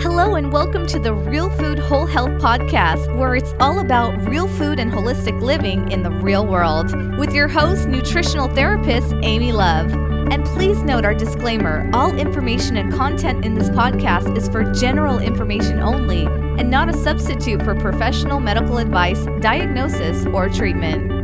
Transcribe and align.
Hello, 0.00 0.36
and 0.36 0.52
welcome 0.52 0.86
to 0.86 1.00
the 1.00 1.12
Real 1.12 1.50
Food 1.50 1.80
Whole 1.80 2.06
Health 2.06 2.40
Podcast, 2.40 3.18
where 3.18 3.34
it's 3.34 3.52
all 3.58 3.80
about 3.80 4.28
real 4.28 4.46
food 4.46 4.78
and 4.78 4.92
holistic 4.92 5.40
living 5.42 5.90
in 5.90 6.04
the 6.04 6.10
real 6.10 6.46
world, 6.46 6.94
with 7.18 7.34
your 7.34 7.48
host, 7.48 7.88
nutritional 7.88 8.46
therapist 8.46 9.12
Amy 9.24 9.50
Love. 9.50 9.92
And 9.92 10.44
please 10.44 10.80
note 10.84 11.04
our 11.04 11.14
disclaimer 11.14 11.90
all 11.92 12.16
information 12.16 12.76
and 12.76 12.92
content 12.92 13.44
in 13.44 13.54
this 13.54 13.70
podcast 13.70 14.38
is 14.38 14.48
for 14.48 14.72
general 14.72 15.18
information 15.18 15.80
only 15.80 16.26
and 16.26 16.70
not 16.70 16.88
a 16.88 16.92
substitute 16.92 17.64
for 17.64 17.74
professional 17.74 18.38
medical 18.38 18.78
advice, 18.78 19.26
diagnosis, 19.40 20.24
or 20.26 20.48
treatment. 20.48 21.17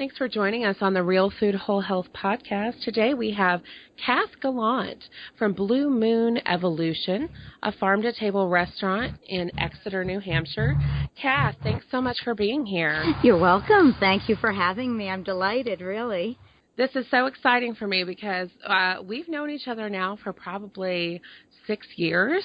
Thanks 0.00 0.16
for 0.16 0.28
joining 0.28 0.64
us 0.64 0.78
on 0.80 0.94
the 0.94 1.02
Real 1.02 1.30
Food 1.38 1.54
Whole 1.54 1.82
Health 1.82 2.06
podcast. 2.14 2.82
Today 2.82 3.12
we 3.12 3.32
have 3.32 3.60
Kath 4.02 4.30
Gallant 4.40 5.04
from 5.38 5.52
Blue 5.52 5.90
Moon 5.90 6.40
Evolution, 6.46 7.28
a 7.62 7.70
farm 7.70 8.00
to 8.00 8.10
table 8.14 8.48
restaurant 8.48 9.18
in 9.28 9.50
Exeter, 9.58 10.02
New 10.02 10.18
Hampshire. 10.18 10.74
Kath, 11.20 11.56
thanks 11.62 11.84
so 11.90 12.00
much 12.00 12.16
for 12.24 12.34
being 12.34 12.64
here. 12.64 13.04
You're 13.22 13.38
welcome. 13.38 13.94
Thank 14.00 14.26
you 14.26 14.36
for 14.36 14.52
having 14.52 14.96
me. 14.96 15.10
I'm 15.10 15.22
delighted, 15.22 15.82
really. 15.82 16.38
This 16.78 16.96
is 16.96 17.04
so 17.10 17.26
exciting 17.26 17.74
for 17.74 17.86
me 17.86 18.02
because 18.02 18.48
uh, 18.66 19.02
we've 19.04 19.28
known 19.28 19.50
each 19.50 19.68
other 19.68 19.90
now 19.90 20.16
for 20.24 20.32
probably 20.32 21.20
six 21.70 21.86
years. 21.94 22.42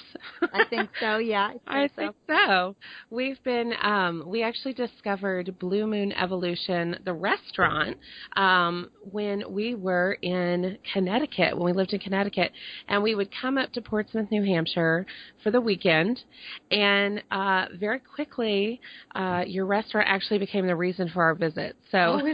I 0.54 0.66
think 0.70 0.92
so. 1.00 1.18
Yeah, 1.18 1.48
I 1.48 1.52
think, 1.52 1.62
I 1.68 1.88
think 1.96 2.16
so. 2.28 2.36
so. 2.46 2.76
We've 3.10 3.42
been 3.44 3.74
um, 3.82 4.24
we 4.28 4.44
actually 4.44 4.74
discovered 4.74 5.58
Blue 5.58 5.88
Moon 5.88 6.12
Evolution, 6.12 6.98
the 7.04 7.14
restaurant, 7.14 7.98
um, 8.36 8.92
when 9.12 9.44
we 9.50 9.74
were 9.74 10.14
in 10.22 10.78
Connecticut. 10.94 11.58
When 11.58 11.66
we 11.66 11.74
lived 11.74 11.94
in 11.94 12.00
Connecticut, 12.00 12.52
and 12.88 13.02
we 13.02 13.16
would 13.16 13.30
come 13.42 13.58
up 13.58 13.72
to 13.74 13.82
Portsmouth, 13.82 14.30
New 14.30 14.44
Hampshire, 14.44 15.08
for 15.42 15.50
the 15.50 15.62
weekend, 15.62 16.22
and 16.70 17.24
uh, 17.32 17.66
very 17.80 18.00
quickly, 18.00 18.80
uh, 19.16 19.44
your 19.48 19.66
restaurant 19.66 20.08
actually 20.08 20.38
became 20.38 20.68
the 20.68 20.76
reason 20.76 21.10
for 21.10 21.24
our 21.24 21.34
visit. 21.34 21.76
So. 21.92 22.22
Oh, 22.24 22.34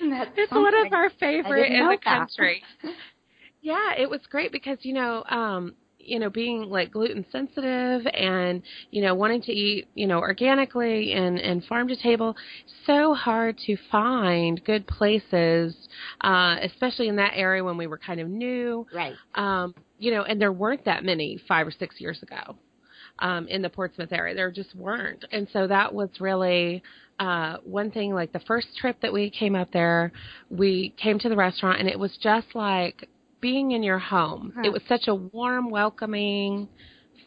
it's 0.00 0.52
one 0.52 0.86
of 0.86 0.92
our 0.92 1.10
favorite 1.20 1.72
in 1.72 1.88
the 1.88 1.98
that. 2.04 2.18
country. 2.18 2.62
yeah, 3.62 3.94
it 3.98 4.08
was 4.08 4.20
great 4.30 4.50
because 4.50 4.78
you 4.82 4.94
know 4.94 5.22
um 5.28 5.74
you 6.04 6.18
know, 6.18 6.30
being 6.30 6.62
like 6.62 6.92
gluten 6.92 7.24
sensitive 7.30 8.06
and, 8.12 8.62
you 8.90 9.02
know, 9.02 9.14
wanting 9.14 9.42
to 9.42 9.52
eat, 9.52 9.88
you 9.94 10.06
know, 10.06 10.18
organically 10.18 11.12
and, 11.12 11.38
and 11.38 11.64
farm 11.64 11.88
to 11.88 11.96
table, 11.96 12.36
so 12.86 13.14
hard 13.14 13.58
to 13.66 13.76
find 13.90 14.62
good 14.64 14.86
places, 14.86 15.74
uh, 16.22 16.56
especially 16.62 17.08
in 17.08 17.16
that 17.16 17.32
area 17.34 17.62
when 17.62 17.76
we 17.76 17.86
were 17.86 17.98
kind 17.98 18.20
of 18.20 18.28
new. 18.28 18.86
Right. 18.94 19.14
Um, 19.34 19.74
you 19.98 20.10
know, 20.10 20.22
and 20.22 20.40
there 20.40 20.52
weren't 20.52 20.84
that 20.84 21.04
many 21.04 21.40
five 21.46 21.66
or 21.66 21.70
six 21.70 22.00
years 22.00 22.22
ago. 22.22 22.56
Um, 23.18 23.46
in 23.46 23.60
the 23.62 23.68
Portsmouth 23.68 24.10
area, 24.10 24.34
there 24.34 24.50
just 24.50 24.74
weren't, 24.74 25.24
and 25.30 25.46
so 25.52 25.66
that 25.68 25.94
was 25.94 26.08
really 26.18 26.82
uh, 27.20 27.58
one 27.62 27.90
thing. 27.90 28.14
Like 28.14 28.32
the 28.32 28.40
first 28.40 28.68
trip 28.80 28.96
that 29.02 29.12
we 29.12 29.30
came 29.30 29.54
up 29.54 29.70
there, 29.70 30.12
we 30.50 30.94
came 30.96 31.18
to 31.20 31.28
the 31.28 31.36
restaurant, 31.36 31.78
and 31.78 31.88
it 31.88 31.98
was 31.98 32.16
just 32.22 32.46
like 32.54 33.08
being 33.42 33.72
in 33.72 33.82
your 33.82 33.98
home. 33.98 34.54
Huh. 34.56 34.62
It 34.64 34.72
was 34.72 34.80
such 34.88 35.08
a 35.08 35.14
warm, 35.14 35.68
welcoming, 35.68 36.68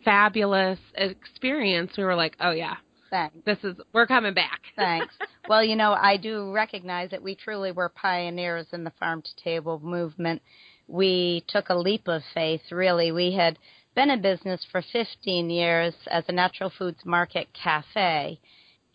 fabulous 0.04 0.80
experience. 0.96 1.92
We 1.96 2.04
were 2.04 2.16
like, 2.16 2.36
oh 2.40 2.52
yeah, 2.52 2.78
Thanks. 3.12 3.38
This 3.46 3.60
is 3.64 3.76
we're 3.94 4.08
coming 4.08 4.34
back. 4.34 4.62
Thanks. 4.76 5.14
Well, 5.48 5.64
you 5.64 5.76
know, 5.76 5.94
I 5.94 6.18
do 6.18 6.52
recognize 6.52 7.12
that 7.12 7.22
we 7.22 7.36
truly 7.36 7.72
were 7.72 7.90
pioneers 7.90 8.68
in 8.74 8.84
the 8.84 8.92
farm 9.00 9.22
to 9.22 9.44
table 9.44 9.80
movement. 9.80 10.42
We 10.88 11.44
took 11.48 11.70
a 11.70 11.76
leap 11.76 12.08
of 12.08 12.24
faith, 12.34 12.62
really. 12.72 13.12
We 13.12 13.34
had 13.34 13.58
been 13.96 14.10
in 14.10 14.22
business 14.22 14.66
for 14.72 14.84
15 14.92 15.50
years 15.50 15.94
as 16.08 16.24
a 16.28 16.32
natural 16.32 16.72
foods 16.78 17.06
market 17.06 17.48
cafe 17.54 18.40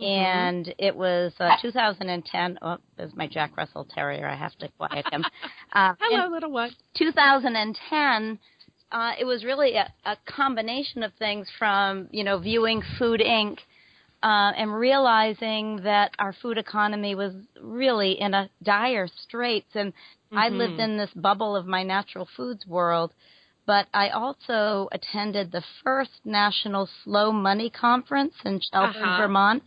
Mm-hmm. 0.00 0.06
and 0.06 0.74
it 0.78 0.96
was 0.96 1.32
uh, 1.40 1.56
2010. 1.60 2.58
Oh, 2.62 2.78
there's 2.96 3.14
my 3.14 3.27
Jack 3.27 3.55
Russell 3.56 3.86
Terrier. 3.94 4.27
I 4.27 4.34
have 4.34 4.56
to 4.58 4.68
quiet 4.78 5.06
him. 5.12 5.24
Uh, 5.72 5.94
Hello, 6.00 6.28
little 6.28 6.50
one. 6.50 6.72
2010. 6.98 8.40
Uh, 8.90 9.12
it 9.20 9.24
was 9.24 9.44
really 9.44 9.77
a, 9.77 9.89
a 10.05 10.16
combination 10.27 11.05
of 11.05 11.12
things 11.14 11.46
from 11.60 12.08
you 12.10 12.24
know 12.24 12.40
viewing 12.40 12.83
Food 12.98 13.20
Inc. 13.20 13.58
Uh, 14.22 14.52
and 14.56 14.74
realizing 14.74 15.80
that 15.84 16.10
our 16.18 16.34
food 16.42 16.58
economy 16.58 17.14
was 17.14 17.33
really 17.62 18.20
in 18.20 18.34
a 18.34 18.50
dire 18.64 19.08
straits, 19.22 19.70
and 19.74 19.92
mm-hmm. 19.92 20.39
I 20.39 20.48
lived 20.48 20.80
in 20.80 20.98
this 20.98 21.10
bubble 21.14 21.55
of 21.55 21.66
my 21.66 21.84
natural 21.84 22.28
foods 22.36 22.66
world. 22.66 23.12
But 23.64 23.86
I 23.94 24.08
also 24.08 24.89
attended 24.90 25.52
the 25.52 25.62
first 25.84 26.20
national 26.24 26.89
slow 27.05 27.30
money 27.30 27.70
conference 27.70 28.34
in 28.44 28.60
Shelburne, 28.60 29.02
uh-huh. 29.02 29.22
Vermont 29.22 29.62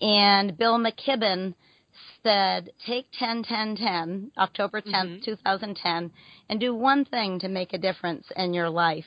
and 0.00 0.56
Bill 0.56 0.78
McKibben 0.78 1.54
said, 2.22 2.70
take 2.84 3.06
10 3.18 3.44
10 3.44 3.76
10, 3.76 4.32
October 4.38 4.80
10th, 4.80 4.92
mm-hmm. 4.92 5.24
2010, 5.24 6.10
and 6.48 6.60
do 6.60 6.74
one 6.74 7.04
thing 7.04 7.38
to 7.40 7.48
make 7.48 7.72
a 7.72 7.78
difference 7.78 8.26
in 8.36 8.52
your 8.52 8.68
life. 8.68 9.06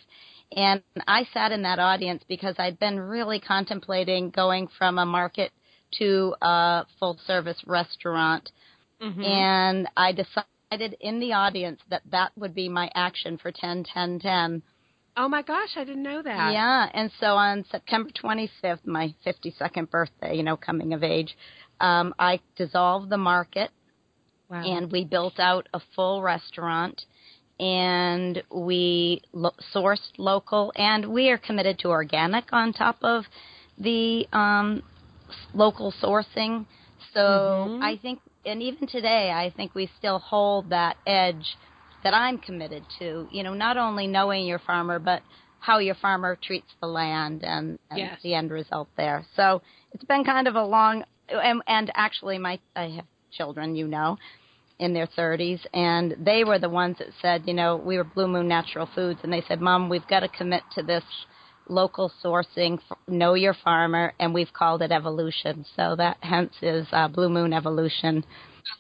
And 0.56 0.82
I 1.08 1.26
sat 1.34 1.52
in 1.52 1.62
that 1.64 1.80
audience 1.80 2.24
because 2.28 2.56
I'd 2.58 2.80
been 2.80 3.00
really 3.00 3.40
contemplating 3.40 4.32
going 4.32 4.68
from 4.78 4.98
a 4.98 5.06
market 5.06 5.52
to 6.00 6.36
a 6.42 6.86
full 7.00 7.20
service 7.26 7.62
restaurant. 7.68 8.50
Mm-hmm. 9.02 9.22
And 9.22 9.88
I 9.96 10.12
decided 10.12 10.98
in 11.00 11.20
the 11.20 11.34
audience 11.34 11.82
that 11.90 12.02
that 12.12 12.32
would 12.36 12.56
be 12.56 12.70
my 12.70 12.90
action 12.96 13.38
for 13.38 13.52
10 13.52 13.86
10 13.94 14.20
10. 14.20 14.64
Oh 15.20 15.28
my 15.28 15.42
gosh, 15.42 15.72
I 15.76 15.84
didn't 15.84 16.04
know 16.04 16.22
that. 16.22 16.54
Yeah, 16.54 16.88
and 16.94 17.12
so 17.20 17.36
on 17.36 17.66
September 17.70 18.10
25th, 18.24 18.86
my 18.86 19.14
52nd 19.26 19.90
birthday, 19.90 20.38
you 20.38 20.44
know, 20.44 20.56
coming 20.56 20.94
of 20.94 21.04
age, 21.04 21.36
um, 21.82 22.16
I 22.18 22.40
dissolved 22.56 23.10
the 23.10 23.18
market, 23.18 23.70
wow. 24.50 24.64
and 24.64 24.90
we 24.90 25.04
built 25.04 25.38
out 25.38 25.68
a 25.74 25.82
full 25.94 26.22
restaurant, 26.22 27.02
and 27.60 28.42
we 28.50 29.22
lo- 29.34 29.52
sourced 29.76 30.14
local, 30.18 30.72
and 30.78 31.12
we 31.12 31.30
are 31.32 31.38
committed 31.38 31.80
to 31.80 31.90
organic 31.90 32.54
on 32.54 32.72
top 32.72 32.96
of 33.02 33.26
the 33.78 34.26
um, 34.32 34.82
local 35.54 35.94
sourcing. 36.02 36.66
So 37.14 37.20
mm-hmm. 37.20 37.84
I 37.84 38.00
think, 38.02 38.22
and 38.46 38.64
even 38.64 38.88
today, 38.88 39.34
I 39.36 39.52
think 39.54 39.76
we 39.76 39.90
still 39.98 40.20
hold 40.20 40.70
that 40.70 40.96
edge 41.06 41.58
that 42.04 42.14
I'm 42.14 42.38
committed 42.38 42.84
to. 43.00 43.28
You 43.32 43.44
know, 43.44 43.54
not 43.54 43.78
only 43.78 44.08
knowing 44.08 44.46
your 44.46 44.60
farmer, 44.60 45.00
but 45.00 45.22
how 45.60 45.80
your 45.80 45.96
farmer 45.96 46.38
treats 46.42 46.72
the 46.82 46.88
land 46.88 47.44
and, 47.44 47.78
and 47.90 48.00
yes. 48.00 48.20
the 48.24 48.34
end 48.34 48.52
result 48.52 48.88
there. 48.96 49.26
So 49.36 49.62
it's 49.92 50.06
been 50.06 50.24
kind 50.24 50.48
of 50.48 50.56
a 50.56 50.64
long 50.64 51.04
and, 51.32 51.62
and 51.68 51.92
actually 51.96 52.38
my 52.38 52.60
I 52.76 52.90
have 52.90 53.06
children, 53.32 53.76
you 53.76 53.88
know, 53.88 54.18
in 54.80 54.94
their 54.94 55.08
30s, 55.08 55.60
and 55.74 56.16
they 56.20 56.44
were 56.44 56.58
the 56.58 56.70
ones 56.70 56.98
that 57.00 57.10
said, 57.22 57.44
you 57.46 57.54
know, 57.54 57.76
we 57.76 57.98
were 57.98 58.04
Blue 58.04 58.28
Moon 58.28 58.48
Natural 58.48 58.90
Foods, 58.96 59.20
and 59.24 59.32
they 59.32 59.44
said, 59.48 59.62
Mom, 59.62 59.90
we've 59.90 60.08
got 60.08 60.22
to 60.22 60.30
commit 60.30 60.64
to 60.76 60.84
this 60.84 61.04
local 61.68 62.12
sourcing, 62.24 62.80
know 63.08 63.36
your 63.36 63.56
farmer, 63.64 64.14
and 64.20 64.34
we've 64.34 64.52
called 64.54 64.82
it 64.82 64.92
evolution. 64.92 65.66
So 65.76 65.96
that 65.98 66.18
hence 66.22 66.54
is 66.62 66.88
uh, 66.92 67.08
Blue 67.08 67.30
Moon 67.30 67.54
Evolution. 67.54 68.24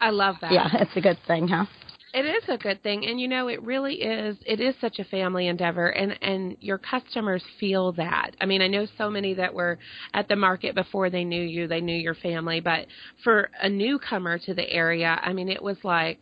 I 0.01 0.09
love 0.09 0.35
that. 0.41 0.51
Yeah, 0.51 0.69
it's 0.73 0.95
a 0.95 1.01
good 1.01 1.19
thing, 1.27 1.47
huh? 1.47 1.65
It 2.11 2.25
is 2.25 2.43
a 2.47 2.57
good 2.57 2.81
thing, 2.81 3.05
and 3.05 3.21
you 3.21 3.27
know, 3.27 3.49
it 3.49 3.61
really 3.61 4.01
is. 4.01 4.35
It 4.45 4.59
is 4.59 4.73
such 4.81 4.97
a 4.97 5.03
family 5.03 5.47
endeavor, 5.47 5.89
and 5.89 6.17
and 6.23 6.57
your 6.59 6.79
customers 6.79 7.43
feel 7.59 7.91
that. 7.93 8.31
I 8.41 8.47
mean, 8.47 8.63
I 8.63 8.67
know 8.67 8.87
so 8.97 9.11
many 9.11 9.35
that 9.35 9.53
were 9.53 9.77
at 10.15 10.27
the 10.27 10.35
market 10.35 10.73
before 10.73 11.11
they 11.11 11.23
knew 11.23 11.43
you, 11.43 11.67
they 11.67 11.81
knew 11.81 11.95
your 11.95 12.15
family, 12.15 12.61
but 12.61 12.87
for 13.23 13.51
a 13.61 13.69
newcomer 13.69 14.39
to 14.39 14.55
the 14.55 14.67
area, 14.71 15.19
I 15.21 15.33
mean, 15.33 15.49
it 15.49 15.61
was 15.61 15.77
like 15.83 16.21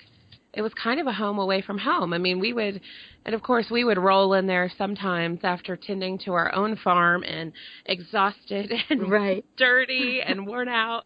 it 0.54 0.62
was 0.62 0.74
kind 0.74 1.00
of 1.00 1.08
a 1.08 1.14
home 1.14 1.40
away 1.40 1.62
from 1.62 1.78
home. 1.78 2.14
I 2.14 2.18
mean, 2.18 2.40
we 2.40 2.52
would, 2.52 2.82
and 3.28 3.36
of 3.36 3.44
course, 3.44 3.66
we 3.70 3.84
would 3.84 3.98
roll 3.98 4.34
in 4.36 4.48
there 4.48 4.72
sometimes 4.78 5.42
after 5.44 5.76
tending 5.76 6.18
to 6.20 6.32
our 6.32 6.56
own 6.56 6.78
farm 6.78 7.24
and 7.24 7.52
exhausted 7.86 8.72
and 8.90 9.12
right. 9.12 9.44
dirty 9.58 10.22
and 10.26 10.48
worn 10.48 10.70
out, 10.70 11.04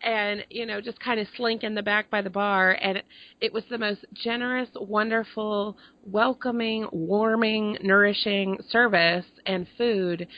and 0.00 0.44
you 0.50 0.66
know, 0.66 0.80
just 0.80 1.00
kind 1.00 1.18
of 1.18 1.26
slink 1.36 1.64
in 1.64 1.74
the 1.74 1.82
back 1.82 2.08
by 2.10 2.22
the 2.22 2.30
bar. 2.30 2.78
And 2.80 3.02
it, 3.40 3.52
was 3.52 3.64
the 3.70 3.78
most 3.78 4.04
generous, 4.14 4.68
wonderful, 4.76 5.76
welcoming, 6.06 6.86
warming, 6.92 7.78
nourishing 7.82 8.56
service 8.70 9.26
and 9.44 9.66
food 9.76 10.28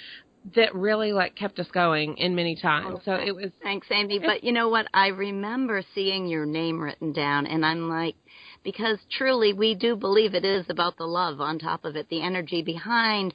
that 0.55 0.75
really 0.75 1.13
like 1.13 1.35
kept 1.35 1.59
us 1.59 1.67
going 1.73 2.17
in 2.17 2.35
many 2.35 2.57
times. 2.57 2.97
Oh, 2.99 3.01
so 3.05 3.13
it 3.15 3.35
was 3.35 3.51
thanks, 3.63 3.89
Amy. 3.91 4.21
But 4.21 4.43
you 4.43 4.53
know 4.53 4.71
what? 4.71 4.87
I 4.95 5.09
remember 5.09 5.83
seeing 5.95 6.29
your 6.29 6.47
name 6.47 6.81
written 6.81 7.13
down, 7.13 7.47
and 7.47 7.67
I'm 7.67 7.91
like, 7.91 8.15
because 8.67 8.99
truly 9.17 9.53
we 9.53 9.77
do 9.77 9.95
believe 9.95 10.35
it 10.35 10.45
is 10.45 10.67
about 10.69 10.99
the 10.99 11.07
love 11.07 11.41
on 11.41 11.57
top 11.57 11.85
of 11.85 11.95
it, 11.95 12.09
the 12.09 12.21
energy 12.21 12.63
behind 12.63 13.33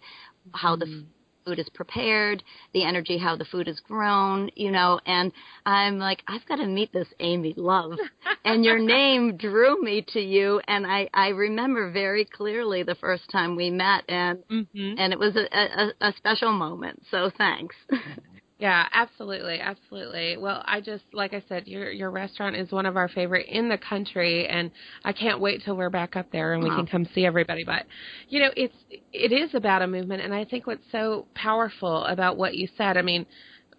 how 0.54 0.76
the 0.76 0.86
mm-hmm. 0.86 1.06
food 1.46 1.58
is 1.58 1.70
prepared, 1.74 2.44
the 2.74 2.84
energy, 2.84 3.18
how 3.18 3.38
the 3.38 3.46
food 3.46 3.70
is 3.70 3.80
grown, 3.80 4.50
you 4.58 4.72
know, 4.72 5.00
and 5.06 5.32
I'm 5.66 6.00
like, 6.00 6.22
I've 6.28 6.46
got 6.48 6.58
to 6.58 6.68
meet 6.68 6.92
this 6.92 7.08
Amy 7.22 7.54
Love. 7.56 7.94
and 8.46 8.66
your 8.66 8.78
name 8.78 9.38
drew 9.38 9.82
me 9.82 10.06
to 10.10 10.20
you. 10.20 10.60
And 10.68 10.86
I, 10.86 11.10
I 11.14 11.30
remember 11.30 11.92
very 11.92 12.26
clearly 12.26 12.84
the 12.84 12.96
first 12.96 13.24
time 13.32 13.56
we 13.56 13.70
met 13.70 14.04
and, 14.10 14.40
Mm-hmm. 14.52 14.96
and 14.98 15.14
it 15.14 15.20
was 15.20 15.38
a, 15.38 15.46
a, 15.58 16.10
a 16.10 16.14
special 16.18 16.52
moment. 16.52 17.04
So 17.10 17.32
thanks. 17.38 17.76
Yeah, 18.62 18.88
absolutely, 18.94 19.60
absolutely. 19.60 20.38
Well, 20.38 20.62
I 20.68 20.82
just 20.82 21.04
like 21.14 21.34
I 21.34 21.44
said, 21.50 21.68
your 21.68 21.90
your 21.90 22.12
restaurant 22.12 22.56
is 22.56 22.72
one 22.72 22.86
of 22.86 22.96
our 22.96 23.10
favorite 23.10 23.48
in 23.48 23.70
the 23.70 23.78
country, 23.80 24.48
and 24.48 24.70
I 25.04 25.14
can't 25.14 25.40
wait 25.40 25.64
till 25.66 25.76
we're 25.76 25.90
back 25.90 26.16
up 26.16 26.32
there 26.32 26.54
and 26.54 26.64
we 26.64 26.70
can 26.70 26.86
come 26.86 27.08
see 27.16 27.26
everybody. 27.26 27.64
But 27.64 27.88
you 28.30 28.40
know, 28.40 28.52
it's 28.56 28.76
it 29.12 29.32
is 29.32 29.56
about 29.56 29.82
a 29.82 29.88
movement, 29.88 30.22
and 30.22 30.32
I 30.32 30.46
think 30.46 30.68
what's 30.68 30.84
so 30.92 31.26
powerful 31.34 32.06
about 32.06 32.38
what 32.38 32.54
you 32.54 32.68
said. 32.78 32.98
I 32.98 33.02
mean, 33.02 33.26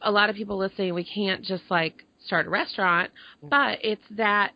a 0.00 0.10
lot 0.10 0.30
of 0.30 0.34
people 0.34 0.58
listening, 0.58 0.94
we 0.94 1.04
can't 1.04 1.44
just 1.44 1.62
like 1.70 2.04
start 2.26 2.48
a 2.48 2.50
restaurant, 2.50 3.12
but 3.40 3.78
it's 3.84 4.02
that 4.10 4.50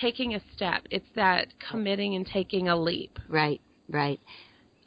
taking 0.00 0.34
a 0.34 0.40
step. 0.56 0.82
It's 0.90 1.06
that 1.14 1.54
committing 1.70 2.16
and 2.16 2.26
taking 2.26 2.66
a 2.66 2.74
leap. 2.74 3.16
Right, 3.28 3.60
right. 3.88 4.18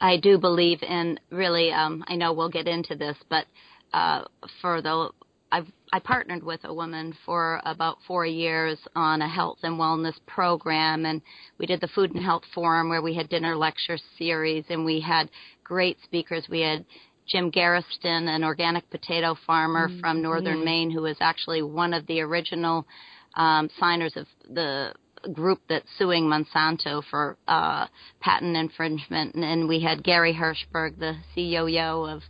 I 0.02 0.18
do 0.18 0.36
believe 0.36 0.82
in 0.82 1.18
really. 1.30 1.72
Um, 1.72 2.04
I 2.08 2.16
know 2.16 2.34
we'll 2.34 2.50
get 2.50 2.68
into 2.68 2.94
this, 2.94 3.16
but 3.30 3.46
uh, 3.92 4.24
for 4.60 4.82
the 4.82 5.10
I've 5.50 5.66
I 5.92 5.98
partnered 5.98 6.42
with 6.42 6.60
a 6.64 6.72
woman 6.72 7.14
for 7.26 7.60
about 7.66 7.98
four 8.06 8.24
years 8.24 8.78
on 8.96 9.20
a 9.20 9.28
health 9.28 9.58
and 9.62 9.78
wellness 9.78 10.14
program, 10.26 11.04
and 11.04 11.20
we 11.58 11.66
did 11.66 11.82
the 11.82 11.88
Food 11.88 12.14
and 12.14 12.24
Health 12.24 12.44
Forum 12.54 12.88
where 12.88 13.02
we 13.02 13.14
had 13.14 13.28
dinner 13.28 13.54
lecture 13.54 13.98
series, 14.16 14.64
and 14.70 14.86
we 14.86 15.00
had 15.00 15.28
great 15.62 15.98
speakers. 16.02 16.46
We 16.48 16.60
had 16.60 16.86
Jim 17.26 17.50
Gerritsen, 17.50 18.28
an 18.28 18.42
organic 18.42 18.88
potato 18.90 19.36
farmer 19.46 19.90
from 20.00 20.22
northern 20.22 20.64
Maine, 20.64 20.90
who 20.90 21.02
was 21.02 21.16
actually 21.20 21.62
one 21.62 21.92
of 21.92 22.06
the 22.06 22.20
original 22.20 22.86
um, 23.34 23.68
signers 23.78 24.16
of 24.16 24.26
the 24.48 24.94
group 25.32 25.60
that's 25.68 25.86
suing 25.98 26.24
Monsanto 26.24 27.02
for 27.10 27.36
uh, 27.46 27.86
patent 28.20 28.56
infringement. 28.56 29.34
And, 29.34 29.44
and 29.44 29.68
we 29.68 29.80
had 29.80 30.02
Gary 30.02 30.34
Hirshberg, 30.34 30.98
the 30.98 31.16
CEO 31.36 32.12
of 32.12 32.22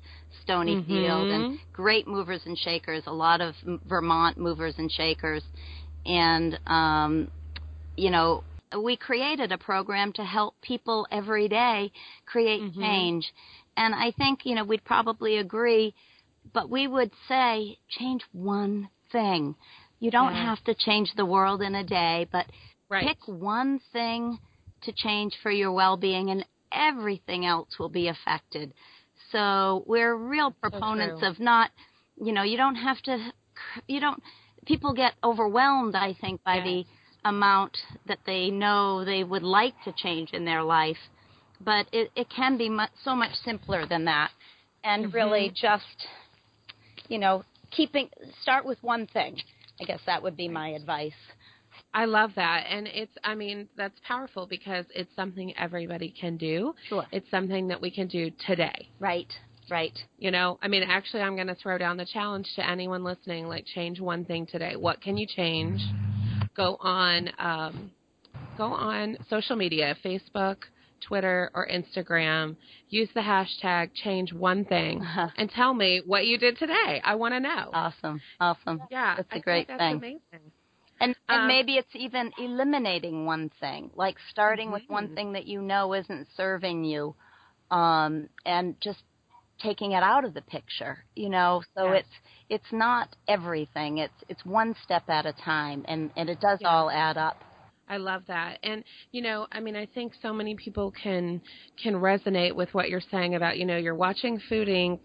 Stonyfield, 0.46 1.30
and 1.30 1.58
great 1.72 2.06
movers 2.06 2.42
and 2.46 2.58
shakers, 2.58 3.02
a 3.06 3.12
lot 3.12 3.40
of 3.40 3.54
Vermont 3.86 4.38
movers 4.38 4.74
and 4.78 4.90
shakers. 4.90 5.42
And, 6.06 6.58
um, 6.66 7.30
you 7.96 8.10
know, 8.10 8.42
we 8.82 8.96
created 8.96 9.52
a 9.52 9.58
program 9.58 10.12
to 10.14 10.24
help 10.24 10.54
people 10.62 11.06
every 11.10 11.48
day 11.48 11.92
create 12.26 12.62
Mhm. 12.62 12.80
change. 12.80 13.32
And 13.76 13.94
I 13.94 14.10
think, 14.12 14.44
you 14.44 14.54
know, 14.54 14.64
we'd 14.64 14.84
probably 14.84 15.38
agree, 15.38 15.94
but 16.52 16.70
we 16.70 16.86
would 16.86 17.12
say 17.28 17.78
change 17.88 18.22
one 18.32 18.88
thing. 19.10 19.54
You 20.00 20.10
don't 20.10 20.34
Yeah. 20.34 20.42
have 20.42 20.64
to 20.64 20.74
change 20.74 21.14
the 21.14 21.26
world 21.26 21.62
in 21.62 21.74
a 21.74 21.84
day, 21.84 22.26
but 22.32 22.50
Right. 22.88 23.06
pick 23.06 23.28
one 23.28 23.78
thing 23.92 24.38
to 24.82 24.92
change 24.92 25.36
for 25.36 25.50
your 25.50 25.72
well-being 25.72 26.30
and 26.30 26.44
everything 26.72 27.46
else 27.46 27.78
will 27.78 27.88
be 27.88 28.08
affected. 28.08 28.74
So 29.32 29.84
we're 29.87 30.14
real 30.14 30.52
proponents 30.61 31.23
of 31.23 31.40
not, 31.40 31.70
you 32.17 32.32
know, 32.32 32.43
you 32.43 32.56
don't 32.56 32.76
have 32.76 33.00
to, 33.02 33.32
you 33.88 33.99
don't, 33.99 34.23
people 34.67 34.93
get 34.93 35.14
overwhelmed, 35.25 35.94
I 35.94 36.14
think, 36.20 36.44
by 36.44 36.56
Yes. 36.56 36.64
the 36.64 36.84
amount 37.25 37.76
that 38.06 38.19
they 38.26 38.50
know 38.50 39.05
they 39.05 39.25
would 39.25 39.43
like 39.43 39.75
to 39.84 39.93
change 39.93 40.31
in 40.32 40.44
their 40.44 40.62
life. 40.62 40.99
But 41.61 41.87
it, 41.93 42.11
it 42.14 42.29
can 42.29 42.58
be 42.58 42.69
mu- 42.69 42.93
so 43.05 43.14
much 43.14 43.34
simpler 43.44 43.87
than 43.87 44.05
that. 44.05 44.31
And 44.84 45.14
really 45.14 45.49
mm-hmm. 45.49 45.55
just, 45.55 46.06
you 47.08 47.19
know, 47.19 47.44
keeping, 47.70 48.11
start 48.43 48.64
with 48.64 48.82
one 48.82 49.06
thing. 49.06 49.37
I 49.81 49.84
guess 49.84 50.00
that 50.06 50.23
would 50.23 50.37
be 50.37 50.49
my 50.49 50.70
advice. 50.70 51.12
I 51.94 52.06
love 52.06 52.30
that. 52.36 52.64
And 52.70 52.86
it's, 52.86 53.12
I 53.22 53.34
mean, 53.34 53.68
that's 53.76 53.98
powerful 54.06 54.46
because 54.46 54.86
it's 54.94 55.14
something 55.14 55.54
everybody 55.58 56.10
can 56.18 56.36
do. 56.36 56.74
Sure. 56.88 57.04
It's 57.12 57.30
something 57.30 57.68
that 57.68 57.80
we 57.80 57.90
can 57.90 58.06
do 58.08 58.30
today. 58.46 58.88
Right, 58.98 59.30
right. 59.70 59.96
You 60.18 60.30
know, 60.30 60.58
I 60.62 60.68
mean, 60.68 60.82
actually, 60.84 61.22
I'm 61.22 61.34
going 61.34 61.48
to 61.48 61.54
throw 61.54 61.76
down 61.78 61.96
the 61.98 62.06
challenge 62.06 62.48
to 62.56 62.68
anyone 62.68 63.04
listening 63.04 63.46
like, 63.46 63.66
change 63.66 64.00
one 64.00 64.24
thing 64.24 64.46
today. 64.46 64.76
What 64.76 65.00
can 65.02 65.16
you 65.16 65.26
change? 65.26 65.80
Go 66.56 66.76
on, 66.80 67.30
um, 67.38 67.90
go 68.56 68.64
on 68.64 69.16
social 69.28 69.56
media, 69.56 69.96
Facebook, 70.04 70.56
Twitter, 71.06 71.50
or 71.54 71.66
Instagram. 71.68 72.56
Use 72.88 73.08
the 73.14 73.20
hashtag 73.20 73.90
change 73.94 74.32
one 74.32 74.64
thing 74.64 75.00
Uh-huh. 75.02 75.28
and 75.36 75.50
tell 75.50 75.74
me 75.74 76.00
what 76.06 76.26
you 76.26 76.38
did 76.38 76.56
today. 76.58 77.00
I 77.04 77.14
want 77.16 77.34
to 77.34 77.40
know. 77.40 77.70
Awesome, 77.72 78.20
awesome. 78.38 78.82
yeah, 78.90 79.16
that's 79.16 79.32
a 79.32 79.36
I 79.36 79.38
great 79.40 79.66
that's 79.68 79.80
thing. 79.80 79.96
amazing. 79.96 80.51
And, 81.02 81.16
and 81.28 81.46
Um, 81.46 81.49
maybe 81.49 81.76
it's 81.76 81.94
even 81.94 82.32
eliminating 82.38 83.26
one 83.26 83.50
thing, 83.60 83.90
like 83.94 84.16
starting 84.31 84.72
with 84.72 84.82
one 84.88 85.08
Mhm. 85.08 85.14
thing 85.16 85.32
that 85.34 85.46
you 85.46 85.60
know 85.62 85.93
isn't 85.94 86.28
serving 86.37 86.84
you, 86.84 87.14
um, 87.70 88.28
and 88.46 88.76
just 88.81 89.02
taking 89.60 89.93
it 89.93 90.02
out 90.02 90.25
of 90.25 90.34
the 90.34 90.43
picture. 90.43 91.04
You 91.16 91.31
know, 91.31 91.62
so 91.76 91.93
Yes. 91.93 91.99
it's 91.99 92.08
it's 92.49 92.72
not 92.72 93.14
everything. 93.28 93.99
It's 93.99 94.25
it's 94.28 94.44
one 94.46 94.75
step 94.84 95.04
at 95.08 95.26
a 95.26 95.32
time, 95.32 95.84
and 95.88 96.12
and 96.16 96.31
it 96.31 96.40
does 96.40 96.60
Yeah. 96.60 96.69
all 96.69 96.90
add 96.90 97.19
up. 97.19 97.44
I 97.88 97.96
love 97.98 98.22
that. 98.28 98.58
And 98.62 98.84
you 99.10 99.22
know, 99.22 99.46
I 99.52 99.60
mean, 99.60 99.76
I 99.76 99.87
think 99.87 100.14
so 100.22 100.32
many 100.32 100.55
people 100.55 100.93
can 100.93 101.40
can 101.82 101.94
resonate 101.94 102.55
with 102.55 102.72
what 102.75 102.88
you're 102.90 103.02
saying 103.10 103.34
about, 103.34 103.58
you 103.58 103.66
know, 103.66 103.76
you're 103.76 103.94
watching 103.94 104.40
Food 104.48 104.69
Inc., 104.69 105.00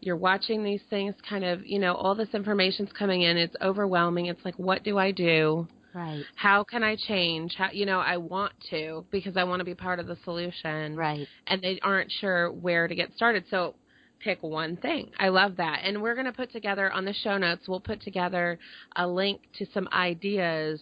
you're 0.00 0.16
watching 0.16 0.62
these 0.62 0.82
things 0.90 1.14
kind 1.28 1.44
of, 1.44 1.66
you 1.66 1.78
know, 1.78 1.94
all 1.94 2.14
this 2.14 2.28
information's 2.34 2.90
coming 2.92 3.22
in, 3.22 3.36
it's 3.36 3.56
overwhelming. 3.62 4.26
It's 4.26 4.44
like, 4.44 4.58
what 4.58 4.82
do 4.84 4.98
I 4.98 5.10
do? 5.10 5.66
Right. 5.94 6.22
How 6.34 6.62
can 6.62 6.82
I 6.84 6.96
change? 6.96 7.54
How, 7.56 7.70
you 7.72 7.86
know, 7.86 8.00
I 8.00 8.18
want 8.18 8.52
to 8.70 9.04
because 9.10 9.36
I 9.36 9.44
want 9.44 9.60
to 9.60 9.64
be 9.64 9.74
part 9.74 9.98
of 9.98 10.06
the 10.06 10.16
solution. 10.24 10.94
Right. 10.94 11.26
And 11.46 11.62
they 11.62 11.80
aren't 11.82 12.12
sure 12.12 12.52
where 12.52 12.86
to 12.86 12.94
get 12.94 13.14
started. 13.16 13.44
So 13.50 13.74
pick 14.20 14.42
one 14.42 14.76
thing. 14.76 15.10
I 15.18 15.28
love 15.28 15.56
that. 15.56 15.80
And 15.84 16.02
we're 16.02 16.14
going 16.14 16.26
to 16.26 16.32
put 16.32 16.52
together 16.52 16.92
on 16.92 17.04
the 17.06 17.14
show 17.14 17.38
notes, 17.38 17.62
we'll 17.66 17.80
put 17.80 18.02
together 18.02 18.58
a 18.94 19.06
link 19.06 19.40
to 19.58 19.66
some 19.72 19.88
ideas 19.92 20.80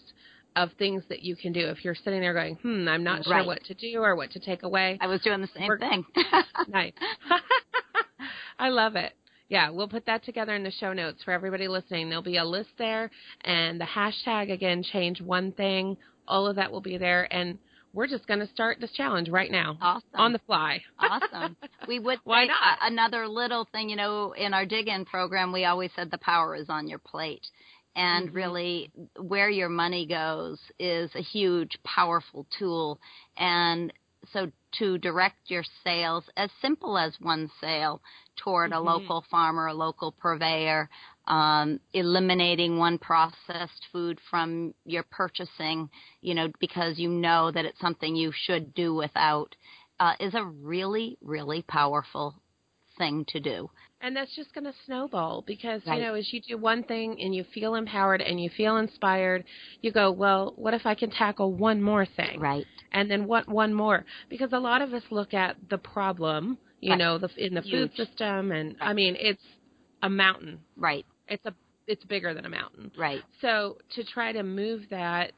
of 0.56 0.70
things 0.78 1.02
that 1.08 1.22
you 1.22 1.34
can 1.37 1.52
do 1.52 1.66
if 1.69 1.84
you're 1.84 1.96
sitting 1.96 2.20
there 2.20 2.32
going, 2.34 2.55
hmm, 2.56 2.87
I'm 2.88 3.02
not 3.05 3.25
sure 3.25 3.32
Right. 3.34 3.46
what 3.46 3.62
to 3.64 3.75
do 3.75 3.99
or 4.02 4.14
what 4.16 4.31
to 4.32 4.38
take 4.40 4.62
away. 4.64 4.99
I 5.00 5.06
was 5.08 5.20
doing 5.20 5.40
the 5.40 5.49
same 5.56 5.69
We're- 5.69 5.78
thing. 5.81 6.05
nice. 6.69 6.93
I 8.59 8.69
love 8.71 8.97
it. 8.97 9.12
Yeah, 9.49 9.71
we'll 9.71 9.88
put 9.88 10.06
that 10.06 10.25
together 10.25 10.55
in 10.55 10.62
the 10.65 10.71
show 10.71 10.93
notes 10.93 11.23
for 11.23 11.32
everybody 11.32 11.69
listening. 11.69 12.09
There'll 12.09 12.23
be 12.25 12.38
a 12.38 12.44
list 12.44 12.71
there 12.79 13.11
and 13.43 13.79
the 13.81 13.85
hashtag 13.85 14.50
again, 14.50 14.82
change 14.82 15.21
one 15.21 15.53
thing. 15.53 15.97
All 16.26 16.47
of 16.47 16.56
that 16.56 16.73
will 16.73 16.81
be 16.81 16.97
there. 16.97 17.29
And 17.32 17.59
we're 17.93 18.06
just 18.09 18.26
going 18.26 18.41
to 18.41 18.49
start 18.49 18.79
this 18.81 18.91
challenge 18.93 19.29
right 19.29 19.50
now 19.53 19.76
awesome. 19.81 20.09
on 20.15 20.32
the 20.32 20.41
fly. 20.41 20.81
awesome. 20.99 21.56
We 21.87 21.99
would 22.00 22.19
Why 22.25 22.47
not? 22.47 22.79
another 22.82 23.29
little 23.29 23.69
thing, 23.71 23.88
you 23.91 23.97
know, 23.97 24.32
in 24.32 24.55
our 24.55 24.65
dig-in 24.67 25.04
program, 25.04 25.52
we 25.52 25.64
always 25.66 25.90
said 25.95 26.11
the 26.11 26.19
power 26.19 26.57
is 26.57 26.66
on 26.71 26.88
your 26.88 26.99
plate. 26.99 27.47
And 27.97 28.31
Mhm. 28.31 28.35
really, 28.35 28.90
where 29.21 29.49
your 29.50 29.69
money 29.69 30.07
goes 30.07 30.59
is 30.81 31.14
a 31.14 31.21
huge, 31.23 31.78
powerful 31.85 32.47
tool. 32.59 32.99
And 33.37 33.93
so, 34.33 34.50
to 34.78 34.99
direct 34.99 35.50
your 35.50 35.64
sales, 35.85 36.25
as 36.37 36.50
simple 36.61 36.99
as 36.99 37.14
one 37.21 37.50
sale 37.61 38.00
toward 38.37 38.73
a 38.73 38.81
Mhm. 38.81 38.81
local 38.81 39.25
farmer, 39.31 39.66
a 39.69 39.75
local 39.75 40.12
purveyor, 40.12 40.88
um, 41.26 41.81
eliminating 41.93 42.78
one 42.78 42.99
processed 42.99 43.87
food 43.93 44.19
from 44.31 44.75
your 44.85 45.04
purchasing, 45.04 45.88
you 46.21 46.35
know, 46.35 46.49
because 46.61 46.99
you 46.99 47.09
know 47.09 47.50
that 47.50 47.64
it's 47.64 47.81
something 47.81 48.14
you 48.16 48.33
should 48.35 48.75
do 48.75 48.95
without, 48.95 49.54
uh, 50.00 50.14
is 50.21 50.35
a 50.35 50.45
really, 50.45 51.16
really 51.23 51.62
powerful 51.62 52.35
thing 52.99 53.25
to 53.28 53.40
do. 53.40 53.71
And 54.04 54.14
that's 54.14 54.37
just 54.37 54.52
going 54.52 54.64
to 54.64 54.75
snowball 54.84 55.42
because, 55.46 55.80
Right. 55.87 55.96
you 55.96 56.02
know, 56.02 56.12
as 56.12 56.30
you 56.30 56.42
do 56.42 56.58
one 56.58 56.82
thing 56.82 57.18
and 57.23 57.34
you 57.34 57.42
feel 57.54 57.75
empowered 57.75 58.20
and 58.20 58.38
you 58.38 58.50
feel 58.50 58.76
inspired, 58.76 59.44
you 59.80 59.92
go, 59.92 60.12
well, 60.12 60.52
what 60.56 60.75
if 60.75 60.84
I 60.84 60.94
can 60.94 61.11
tackle 61.11 61.54
one 61.54 61.80
more 61.80 62.04
thing? 62.04 62.38
Right. 62.38 62.66
And 62.92 63.11
then 63.11 63.26
what 63.26 63.49
one 63.49 63.73
more? 63.73 64.04
Because 64.28 64.52
a 64.52 64.58
lot 64.58 64.82
of 64.82 64.92
us 64.92 65.04
look 65.11 65.32
at 65.32 65.56
the 65.70 65.78
problem, 65.78 66.58
you 66.82 66.90
Right. 66.90 66.99
know, 66.99 67.16
the 67.16 67.30
in 67.38 67.54
the 67.54 67.62
food 67.62 67.94
system 67.96 68.52
and 68.52 68.76
I 68.78 68.92
mean, 68.92 69.16
it's 69.18 69.42
a 70.02 70.11
mountain. 70.11 70.61
Right. 70.76 71.06
It's 71.26 71.46
a 71.46 71.54
it's 71.87 72.04
bigger 72.04 72.34
than 72.34 72.44
a 72.44 72.50
mountain. 72.50 72.92
Right. 72.99 73.23
So 73.40 73.78
to 73.94 74.04
try 74.04 74.32
to 74.32 74.42
move 74.42 74.82
that 74.90 75.32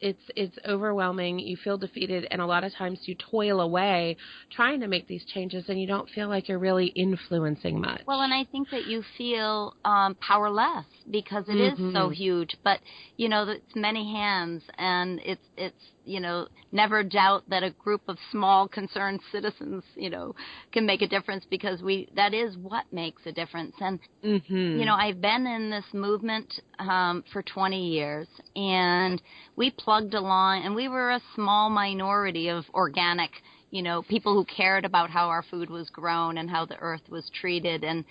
it's 0.00 0.22
it's 0.36 0.56
overwhelming. 0.66 1.38
You 1.38 1.56
feel 1.56 1.78
defeated, 1.78 2.26
and 2.30 2.40
a 2.40 2.46
lot 2.46 2.64
of 2.64 2.74
times 2.74 3.00
you 3.06 3.14
toil 3.14 3.60
away 3.60 4.16
trying 4.52 4.80
to 4.80 4.88
make 4.88 5.06
these 5.06 5.24
changes, 5.26 5.64
and 5.68 5.80
you 5.80 5.86
don't 5.86 6.08
feel 6.10 6.28
like 6.28 6.48
you're 6.48 6.58
really 6.58 6.86
influencing 6.86 7.80
much. 7.80 8.02
Well, 8.06 8.22
and 8.22 8.32
I 8.32 8.44
think 8.44 8.70
that 8.70 8.84
you 8.84 9.02
feel 9.18 9.74
um, 9.84 10.16
powerless 10.20 10.86
because 11.10 11.44
it 11.48 11.60
is 11.60 11.78
so 11.92 12.08
Mhm. 12.08 12.14
huge. 12.14 12.56
But 12.64 12.80
you 13.16 13.28
know, 13.28 13.48
it's 13.48 13.74
many 13.76 14.12
hands, 14.12 14.62
and 14.78 15.20
it's 15.24 15.44
it's 15.56 15.92
you 16.04 16.20
know, 16.20 16.46
never 16.72 17.02
doubt 17.02 17.44
that 17.48 17.62
a 17.62 17.70
group 17.70 18.02
of 18.08 18.16
small 18.30 18.68
concerned 18.68 19.20
citizens, 19.32 19.84
you 19.96 20.10
know, 20.10 20.34
can 20.72 20.86
make 20.86 21.02
a 21.02 21.08
difference 21.08 21.44
because 21.50 21.82
we 21.82 22.08
that 22.14 22.34
is 22.34 22.56
what 22.56 22.84
makes 22.92 23.22
a 23.26 23.32
difference. 23.32 23.74
And 23.80 24.00
Mm-hmm. 24.24 24.78
you 24.78 24.84
know, 24.84 24.94
I've 24.94 25.20
been 25.20 25.46
in 25.46 25.70
this 25.70 25.84
movement 25.94 26.52
um, 26.78 27.24
for 27.32 27.42
20 27.42 27.88
years, 27.88 28.28
and 28.54 29.20
we 29.56 29.70
plugged 29.70 30.14
along, 30.14 30.62
and 30.64 30.74
we 30.74 30.88
were 30.88 31.10
a 31.12 31.20
small 31.34 31.70
minority 31.70 32.48
of 32.48 32.64
organic, 32.74 33.30
you 33.70 33.82
know, 33.82 34.02
people 34.02 34.34
who 34.34 34.44
cared 34.44 34.84
about 34.84 35.10
how 35.10 35.28
our 35.28 35.42
food 35.50 35.70
was 35.70 35.88
grown 35.90 36.36
and 36.38 36.50
how 36.50 36.66
the 36.66 36.76
earth 36.80 37.00
was 37.08 37.28
treated, 37.40 37.82
and 37.84 38.04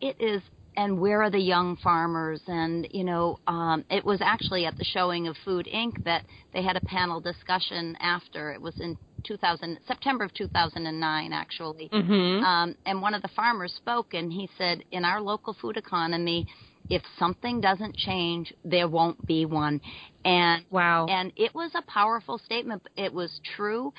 it 0.00 0.16
is. 0.20 0.42
And 0.78 1.00
where 1.00 1.24
are 1.24 1.30
the 1.30 1.40
young 1.40 1.76
farmers? 1.82 2.40
And 2.46 2.86
you 2.92 3.02
know, 3.02 3.40
um, 3.48 3.84
it 3.90 4.04
was 4.04 4.20
actually 4.22 4.64
at 4.64 4.78
the 4.78 4.84
showing 4.84 5.26
of 5.26 5.36
Food 5.44 5.68
Inc. 5.74 5.94
that 6.04 6.24
they 6.54 6.62
had 6.62 6.76
a 6.76 6.80
panel 6.80 7.20
discussion 7.20 7.96
after. 8.00 8.52
It 8.52 8.62
was 8.62 8.74
in 8.78 8.96
2000 9.24 9.80
September 9.88 10.22
of 10.22 10.32
2009, 10.34 11.32
actually. 11.32 11.88
Mm-hmm. 11.92 12.44
Um, 12.44 12.76
and 12.86 13.02
one 13.02 13.14
of 13.14 13.22
the 13.22 13.28
farmers 13.34 13.72
spoke, 13.72 14.14
and 14.14 14.32
he 14.32 14.48
said, 14.56 14.84
"In 14.92 15.04
our 15.04 15.20
local 15.20 15.52
food 15.60 15.76
economy, 15.76 16.46
if 16.88 17.02
something 17.18 17.60
doesn't 17.60 17.96
change, 17.96 18.54
there 18.64 18.86
won't 18.86 19.26
be 19.26 19.46
one." 19.46 19.80
And 20.24 20.64
wow. 20.70 21.06
and 21.06 21.32
it 21.34 21.56
was 21.56 21.72
a 21.74 21.82
powerful 21.90 22.38
statement. 22.38 22.86
It 22.96 23.12
was 23.12 23.40
true, 23.56 23.92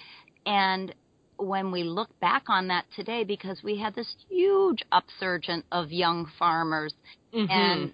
and 0.45 0.95
when 1.39 1.71
we 1.71 1.83
look 1.83 2.09
back 2.19 2.43
on 2.49 2.67
that 2.67 2.85
today, 2.95 3.23
because 3.23 3.63
we 3.63 3.77
had 3.77 3.95
this 3.95 4.15
huge 4.29 4.83
upsurge 4.91 5.49
of 5.71 5.91
young 5.91 6.25
farmers, 6.37 6.93
Mhm. 7.33 7.49
and 7.49 7.93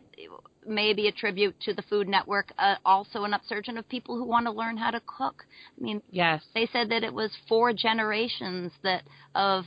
maybe 0.66 1.08
a 1.08 1.12
tribute 1.12 1.60
to 1.62 1.74
the 1.74 1.84
Food 1.84 2.08
Network, 2.08 2.52
uh, 2.58 2.75
also 2.86 3.24
an 3.24 3.34
upsurge 3.34 3.68
of 3.68 3.88
people 3.90 4.18
who 4.18 4.25
want 4.25 4.46
to 4.48 4.52
learn 4.52 4.78
how 4.78 4.92
to 4.92 5.00
cook. 5.02 5.46
I 5.78 5.82
mean, 5.82 6.02
yes. 6.10 6.44
they 6.54 6.66
said 6.68 6.90
that 6.90 7.04
it 7.04 7.14
was 7.14 7.36
four 7.48 7.72
generations 7.74 8.72
that 8.82 9.04
of 9.36 9.66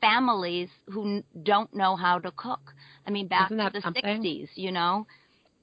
families 0.00 0.70
who 0.86 1.16
n- 1.16 1.24
don't 1.42 1.72
know 1.74 1.96
how 1.96 2.18
to 2.18 2.30
cook. 2.32 2.74
I 3.06 3.10
mean, 3.10 3.26
back 3.26 3.48
to 3.48 3.70
the 3.72 3.80
something? 3.82 4.22
60s, 4.22 4.56
you 4.56 4.72
know. 4.72 5.06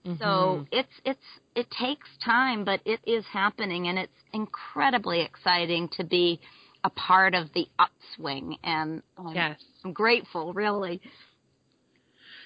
Mhm. 0.06 0.20
So 0.20 0.68
it's 0.72 1.02
it's 1.04 1.40
it 1.56 1.72
takes 1.72 2.08
time, 2.18 2.64
but 2.64 2.82
it 2.86 3.00
is 3.06 3.26
happening, 3.26 3.88
and 3.88 3.98
it's 3.98 4.24
incredibly 4.34 5.22
exciting 5.22 5.90
to 5.90 6.04
be 6.04 6.40
a 6.86 6.90
part 6.92 7.34
of 7.34 7.52
the 7.54 7.68
upswing. 7.80 8.58
And 8.64 9.02
um, 9.18 9.34
yes. 9.34 9.60
I'm 9.84 9.92
grateful, 9.92 10.54
really. 10.54 11.02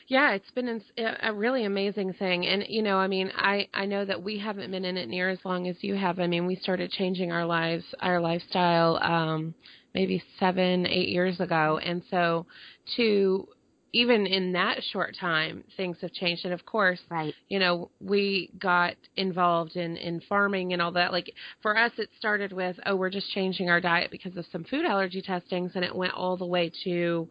Yeah, 0.08 0.32
it's 0.32 0.50
been 0.56 0.82
a 0.98 1.28
a 1.28 1.32
really 1.32 1.66
amazing 1.66 2.14
thing, 2.14 2.48
and 2.48 2.64
you 2.68 2.82
know, 2.82 2.98
I 2.98 3.06
mean, 3.06 3.32
I 3.36 3.68
I 3.76 3.86
know 3.86 4.06
that 4.06 4.24
we 4.24 4.40
haven't 4.40 4.72
been 4.72 4.84
in 4.84 4.98
it 4.98 5.08
near 5.08 5.30
as 5.30 5.38
long 5.46 5.68
as 5.68 5.76
you 5.82 5.94
have. 5.94 6.20
I 6.20 6.26
mean, 6.26 6.48
we 6.48 6.56
started 6.56 6.90
changing 6.90 7.32
our 7.32 7.46
lives, 7.46 7.84
our 8.00 8.20
lifestyle, 8.20 8.98
um, 9.04 9.54
maybe 9.94 10.24
seven, 10.40 10.88
eight 10.88 11.10
years 11.10 11.40
ago, 11.40 11.80
and 11.84 12.02
so 12.10 12.48
to 12.96 13.48
even 13.94 14.26
in 14.28 14.54
that 14.54 14.84
short 14.92 15.16
time, 15.20 15.64
things 15.78 15.98
have 16.02 16.14
changed. 16.14 16.46
And 16.46 16.54
of 16.54 16.66
course, 16.66 17.00
Right. 17.10 17.34
you 17.48 17.60
know, 17.60 17.90
we 18.00 18.52
got 18.60 18.96
involved 19.16 19.76
in 19.76 19.98
in 19.98 20.22
farming 20.22 20.74
and 20.74 20.82
all 20.82 20.92
that. 20.94 21.12
Like 21.12 21.34
for 21.62 21.78
us, 21.78 21.92
it 21.98 22.10
started 22.18 22.52
with, 22.52 22.80
oh, 22.86 22.96
we're 22.96 23.10
just 23.10 23.32
changing 23.32 23.70
our 23.70 23.82
diet 23.82 24.12
because 24.12 24.36
of 24.38 24.46
some 24.52 24.64
food 24.64 24.86
allergy 24.86 25.22
testings, 25.22 25.72
and 25.76 25.84
it 25.84 25.96
went 25.96 26.14
all 26.14 26.38
the 26.38 26.46
way 26.46 26.72
to 26.84 27.28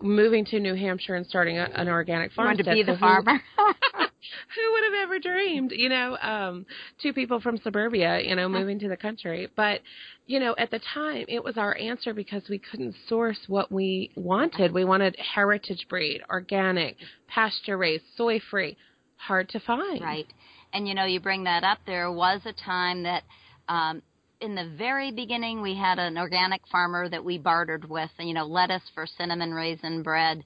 moving 0.00 0.44
to 0.46 0.60
New 0.60 0.74
Hampshire 0.74 1.16
and 1.16 1.26
starting 1.26 1.58
a, 1.58 1.68
an 1.74 1.88
organic 1.88 2.32
farm. 2.32 2.46
wanted 2.48 2.64
to 2.64 2.72
be 2.72 2.82
the 2.82 2.96
farmer. 2.96 3.40
who 4.54 4.72
would 4.72 4.84
have 4.84 5.02
ever 5.04 5.18
dreamed, 5.18 5.72
you 5.72 5.88
know, 5.88 6.16
um, 6.18 6.66
two 7.02 7.12
people 7.12 7.40
from 7.40 7.58
suburbia, 7.58 8.20
you 8.20 8.34
know, 8.34 8.48
moving 8.48 8.78
to 8.78 8.88
the 8.88 8.96
country. 8.96 9.48
But, 9.56 9.80
you 10.28 10.38
know, 10.38 10.54
at 10.58 10.70
the 10.70 10.78
time 10.94 11.24
it 11.26 11.42
was 11.42 11.56
our 11.56 11.76
answer 11.78 12.12
because 12.12 12.42
we 12.50 12.58
couldn't 12.58 12.94
source 13.08 13.38
what 13.48 13.72
we 13.72 14.12
wanted. 14.14 14.72
We 14.72 14.84
wanted 14.84 15.16
heritage 15.34 15.86
breed, 15.88 16.20
organic, 16.30 16.96
pasture 17.26 17.78
raised, 17.78 18.04
soy 18.14 18.38
free. 18.50 18.76
Hard 19.16 19.48
to 19.48 19.60
find. 19.60 20.02
Right. 20.02 20.26
And 20.74 20.86
you 20.86 20.94
know, 20.94 21.06
you 21.06 21.18
bring 21.18 21.44
that 21.44 21.64
up. 21.64 21.78
There 21.86 22.12
was 22.12 22.42
a 22.44 22.52
time 22.52 23.04
that 23.04 23.22
um, 23.70 24.02
in 24.42 24.54
the 24.54 24.70
very 24.76 25.10
beginning 25.10 25.62
we 25.62 25.74
had 25.74 25.98
an 25.98 26.18
organic 26.18 26.60
farmer 26.70 27.08
that 27.08 27.24
we 27.24 27.38
bartered 27.38 27.88
with, 27.88 28.10
you 28.18 28.34
know, 28.34 28.44
lettuce 28.44 28.82
for 28.94 29.06
cinnamon 29.06 29.54
raisin 29.54 30.02
bread. 30.02 30.44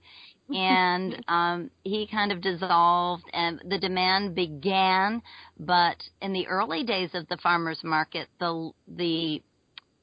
and 0.49 1.25
um, 1.29 1.71
he 1.83 2.07
kind 2.07 2.31
of 2.31 2.41
dissolved, 2.41 3.25
and 3.33 3.61
the 3.69 3.79
demand 3.79 4.37
began. 4.37 5.23
But 5.59 5.97
in 6.21 6.33
the 6.33 6.47
early 6.47 6.85
days 6.85 7.11
of 7.15 7.27
the 7.29 7.37
farmers 7.39 7.81
market, 7.83 8.29
the 8.39 8.71
the 8.87 9.43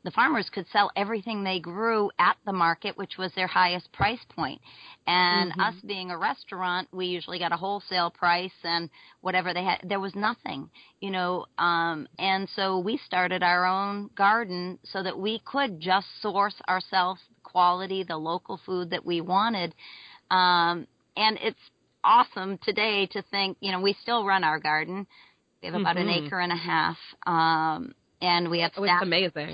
the 0.04 0.12
farmers 0.12 0.50
could 0.50 0.66
sell 0.72 0.92
everything 0.96 1.44
they 1.44 1.60
grew 1.60 2.10
at 2.20 2.38
the 2.46 2.54
market, 2.54 2.98
which 2.98 3.18
was 3.18 3.32
their 3.34 3.48
highest 3.48 3.92
price 3.92 4.24
point. 4.30 4.62
And 5.08 5.52
Mhm. 5.52 5.60
us 5.60 5.76
being 5.86 6.12
a 6.12 6.18
restaurant, 6.18 6.88
we 6.92 7.08
usually 7.08 7.40
got 7.40 7.52
a 7.52 7.58
wholesale 7.58 8.10
price 8.10 8.54
and 8.64 8.90
whatever 9.22 9.54
they 9.54 9.64
had. 9.64 9.80
There 9.84 10.00
was 10.00 10.16
nothing, 10.16 10.70
you 11.02 11.12
know. 11.12 11.46
Um, 11.58 12.08
and 12.18 12.48
so 12.56 12.80
we 12.80 12.98
started 12.98 13.44
our 13.44 13.66
own 13.66 14.10
garden 14.16 14.80
so 14.84 15.04
that 15.04 15.18
we 15.18 15.40
could 15.46 15.80
just 15.82 16.08
source 16.22 16.56
ourselves 16.70 17.22
quality, 17.44 18.04
the 18.04 18.18
local 18.18 18.58
food 18.66 18.92
that 18.92 19.06
we 19.06 19.22
wanted. 19.22 19.76
Um, 20.32 20.88
and 21.18 21.38
it's 21.42 21.60
awesome 22.04 22.58
today 22.60 23.08
to 23.08 23.22
think, 23.24 23.58
you 23.60 23.72
know, 23.72 23.82
we 23.82 23.94
still 24.02 24.26
run 24.26 24.44
our 24.44 24.60
garden. 24.60 25.08
We 25.62 25.68
have 25.68 25.76
about 25.76 25.98
Mhm. 25.98 26.02
an 26.02 26.10
acre 26.10 26.40
and 26.40 26.52
a 26.54 26.56
half. 26.56 26.98
Um, 27.26 27.94
and 28.22 28.50
we 28.50 28.60
have 28.60 28.72
staff 28.74 29.02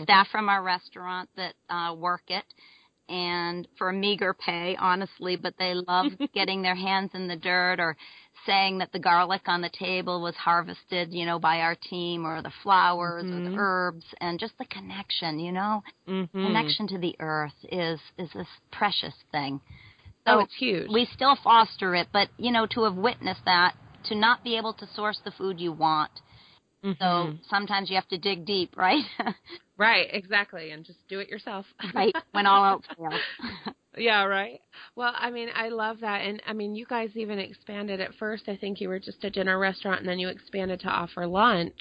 staff 0.04 0.28
from 0.32 0.50
our 0.50 0.64
restaurant 0.64 1.30
that 1.36 1.54
uh, 1.70 1.94
work 1.94 2.24
it 2.28 2.44
and 3.08 3.68
for 3.78 3.90
a 3.90 3.94
meager 3.94 4.34
pay 4.34 4.76
honestly 4.80 5.36
but 5.36 5.54
they 5.60 5.74
love 5.76 6.08
getting 6.34 6.62
their 6.62 6.76
hands 6.76 7.12
in 7.14 7.28
the 7.28 7.36
dirt 7.36 7.80
or 7.80 7.96
saying 8.46 8.80
that 8.80 8.92
the 8.92 9.00
garlic 9.00 9.42
on 9.48 9.62
the 9.62 9.70
table 9.70 10.22
was 10.22 10.36
harvested 10.36 11.14
you 11.14 11.26
know 11.26 11.38
by 11.40 11.60
our 11.60 11.76
team 11.76 12.26
or 12.26 12.42
the 12.42 12.52
flowers 12.64 13.26
or 13.26 13.28
Mhm. 13.28 13.52
the 13.52 13.58
herbs 13.58 14.06
and 14.22 14.40
just 14.40 14.58
the 14.58 14.66
connection 14.66 15.40
you 15.40 15.52
know 15.52 15.84
Mhm. 16.08 16.30
connection 16.34 16.88
to 16.88 16.98
the 16.98 17.16
earth 17.20 17.54
is 17.72 18.00
is 18.18 18.32
this 18.34 18.48
precious 18.72 19.16
thing 19.32 19.62
Oh, 20.28 20.40
so 20.40 20.40
it's 20.40 20.56
huge. 20.56 20.90
we 20.90 21.06
still 21.06 21.36
foster 21.36 21.94
it 21.94 22.08
but 22.12 22.30
you 22.38 22.52
know 22.52 22.66
to 22.68 22.84
have 22.86 22.96
witnessed 22.96 23.46
that 23.46 23.76
to 24.06 24.16
not 24.16 24.44
be 24.44 24.58
able 24.58 24.74
to 24.74 24.88
source 24.88 25.20
the 25.24 25.32
food 25.32 25.60
you 25.60 25.72
want 25.72 26.12
so 27.00 27.34
Mhm. 27.34 27.40
sometimes 27.50 27.90
you 27.90 27.96
have 27.96 28.08
to 28.08 28.18
dig 28.18 28.46
deep 28.46 28.76
right 28.78 29.04
right, 29.78 30.08
exactly, 30.12 30.72
and 30.72 30.86
just 30.86 31.00
do 31.08 31.20
it 31.20 31.30
yourself. 31.30 31.66
right 31.94 32.16
when 32.32 32.46
all 32.46 32.66
else 32.66 32.84
fails 32.98 33.22
Yeah, 33.98 34.26
right. 34.26 34.60
Well, 34.96 35.14
I 35.16 35.32
mean, 35.32 35.48
I 35.56 35.70
love 35.70 36.02
that. 36.02 36.22
And 36.22 36.42
I 36.46 36.54
mean, 36.54 36.76
you 36.76 36.86
guys 36.86 37.10
even 37.16 37.40
expanded 37.40 38.02
at 38.02 38.14
first. 38.16 38.44
I 38.50 38.58
think 38.58 38.82
you 38.82 38.90
were 38.90 39.00
just 39.00 39.24
a 39.24 39.30
dinner 39.30 39.58
restaurant 39.58 40.02
and 40.02 40.10
then 40.10 40.20
you 40.20 40.28
expanded 40.28 40.82
to 40.82 40.90
offer 40.90 41.26
lunch, 41.26 41.74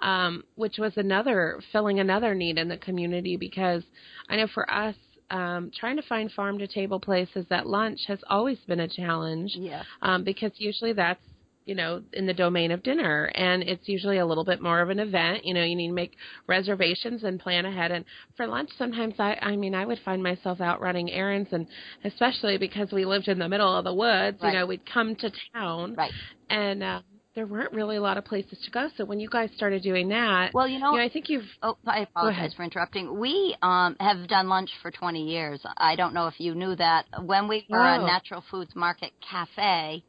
um, 0.00 0.42
which 0.56 0.78
was 0.78 0.92
another, 0.96 1.60
filling 1.70 2.00
another 2.00 2.34
need 2.34 2.58
in 2.58 2.68
the 2.68 2.76
community 2.78 3.36
because 3.36 3.84
I 4.28 4.36
know 4.36 4.48
for 4.52 4.68
us, 4.68 4.96
um, 5.30 5.70
trying 5.78 5.96
to 5.96 6.02
find 6.02 6.30
farm 6.32 6.58
to 6.58 6.66
table 6.66 7.00
places 7.00 7.46
at 7.50 7.66
lunch 7.66 8.00
has 8.08 8.18
always 8.28 8.58
been 8.66 8.80
a 8.80 8.88
challenge 8.88 9.56
yeah 9.56 9.82
um, 10.02 10.22
because 10.22 10.52
usually 10.56 10.92
that's 10.92 11.22
you 11.64 11.74
know 11.74 12.02
in 12.12 12.26
the 12.26 12.34
domain 12.34 12.70
of 12.70 12.82
dinner 12.82 13.30
and 13.34 13.62
it's 13.62 13.88
usually 13.88 14.18
a 14.18 14.26
little 14.26 14.44
bit 14.44 14.60
more 14.60 14.80
of 14.80 14.90
an 14.90 14.98
event 14.98 15.44
you 15.44 15.54
know 15.54 15.62
you 15.64 15.74
need 15.76 15.88
to 15.88 15.94
make 15.94 16.12
reservations 16.46 17.24
and 17.24 17.40
plan 17.40 17.64
ahead 17.66 17.90
and 17.90 18.04
for 18.36 18.46
lunch 18.46 18.70
sometimes 18.78 19.14
i 19.18 19.36
i 19.42 19.56
mean 19.56 19.74
i 19.74 19.84
would 19.84 19.98
find 20.04 20.22
myself 20.22 20.60
out 20.60 20.80
running 20.80 21.10
errands 21.10 21.48
and 21.52 21.66
especially 22.04 22.58
because 22.58 22.92
we 22.92 23.04
lived 23.04 23.28
in 23.28 23.38
the 23.38 23.48
middle 23.48 23.74
of 23.76 23.84
the 23.84 23.94
woods 23.94 24.38
Right. 24.42 24.52
you 24.52 24.58
know 24.58 24.66
we'd 24.66 24.84
come 24.90 25.16
to 25.16 25.30
town 25.54 25.94
right 25.96 26.12
and 26.50 26.82
uh, 26.82 27.00
there 27.34 27.46
weren't 27.46 27.72
really 27.72 27.96
a 27.96 28.00
lot 28.00 28.16
of 28.16 28.24
places 28.24 28.58
to 28.64 28.70
go 28.70 28.88
so 28.96 29.04
when 29.04 29.18
you 29.18 29.28
guys 29.28 29.50
started 29.56 29.82
doing 29.82 30.08
that 30.08 30.52
Well, 30.54 30.68
you 30.68 30.78
know, 30.78 30.92
you 30.92 30.98
know 30.98 31.04
i 31.04 31.08
think 31.08 31.28
you've 31.28 31.44
oh, 31.62 31.76
I 31.86 32.00
apologize 32.00 32.52
for 32.54 32.62
interrupting. 32.62 33.18
We 33.18 33.56
um, 33.62 33.96
have 34.00 34.28
done 34.28 34.48
lunch 34.48 34.70
for 34.82 34.90
20 34.90 35.22
years. 35.28 35.60
I 35.78 35.96
don't 35.96 36.14
know 36.14 36.26
if 36.28 36.38
you 36.38 36.54
knew 36.54 36.76
that. 36.76 37.06
When 37.24 37.48
we 37.48 37.66
were 37.68 37.78
Oh. 37.78 38.02
a 38.02 38.06
Natural 38.06 38.44
Foods 38.50 38.74
Market 38.76 39.12
Cafe, 39.28 40.02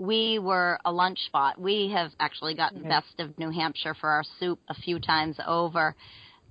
we 0.00 0.38
were 0.38 0.78
a 0.84 0.90
lunch 0.92 1.18
spot. 1.26 1.60
We 1.60 1.90
have 1.94 2.10
actually 2.18 2.54
gotten. 2.54 2.82
Best 2.88 3.14
of 3.18 3.38
New 3.38 3.50
Hampshire 3.50 3.94
for 3.94 4.08
our 4.08 4.24
soup 4.40 4.58
a 4.68 4.74
few 4.74 4.98
times 4.98 5.36
over. 5.46 5.94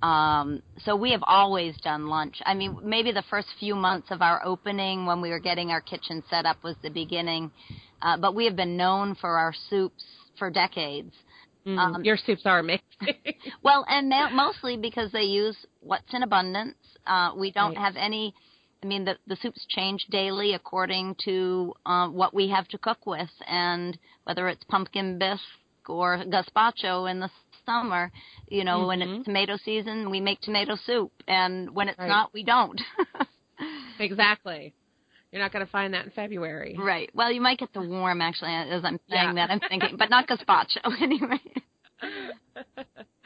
Um, 0.04 0.62
so 0.86 0.96
we 0.96 1.12
have 1.12 1.24
always 1.26 1.76
done 1.82 2.08
lunch. 2.08 2.36
I 2.46 2.54
mean, 2.54 2.78
maybe 2.84 3.12
the 3.12 3.24
first 3.30 3.48
few 3.60 3.76
months 3.76 4.12
of 4.12 4.22
our 4.22 4.46
opening 4.46 5.06
when 5.06 5.20
we 5.20 5.32
were 5.32 5.40
getting 5.40 5.72
our 5.72 5.82
kitchen 5.82 6.24
set 6.30 6.46
up 6.46 6.64
was 6.64 6.76
the 6.84 6.90
beginning. 6.90 7.52
Uh, 8.02 8.16
but 8.18 8.36
we 8.36 8.46
have 8.46 8.56
been 8.56 8.78
known 8.78 9.16
for 9.16 9.38
our 9.38 9.54
soups 9.70 10.04
for 10.38 10.50
decades. 10.52 11.12
mm, 11.66 11.78
Um, 11.78 12.04
your 12.06 12.18
soups 12.18 12.44
are 12.46 12.60
amazing 12.60 12.84
Well, 13.64 13.86
and 13.90 14.10
mostly 14.36 14.78
because 14.78 15.12
they 15.12 15.24
use 15.24 15.58
what's 15.82 16.14
in 16.14 16.24
abundance. 16.24 16.78
Uh, 17.08 17.32
we 17.36 17.52
don't 17.52 17.70
Right. 17.76 17.78
have 17.78 17.96
any. 17.98 18.34
I 18.84 18.88
mean, 18.88 19.04
the 19.06 19.18
the 19.28 19.36
soups 19.42 19.66
change 19.68 20.06
daily 20.10 20.54
according 20.54 21.16
to 21.26 21.74
uh, 21.86 22.08
what 22.10 22.34
we 22.34 22.48
have 22.50 22.68
to 22.70 22.78
cook 22.78 23.06
with, 23.06 23.30
and 23.48 23.98
whether 24.24 24.48
it's 24.48 24.64
pumpkin 24.66 25.18
bisque 25.20 25.44
or 25.90 26.24
gazpacho 26.26 27.10
in 27.12 27.20
the 27.20 27.30
summer. 27.66 28.12
You 28.48 28.64
know, 28.64 28.88
when 28.88 29.00
Mhm. 29.02 29.16
it's 29.18 29.26
tomato 29.26 29.58
season, 29.58 30.10
we 30.10 30.22
make 30.22 30.40
tomato 30.42 30.76
soup, 30.76 31.12
and 31.28 31.70
when 31.76 31.90
it's 31.90 32.00
Right. 32.00 32.08
not, 32.08 32.34
we 32.34 32.44
don't. 32.44 32.80
Exactly. 34.00 34.74
You're 35.32 35.42
not 35.42 35.52
going 35.52 35.66
to 35.66 35.72
find 35.72 35.94
that 35.94 36.06
in 36.06 36.12
February. 36.12 36.76
right. 36.78 37.10
Well, 37.14 37.30
you 37.32 37.42
might 37.42 37.60
get 37.60 37.74
the 37.74 37.82
warm 37.82 38.22
actually 38.22 38.52
as 38.56 38.86
I'm 38.86 39.00
saying 39.10 39.36
Yeah. 39.36 39.48
that. 39.48 39.52
I'm 39.52 39.60
thinking, 39.60 39.98
but 39.98 40.10
not 40.10 40.28
gazpacho 40.28 40.80
anyway. 41.02 41.40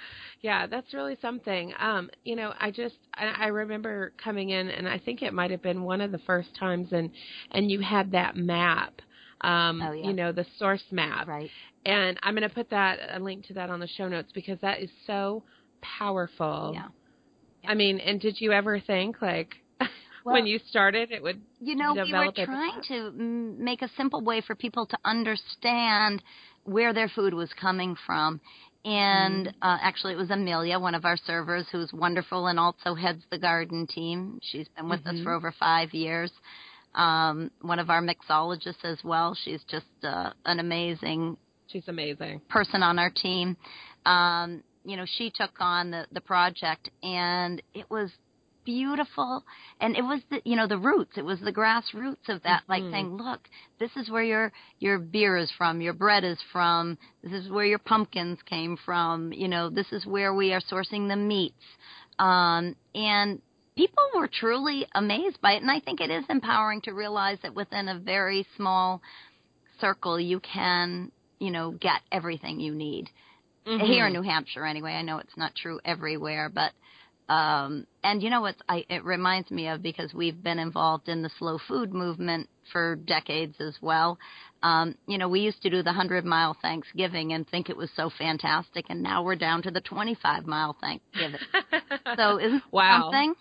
yeah, 0.43 0.67
that's 0.67 0.93
really 0.93 1.17
something. 1.21 1.73
Um, 1.79 2.09
you 2.25 2.35
know, 2.35 2.53
I 2.59 2.69
just 2.69 2.95
I, 3.15 3.45
I 3.45 3.47
remember 3.47 4.13
coming 4.23 4.49
in, 4.49 4.69
and 4.69 4.87
I 4.87 4.99
think 4.99 5.21
it 5.23 5.33
might 5.33 5.49
have 5.51 5.61
been 5.63 5.83
one 5.83 6.01
of 6.01 6.11
the 6.11 6.19
first 6.19 6.49
times, 6.59 6.89
and 6.91 7.09
and 7.51 7.71
you 7.71 7.79
had 7.79 8.11
that 8.11 8.35
map. 8.35 9.01
Um, 9.41 9.81
Oh, 9.81 9.91
yeah. 9.91 10.07
you 10.07 10.13
know, 10.13 10.31
the 10.31 10.45
source 10.57 10.83
map. 10.91 11.27
Right. 11.27 11.49
And 11.85 12.17
I'm 12.23 12.33
going 12.33 12.47
to 12.47 12.53
put 12.53 12.69
that 12.69 12.99
a 13.13 13.19
link 13.19 13.45
to 13.47 13.53
that 13.55 13.69
on 13.69 13.79
the 13.81 13.87
show 13.87 14.07
notes 14.07 14.31
because 14.33 14.57
that 14.61 14.81
is 14.81 14.89
so 15.05 15.43
powerful. 15.81 16.71
Yeah. 16.75 16.87
I 17.69 17.73
mean, 17.73 17.99
and 17.99 18.21
did 18.21 18.39
you 18.39 18.51
ever 18.53 18.79
think 18.79 19.21
like 19.21 19.55
Well- 20.25 20.35
when 20.35 20.45
you 20.47 20.59
started 20.69 21.11
it 21.11 21.21
would 21.23 21.41
You 21.59 21.75
know, 21.75 21.93
we 21.93 22.11
were 22.13 22.31
trying 22.31 22.81
to 22.87 23.11
make 23.11 23.81
a 23.81 23.89
simple 23.97 24.21
way 24.21 24.41
for 24.41 24.55
people 24.55 24.85
to 24.87 24.97
understand 25.03 26.23
where 26.63 26.93
their 26.93 27.09
food 27.09 27.33
was 27.33 27.49
coming 27.59 27.95
from. 28.05 28.39
And 28.85 29.47
Mm-hmm. 29.47 29.57
uh, 29.61 29.77
actually, 29.81 30.13
it 30.13 30.17
was 30.17 30.29
Amelia, 30.29 30.77
one 30.79 30.95
of 30.95 31.05
our 31.05 31.17
servers, 31.17 31.65
who's 31.71 31.91
wonderful 31.93 32.47
and 32.47 32.59
also 32.59 32.95
heads 32.95 33.23
the 33.31 33.37
garden 33.39 33.87
team. 33.87 34.39
She's 34.41 34.67
been 34.75 34.89
with 34.89 35.05
us 35.07 35.15
Mhm. 35.15 35.23
for 35.23 35.33
over 35.33 35.51
five 35.57 35.93
years. 35.93 36.31
Um, 36.95 37.49
one 37.61 37.79
of 37.79 37.89
our 37.89 38.01
mixologists 38.01 38.83
as 38.83 39.03
well. 39.03 39.35
She's 39.35 39.63
just 39.63 39.85
uh, 40.03 40.31
an 40.45 40.59
amazing 40.59 41.37
she's 41.67 41.87
amazing. 41.87 42.41
person 42.49 42.83
on 42.83 42.99
our 42.99 43.09
team. 43.09 43.57
Um, 44.05 44.63
you 44.85 44.97
know, 44.97 45.05
she 45.05 45.31
took 45.33 45.51
on 45.59 45.91
the, 45.91 46.05
the 46.11 46.21
project 46.21 46.89
and 47.01 47.61
it 47.73 47.89
was 47.89 48.11
beautiful 48.65 49.43
and 49.79 49.95
it 49.95 50.01
was 50.03 50.21
the 50.29 50.41
you 50.45 50.55
know 50.55 50.67
the 50.67 50.77
roots 50.77 51.17
it 51.17 51.25
was 51.25 51.39
the 51.41 51.51
grassroots 51.53 52.29
of 52.29 52.41
that 52.43 52.63
like 52.67 52.83
Mhm. 52.83 52.91
saying 52.91 53.17
look 53.17 53.47
this 53.79 53.95
is 53.95 54.09
where 54.09 54.23
your 54.23 54.51
your 54.79 54.99
beer 54.99 55.37
is 55.37 55.51
from 55.51 55.81
your 55.81 55.93
bread 55.93 56.23
is 56.23 56.41
from 56.51 56.97
this 57.21 57.33
is 57.33 57.49
where 57.49 57.65
your 57.65 57.79
pumpkins 57.79 58.41
came 58.43 58.77
from 58.77 59.33
you 59.33 59.47
know 59.47 59.69
this 59.69 59.91
is 59.91 60.05
where 60.05 60.33
we 60.33 60.53
are 60.53 60.61
sourcing 60.61 61.07
the 61.07 61.15
meats 61.15 61.63
um 62.19 62.75
and 62.95 63.41
people 63.75 64.03
were 64.15 64.27
truly 64.27 64.85
amazed 64.95 65.39
by 65.41 65.53
it 65.53 65.61
and 65.61 65.71
i 65.71 65.79
think 65.79 65.99
it 65.99 66.09
is 66.09 66.23
empowering 66.29 66.81
to 66.81 66.91
realize 66.93 67.39
that 67.41 67.55
within 67.55 67.87
a 67.89 67.99
very 67.99 68.45
small 68.55 69.01
circle 69.79 70.19
you 70.19 70.39
can 70.39 71.11
you 71.39 71.51
know 71.51 71.71
get 71.71 72.01
everything 72.11 72.59
you 72.59 72.73
need 72.73 73.09
Mhm. 73.65 73.85
here 73.87 74.07
in 74.07 74.13
New 74.13 74.21
Hampshire 74.21 74.65
anyway. 74.65 74.91
I 74.91 75.03
know 75.03 75.19
it's 75.19 75.37
not 75.37 75.55
true 75.55 75.79
everywhere, 75.85 76.49
but 76.49 76.73
um 77.29 77.85
and 78.03 78.21
you 78.21 78.29
know 78.29 78.41
what 78.41 78.55
I 78.67 78.85
it 78.89 79.03
reminds 79.03 79.49
me 79.51 79.67
of 79.67 79.81
because 79.81 80.13
we've 80.13 80.41
been 80.43 80.59
involved 80.59 81.07
in 81.07 81.21
the 81.21 81.29
slow 81.39 81.57
food 81.67 81.93
movement 81.93 82.49
for 82.71 82.95
decades 82.95 83.55
as 83.59 83.75
well. 83.81 84.17
Um, 84.61 84.95
you 85.07 85.17
know, 85.17 85.27
we 85.27 85.41
used 85.41 85.61
to 85.63 85.69
do 85.69 85.83
the 85.83 85.89
100 85.89 86.23
mile 86.25 86.55
Thanksgiving 86.61 87.33
and 87.33 87.47
think 87.47 87.69
it 87.69 87.75
was 87.77 87.89
so 87.95 88.09
fantastic 88.17 88.85
and 88.89 89.03
now 89.03 89.23
we're 89.23 89.35
down 89.35 89.61
to 89.63 89.71
the 89.71 89.81
25 89.81 90.45
mile 90.45 90.75
Thanksgiving. 90.81 91.39
So 92.15 92.39
isn't 92.39 92.63
Wow. 92.71 93.03
something? 93.05 93.33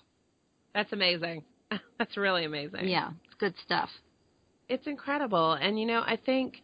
That's 0.75 0.93
amazing. 0.93 1.45
That's 1.99 2.17
really 2.17 2.45
amazing. 2.45 2.89
Yeah, 2.89 3.11
it's 3.25 3.35
good 3.39 3.55
stuff. 3.65 3.91
It's 4.69 4.87
incredible. 4.87 5.53
And 5.53 5.79
you 5.79 5.87
know, 5.87 6.03
I 6.07 6.17
think 6.17 6.55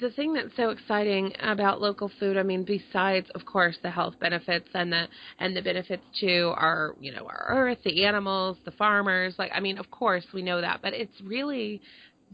the 0.00 0.10
thing 0.10 0.32
that's 0.34 0.54
so 0.56 0.70
exciting 0.70 1.32
about 1.40 1.80
local 1.80 2.10
food, 2.20 2.36
I 2.36 2.42
mean, 2.42 2.64
besides 2.64 3.28
of 3.34 3.44
course 3.44 3.76
the 3.82 3.90
health 3.90 4.14
benefits 4.20 4.68
and 4.74 4.92
the 4.92 5.06
and 5.38 5.56
the 5.56 5.62
benefits 5.62 6.02
to 6.20 6.52
our, 6.56 6.94
you 7.00 7.12
know, 7.12 7.26
our 7.26 7.46
earth, 7.48 7.78
the 7.84 8.04
animals, 8.04 8.56
the 8.64 8.70
farmers, 8.72 9.34
like 9.38 9.50
I 9.54 9.60
mean, 9.60 9.78
of 9.78 9.90
course 9.90 10.24
we 10.32 10.42
know 10.42 10.60
that, 10.60 10.80
but 10.82 10.94
it's 10.94 11.20
really 11.22 11.80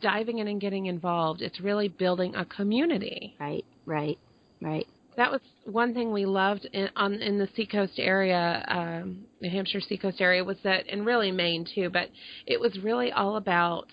diving 0.00 0.38
in 0.38 0.48
and 0.48 0.60
getting 0.60 0.86
involved. 0.86 1.42
It's 1.42 1.60
really 1.60 1.88
building 1.88 2.34
a 2.34 2.44
community. 2.44 3.36
Right, 3.38 3.64
right, 3.86 4.18
right. 4.60 4.86
That 5.16 5.30
was 5.30 5.40
one 5.64 5.92
thing 5.92 6.12
we 6.12 6.24
loved 6.24 6.66
in, 6.72 6.88
on 6.96 7.14
in 7.14 7.38
the 7.38 7.48
Seacoast 7.56 7.98
area, 7.98 8.64
um, 8.68 9.24
New 9.40 9.50
Hampshire 9.50 9.80
Seacoast 9.80 10.20
area, 10.20 10.42
was 10.44 10.56
that, 10.64 10.84
and 10.90 11.04
really 11.04 11.32
Maine 11.32 11.66
too. 11.74 11.90
But 11.90 12.10
it 12.46 12.58
was 12.60 12.78
really 12.78 13.12
all 13.12 13.36
about 13.36 13.88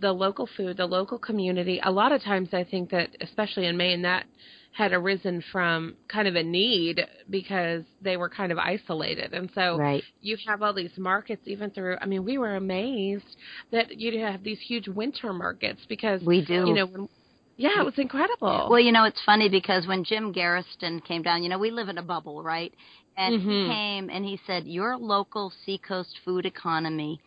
the 0.00 0.12
local 0.12 0.48
food, 0.56 0.76
the 0.76 0.86
local 0.86 1.18
community. 1.18 1.80
A 1.82 1.90
lot 1.90 2.12
of 2.12 2.22
times, 2.22 2.50
I 2.52 2.64
think 2.64 2.90
that, 2.90 3.10
especially 3.20 3.66
in 3.66 3.76
Maine, 3.76 4.02
that 4.02 4.26
had 4.72 4.92
arisen 4.92 5.42
from 5.50 5.96
kind 6.08 6.28
of 6.28 6.36
a 6.36 6.42
need 6.42 7.00
because 7.28 7.82
they 8.00 8.16
were 8.16 8.28
kind 8.28 8.52
of 8.52 8.58
isolated, 8.58 9.32
and 9.34 9.50
so 9.54 9.78
Right. 9.78 10.02
you 10.20 10.36
have 10.46 10.62
all 10.62 10.72
these 10.72 10.96
markets 10.96 11.42
even 11.46 11.70
through. 11.70 11.96
I 12.00 12.06
mean, 12.06 12.24
we 12.24 12.38
were 12.38 12.56
amazed 12.56 13.24
that 13.72 13.98
you'd 13.98 14.20
have 14.20 14.44
these 14.44 14.60
huge 14.60 14.86
winter 14.88 15.32
markets 15.32 15.80
because 15.88 16.20
We 16.24 16.40
do. 16.42 16.66
you 16.66 16.74
know, 16.74 16.86
when, 16.86 17.08
yeah, 17.56 17.80
it 17.80 17.84
was 17.84 17.98
incredible. 17.98 18.68
Well, 18.70 18.80
you 18.80 18.92
know, 18.92 19.04
it's 19.04 19.20
funny 19.26 19.48
because 19.48 19.86
when 19.86 20.04
Jim 20.04 20.32
Gerritsen 20.32 21.04
came 21.04 21.22
down, 21.22 21.42
you 21.42 21.48
know, 21.48 21.58
we 21.58 21.70
live 21.70 21.88
in 21.88 21.98
a 21.98 22.02
bubble, 22.02 22.42
right? 22.42 22.72
And 23.16 23.34
Mhm. 23.34 23.66
he 23.66 23.66
came 23.66 24.08
and 24.10 24.24
he 24.24 24.40
said, 24.46 24.66
Your 24.66 24.96
local 24.96 25.52
seacoast 25.66 26.16
food 26.24 26.46
economy 26.46 27.20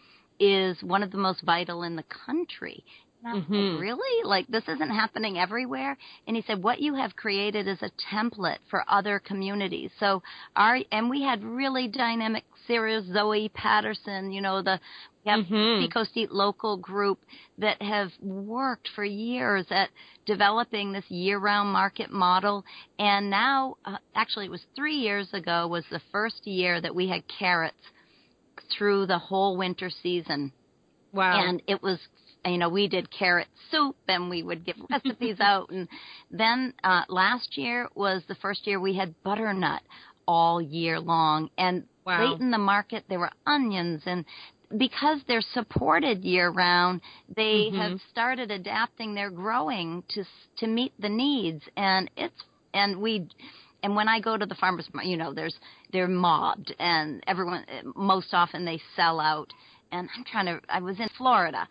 is 0.43 0.81
one 0.83 1.03
of 1.03 1.11
the 1.11 1.17
most 1.17 1.41
vital 1.41 1.83
in 1.83 1.95
the 1.95 2.03
country. 2.25 2.83
And 3.21 3.31
I 3.31 3.35
was 3.35 3.45
Mhm. 3.49 3.73
like, 3.73 3.81
really? 3.81 4.23
Like, 4.27 4.47
this 4.47 4.67
isn't 4.67 4.89
happening 4.89 5.37
everywhere? 5.39 5.97
And 6.27 6.35
he 6.35 6.41
said, 6.41 6.61
What 6.61 6.81
you 6.81 6.93
have 6.95 7.15
created 7.15 7.67
is 7.67 7.81
a 7.81 7.91
template 8.13 8.59
for 8.69 8.83
other 8.87 9.19
communities. 9.19 9.91
So, 9.99 10.21
our, 10.55 10.79
and 10.91 11.09
we 11.09 11.21
had 11.21 11.43
really 11.43 11.87
dynamic 11.87 12.43
serious 12.67 13.05
Zoe 13.05 13.49
Patterson, 13.49 14.31
you 14.31 14.41
know, 14.41 14.61
the, 14.61 14.79
we 15.25 15.31
have 15.31 15.41
Mhm. 15.45 15.79
Seacoast 15.79 16.17
Eat 16.17 16.31
Local 16.31 16.77
group 16.77 17.19
that 17.57 17.81
have 17.81 18.11
worked 18.21 18.89
for 18.95 19.05
years 19.05 19.65
at 19.69 19.89
developing 20.25 20.91
this 20.91 21.09
year-round 21.09 21.71
market 21.71 22.11
model. 22.11 22.65
And 22.99 23.29
now, 23.29 23.77
uh, 23.85 23.97
actually, 24.15 24.45
it 24.45 24.51
was 24.51 24.65
three 24.75 24.95
years 24.97 25.33
ago 25.33 25.67
was 25.67 25.85
the 25.89 26.01
first 26.11 26.45
year 26.45 26.81
that 26.81 26.95
we 26.95 27.07
had 27.07 27.23
carrots 27.27 27.75
through 28.77 29.05
the 29.07 29.17
whole 29.19 29.57
winter 29.57 29.89
season. 30.01 30.51
wow. 31.13 31.39
And 31.41 31.61
it 31.67 31.81
was, 31.81 31.99
you 32.45 32.57
know, 32.57 32.69
we 32.69 32.87
did 32.87 33.09
carrot 33.11 33.47
soup 33.71 33.95
and 34.07 34.29
we 34.29 34.43
would 34.43 34.65
give 34.65 34.75
recipes 34.89 35.37
out. 35.39 35.69
And 35.69 35.87
then 36.31 36.73
uh, 36.83 37.03
last 37.09 37.57
year 37.57 37.89
was 37.95 38.23
the 38.27 38.35
first 38.35 38.65
year 38.67 38.79
we 38.79 38.95
had 38.95 39.15
butternut 39.23 39.81
all 40.27 40.61
year 40.61 40.99
long. 40.99 41.49
And 41.57 41.83
Wow. 42.05 42.31
late 42.31 42.39
in 42.41 42.51
the 42.51 42.57
market, 42.57 43.05
there 43.07 43.19
were 43.19 43.31
onions. 43.45 44.01
And 44.05 44.25
because 44.77 45.19
they're 45.27 45.41
supported 45.53 46.23
year 46.23 46.49
round, 46.49 47.01
they 47.35 47.69
Mhm. 47.69 47.77
have 47.77 47.99
started 48.11 48.51
adapting 48.51 49.13
their 49.13 49.29
growing 49.29 50.03
to 50.09 50.21
s- 50.21 50.27
to 50.57 50.67
meet 50.67 50.93
the 50.99 51.09
needs. 51.09 51.63
And 51.77 52.09
it's 52.17 52.43
and 52.73 52.99
we 52.99 53.27
and 53.83 53.95
when 53.95 54.07
I 54.07 54.19
go 54.19 54.37
to 54.37 54.45
the 54.45 54.55
farmers, 54.55 54.87
you 55.03 55.17
know, 55.17 55.33
there's 55.33 55.55
they're 55.91 56.07
mobbed, 56.07 56.73
and 56.79 57.21
everyone 57.27 57.65
most 57.95 58.33
often 58.33 58.65
they 58.65 58.81
sell 58.95 59.19
out. 59.19 59.51
And 59.91 60.09
I'm 60.15 60.23
trying 60.23 60.45
to. 60.47 60.59
I 60.69 60.79
was 60.79 60.99
in 60.99 61.09
Florida, 61.17 61.67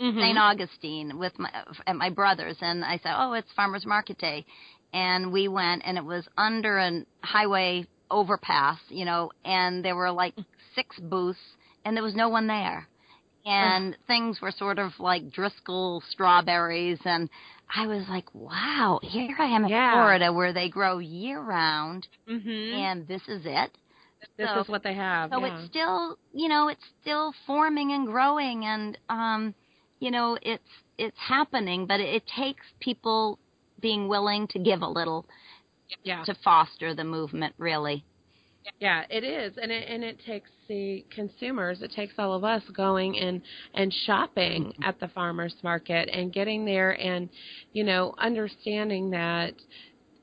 Mhm. 0.00 0.20
St. 0.20 0.38
Augustine 0.38 1.18
with 1.18 1.38
my 1.38 1.50
at 1.86 1.96
my 1.96 2.08
brothers, 2.08 2.56
and 2.62 2.84
I 2.84 2.98
said, 2.98 3.14
"Oh, 3.16 3.34
it's 3.34 3.52
Farmers 3.52 3.84
Market 3.84 4.16
Day," 4.18 4.46
and 4.94 5.30
we 5.32 5.48
went, 5.48 5.82
and 5.84 5.98
it 5.98 6.04
was 6.04 6.26
under 6.38 6.78
a 6.78 7.04
highway 7.22 7.84
overpass, 8.10 8.78
you 8.88 9.04
know, 9.04 9.30
and 9.44 9.84
there 9.84 9.96
were 9.96 10.10
like 10.10 10.34
six 10.74 10.98
booths, 10.98 11.56
and 11.84 11.96
there 11.96 12.04
was 12.04 12.14
no 12.14 12.28
one 12.28 12.46
there, 12.46 12.88
and 13.44 13.96
things 14.06 14.40
were 14.40 14.50
sort 14.50 14.78
of 14.78 14.98
like 14.98 15.30
Driscoll 15.30 16.02
strawberries, 16.08 17.00
and 17.04 17.28
I 17.74 17.86
was 17.86 18.08
like, 18.08 18.34
"Wow, 18.34 19.00
here 19.02 19.36
I 19.38 19.46
am 19.46 19.64
in 19.64 19.70
Yeah. 19.70 19.92
Florida, 19.92 20.32
where 20.32 20.52
they 20.52 20.68
grow 20.68 20.98
year 20.98 21.40
round, 21.40 22.08
Mhm. 22.28 22.72
and 22.74 23.06
this 23.08 23.22
is 23.28 23.46
it." 23.46 23.76
this 24.36 24.48
so- 24.48 24.60
is 24.60 24.68
what 24.68 24.82
they 24.82 24.94
have. 24.94 25.30
So 25.32 25.40
yeah. 25.40 25.54
it's 25.58 25.66
still, 25.70 26.18
you 26.32 26.48
know, 26.48 26.68
it's 26.68 26.84
still 27.00 27.32
forming 27.46 27.92
and 27.92 28.06
growing, 28.06 28.64
and 28.64 28.98
um, 29.08 29.54
you 29.98 30.10
know, 30.10 30.38
it's 30.42 30.68
it's 30.98 31.18
happening, 31.18 31.86
but 31.86 32.00
it, 32.00 32.14
it 32.16 32.26
takes 32.26 32.66
people 32.80 33.38
being 33.80 34.08
willing 34.08 34.46
to 34.48 34.58
give 34.58 34.82
a 34.82 34.86
little 34.86 35.26
yeah. 36.04 36.22
to 36.24 36.34
foster 36.34 36.94
the 36.94 37.04
movement, 37.04 37.54
really. 37.58 38.04
Yeah, 38.78 39.04
it 39.10 39.24
is, 39.24 39.56
and 39.60 39.70
it 39.70 39.88
and 39.88 40.02
it 40.02 40.18
takes 40.24 40.50
the 40.68 41.04
consumers. 41.14 41.82
It 41.82 41.92
takes 41.92 42.14
all 42.18 42.32
of 42.32 42.44
us 42.44 42.62
going 42.74 43.18
and 43.18 43.42
and 43.74 43.92
shopping 44.06 44.72
at 44.82 44.98
the 45.00 45.08
farmers 45.08 45.54
market 45.62 46.08
and 46.12 46.32
getting 46.32 46.64
there, 46.64 46.92
and 47.00 47.28
you 47.72 47.84
know, 47.84 48.14
understanding 48.18 49.10
that 49.10 49.52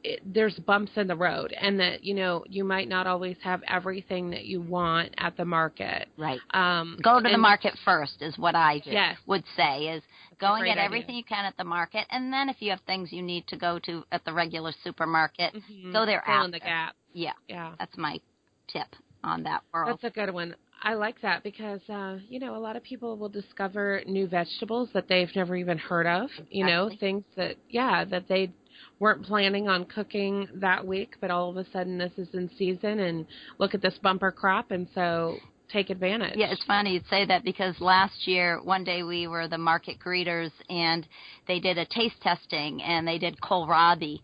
it, 0.04 0.22
there's 0.26 0.56
bumps 0.66 0.92
in 0.96 1.08
the 1.08 1.16
road 1.16 1.54
and 1.60 1.80
that 1.80 2.04
you 2.04 2.14
know 2.14 2.44
you 2.48 2.64
might 2.64 2.88
not 2.88 3.08
always 3.08 3.36
have 3.44 3.62
everything 3.68 4.30
that 4.30 4.46
you 4.46 4.62
want 4.62 5.14
at 5.18 5.36
the 5.38 5.46
market 5.46 6.08
Right. 6.18 6.40
um 6.54 6.98
Go 7.02 7.20
to 7.22 7.28
the 7.28 7.38
market 7.38 7.74
first 7.84 8.22
is 8.22 8.38
what 8.38 8.56
I 8.56 8.82
Yes. 8.86 9.18
would 9.26 9.44
say 9.56 9.88
is 9.88 10.04
go 10.40 10.54
and 10.54 10.64
get 10.66 10.74
idea. 10.74 10.84
everything 10.84 11.16
you 11.16 11.24
can 11.24 11.46
at 11.46 11.58
the 11.58 11.64
market 11.64 12.06
and 12.12 12.32
then 12.32 12.48
if 12.48 12.58
you 12.62 12.70
have 12.70 12.80
things 12.82 13.12
you 13.12 13.22
need 13.24 13.48
to 13.48 13.58
go 13.58 13.80
to 13.80 14.04
at 14.12 14.24
the 14.24 14.32
regular 14.34 14.72
supermarket, 14.84 15.54
Mhm. 15.54 15.92
go 15.92 16.06
there 16.06 16.24
fill 16.26 16.46
in 16.46 16.52
the 16.52 16.60
gap 16.60 16.96
yeah, 17.18 17.32
yeah 17.48 17.74
that's 17.80 17.98
my 17.98 18.20
tip 18.68 18.88
on 19.24 19.44
that 19.44 19.62
world. 19.74 19.98
That's 20.02 20.16
a 20.16 20.20
good 20.20 20.34
one. 20.34 20.56
I 20.84 20.94
like 20.94 21.20
that 21.22 21.44
because 21.44 21.82
uh, 21.90 22.18
you 22.30 22.40
know 22.40 22.56
a 22.56 22.60
lot 22.60 22.76
of 22.76 22.84
people 22.84 23.18
will 23.18 23.30
discover 23.30 24.02
new 24.06 24.28
vegetables 24.28 24.90
that 24.94 25.08
they've 25.08 25.34
never 25.36 25.56
even 25.56 25.80
heard 25.80 26.06
of. 26.06 26.30
You 26.52 26.66
know 26.66 26.92
things 27.00 27.24
that 27.36 27.56
yeah 27.70 28.06
that 28.06 28.28
they 28.28 28.52
weren't 29.00 29.24
planning 29.24 29.68
on 29.68 29.86
cooking 29.86 30.48
that 30.56 30.86
week, 30.86 31.16
but 31.20 31.32
all 31.32 31.50
of 31.50 31.58
a 31.58 31.66
sudden 31.72 31.98
this 31.98 32.12
is 32.18 32.28
in 32.34 32.50
season 32.58 33.00
and 33.00 33.26
look 33.58 33.74
at 33.74 33.82
this 33.82 33.96
bumper 34.04 34.32
crop, 34.32 34.70
and 34.70 34.88
so 34.94 35.38
take 35.72 35.90
advantage. 35.90 36.38
Yeah, 36.38 36.52
it's 36.52 36.64
funny 36.66 36.94
you'd 36.94 37.08
say 37.10 37.26
that 37.26 37.44
because 37.44 37.76
last 37.80 38.28
year, 38.28 38.62
one 38.64 38.84
day 38.84 39.02
we 39.02 39.28
were 39.28 39.48
the 39.48 39.58
market 39.58 39.98
greeters 40.00 40.52
and 40.70 41.08
they 41.48 41.60
did 41.60 41.80
a 41.80 41.86
taste 41.86 42.22
testing 42.22 42.82
and 42.84 43.08
they 43.08 43.18
did 43.18 43.40
kohlrabi. 43.42 44.20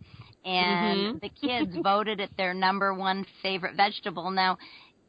And 0.45 1.15
Mhm. 1.15 1.21
the 1.21 1.29
kids 1.41 1.75
voted 1.81 2.19
it 2.19 2.31
their 2.37 2.53
number 2.53 2.93
one 2.93 3.25
favorite 3.41 3.75
vegetable. 3.75 4.29
Now, 4.31 4.57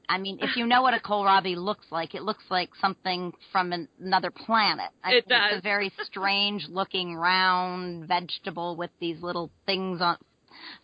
I 0.09 0.19
mean, 0.19 0.39
if 0.41 0.57
you 0.57 0.67
know 0.67 0.83
what 0.83 0.95
a 0.95 1.01
kohlrabi 1.01 1.57
looks 1.57 1.87
like, 1.91 2.15
it 2.15 2.23
looks 2.23 2.45
like 2.51 2.75
something 2.77 3.33
from 3.51 3.73
an, 3.73 3.89
another 4.01 4.31
planet. 4.31 4.91
I 5.03 5.15
It 5.15 5.27
think 5.27 5.43
It's 5.43 5.53
does. 5.53 5.59
a 5.59 5.63
very 5.63 5.91
strange 6.05 6.67
looking 6.69 7.17
round 7.17 8.07
vegetable 8.07 8.77
with 8.77 8.91
these 9.01 9.21
little 9.23 9.51
things 9.67 10.01
on 10.01 10.19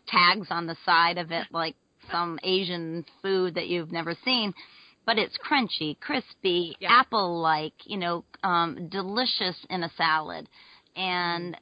tags 0.09 0.49
on 0.51 0.67
the 0.67 0.77
side 0.85 1.19
of 1.19 1.31
it, 1.31 1.47
like 1.53 1.77
some 2.11 2.39
Asian 2.43 3.05
food 3.23 3.55
that 3.55 3.69
you've 3.69 3.93
never 3.93 4.15
seen. 4.25 4.53
But 5.07 5.19
it's 5.19 5.37
crunchy, 5.39 5.99
crispy, 6.01 6.77
Yeah. 6.81 6.91
apple-like, 7.01 7.75
you 7.85 7.99
know, 7.99 8.25
um, 8.43 8.89
delicious 8.89 9.57
in 9.69 9.83
a 9.83 9.91
salad, 9.97 10.49
and 10.97 11.57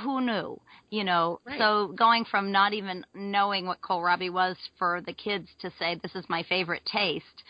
who 0.00 0.20
knew, 0.20 0.60
you 0.92 1.04
know? 1.04 1.40
Right. 1.44 1.58
So 1.58 1.94
going 1.96 2.26
from 2.30 2.52
not 2.52 2.74
even 2.74 3.04
knowing 3.14 3.66
what 3.66 3.80
kohlrabi 3.80 4.30
was 4.30 4.56
for 4.78 5.00
the 5.04 5.14
kids 5.14 5.48
to 5.62 5.72
say 5.78 5.98
this 6.02 6.14
is 6.14 6.24
my 6.28 6.44
favorite 6.48 6.82
taste, 6.84 7.42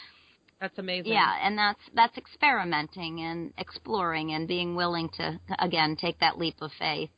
that's 0.60 0.78
amazing. 0.78 1.12
yeah, 1.12 1.34
and 1.42 1.58
that's 1.58 1.80
that's 1.94 2.16
experimenting 2.16 3.20
and 3.20 3.52
exploring 3.58 4.32
and 4.32 4.46
being 4.46 4.76
willing 4.76 5.10
to 5.16 5.40
again 5.58 5.96
take 6.00 6.20
that 6.20 6.38
leap 6.38 6.54
of 6.62 6.70
faith. 6.78 7.10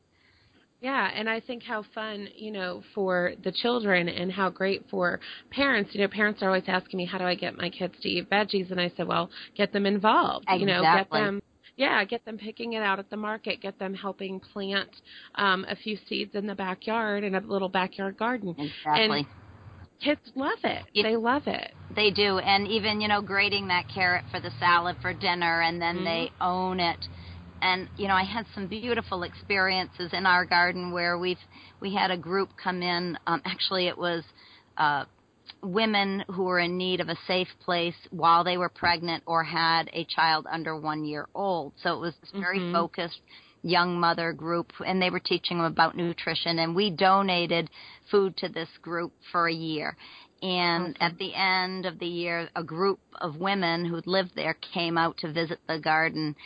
Yeah, 0.80 1.10
and 1.14 1.30
I 1.30 1.40
think 1.40 1.62
how 1.62 1.84
fun, 1.94 2.28
you 2.36 2.50
know, 2.50 2.82
for 2.94 3.32
the 3.42 3.52
children 3.52 4.08
and 4.08 4.30
how 4.30 4.50
great 4.50 4.84
for 4.90 5.20
parents. 5.50 5.90
You 5.94 6.02
know, 6.02 6.08
parents 6.08 6.42
are 6.42 6.48
always 6.48 6.64
asking 6.66 6.98
me, 6.98 7.06
how 7.06 7.16
do 7.16 7.24
I 7.24 7.34
get 7.34 7.56
my 7.56 7.70
kids 7.70 7.94
to 8.02 8.08
eat 8.08 8.28
veggies? 8.28 8.70
And 8.70 8.78
I 8.78 8.92
said, 8.94 9.06
well, 9.06 9.30
get 9.56 9.72
them 9.72 9.86
involved. 9.86 10.44
You 10.50 10.66
know, 10.66 10.82
get 10.82 11.10
them. 11.10 11.40
Yeah, 11.76 12.04
get 12.04 12.24
them 12.24 12.38
picking 12.38 12.74
it 12.74 12.82
out 12.82 12.98
at 12.98 13.10
the 13.10 13.16
market. 13.16 13.60
Get 13.60 13.78
them 13.78 13.94
helping 13.94 14.40
plant 14.40 14.90
um, 15.34 15.66
a 15.68 15.74
few 15.74 15.96
seeds 16.08 16.34
in 16.34 16.46
the 16.46 16.54
backyard 16.54 17.24
in 17.24 17.34
a 17.34 17.40
little 17.40 17.68
backyard 17.68 18.16
garden. 18.16 18.54
Exactly. 18.58 19.26
Kids 20.00 20.20
love 20.34 20.58
it. 20.62 20.84
Yeah. 20.92 21.02
They 21.04 21.16
love 21.16 21.42
it. 21.46 21.74
They 21.94 22.10
do, 22.10 22.38
and 22.38 22.68
even 22.68 23.00
you 23.00 23.08
know 23.08 23.22
grating 23.22 23.68
that 23.68 23.88
carrot 23.92 24.24
for 24.30 24.40
the 24.40 24.50
salad 24.58 24.96
for 25.00 25.12
dinner, 25.12 25.62
and 25.62 25.80
then 25.80 25.98
Mhm. 25.98 26.04
they 26.04 26.30
own 26.40 26.80
it. 26.80 27.08
And 27.62 27.88
you 27.96 28.08
know, 28.08 28.14
I 28.14 28.24
had 28.24 28.46
some 28.54 28.66
beautiful 28.66 29.22
experiences 29.22 30.12
in 30.12 30.26
our 30.26 30.44
garden 30.44 30.92
where 30.92 31.18
we've 31.18 31.40
we 31.80 31.94
had 31.94 32.10
a 32.10 32.16
group 32.16 32.50
come 32.56 32.82
in. 32.82 33.18
Um, 33.26 33.40
actually, 33.44 33.86
it 33.86 33.96
was 33.96 34.24
uh, 34.76 35.04
women 35.62 36.24
who 36.28 36.44
were 36.44 36.60
in 36.60 36.76
need 36.76 37.00
of 37.00 37.08
a 37.08 37.16
safe 37.26 37.48
place 37.64 37.96
while 38.10 38.44
they 38.44 38.56
were 38.56 38.68
pregnant 38.68 39.22
or 39.26 39.44
had 39.44 39.90
a 39.92 40.04
child 40.04 40.46
under 40.50 40.78
one 40.78 41.04
year 41.04 41.28
old. 41.34 41.72
So 41.76 41.94
it 41.94 42.00
was 42.00 42.14
this 42.16 42.30
very 42.32 42.60
Mhm. 42.60 42.72
focused 42.72 43.20
young 43.62 43.98
mother 43.98 44.32
group, 44.32 44.72
and 44.84 45.00
they 45.00 45.10
were 45.10 45.20
teaching 45.20 45.56
them 45.56 45.66
about 45.66 45.96
nutrition. 45.96 46.58
And 46.58 46.76
we 46.76 46.90
donated 46.90 47.70
food 48.10 48.36
to 48.38 48.48
this 48.48 48.68
group 48.78 49.12
for 49.32 49.48
a 49.48 49.54
year. 49.54 49.96
And 50.42 50.90
Awesome. 50.90 50.96
at 51.00 51.18
the 51.18 51.34
end 51.34 51.86
of 51.86 51.98
the 51.98 52.06
year, 52.06 52.50
a 52.54 52.62
group 52.62 53.00
of 53.14 53.38
women 53.38 53.86
who 53.86 54.02
lived 54.04 54.34
there 54.34 54.54
came 54.54 54.98
out 54.98 55.16
to 55.18 55.32
visit 55.32 55.60
the 55.66 55.78
garden. 55.78 56.36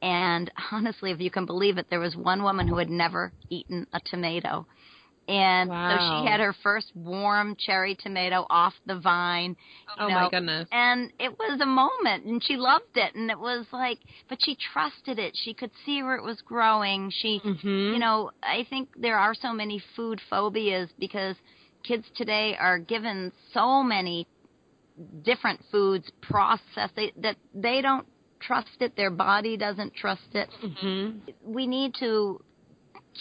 And 0.00 0.48
honestly, 0.70 1.10
if 1.10 1.20
you 1.20 1.30
can 1.30 1.46
believe 1.46 1.78
it, 1.78 1.90
there 1.90 1.98
was 1.98 2.14
one 2.14 2.44
woman 2.44 2.68
who 2.68 2.76
had 2.76 2.90
never 2.90 3.32
eaten 3.50 3.88
a 3.92 4.00
tomato. 4.00 4.66
And 5.28 5.68
so 5.68 5.98
she 6.22 6.26
had 6.26 6.40
her 6.40 6.54
first 6.62 6.90
warm 6.94 7.54
cherry 7.58 7.94
tomato 7.94 8.46
off 8.48 8.72
the 8.86 8.98
vine. 8.98 9.56
Oh 9.98 10.08
know, 10.08 10.14
my 10.14 10.28
goodness. 10.30 10.66
and 10.72 11.12
it 11.18 11.38
was 11.38 11.60
a 11.60 11.66
moment 11.66 12.24
and 12.24 12.42
she 12.42 12.56
loved 12.56 12.84
it 12.96 13.14
and 13.14 13.30
it 13.30 13.38
was 13.38 13.66
like 13.72 13.98
but 14.28 14.38
she 14.42 14.56
trusted 14.72 15.18
it 15.18 15.36
she 15.44 15.52
could 15.54 15.70
see 15.84 16.02
where 16.02 16.14
it 16.16 16.22
was 16.22 16.40
growing 16.42 17.10
she 17.10 17.40
Mhm. 17.44 17.92
you 17.92 17.98
know 17.98 18.30
i 18.42 18.64
think 18.70 18.88
there 18.96 19.18
are 19.18 19.34
so 19.34 19.52
many 19.52 19.82
food 19.96 20.20
phobias 20.30 20.88
because 20.98 21.36
kids 21.82 22.06
today 22.16 22.56
are 22.56 22.78
given 22.78 23.32
so 23.52 23.82
many 23.82 24.26
different 25.22 25.60
foods 25.70 26.10
processed 26.22 26.94
they, 26.96 27.12
that 27.16 27.36
they 27.54 27.80
don't 27.80 28.06
trust 28.40 28.68
it 28.80 28.94
their 28.96 29.10
body 29.10 29.56
doesn't 29.56 29.94
trust 29.94 30.34
it 30.34 30.48
Mhm. 30.62 31.20
we 31.42 31.66
need 31.66 31.94
to 31.94 32.40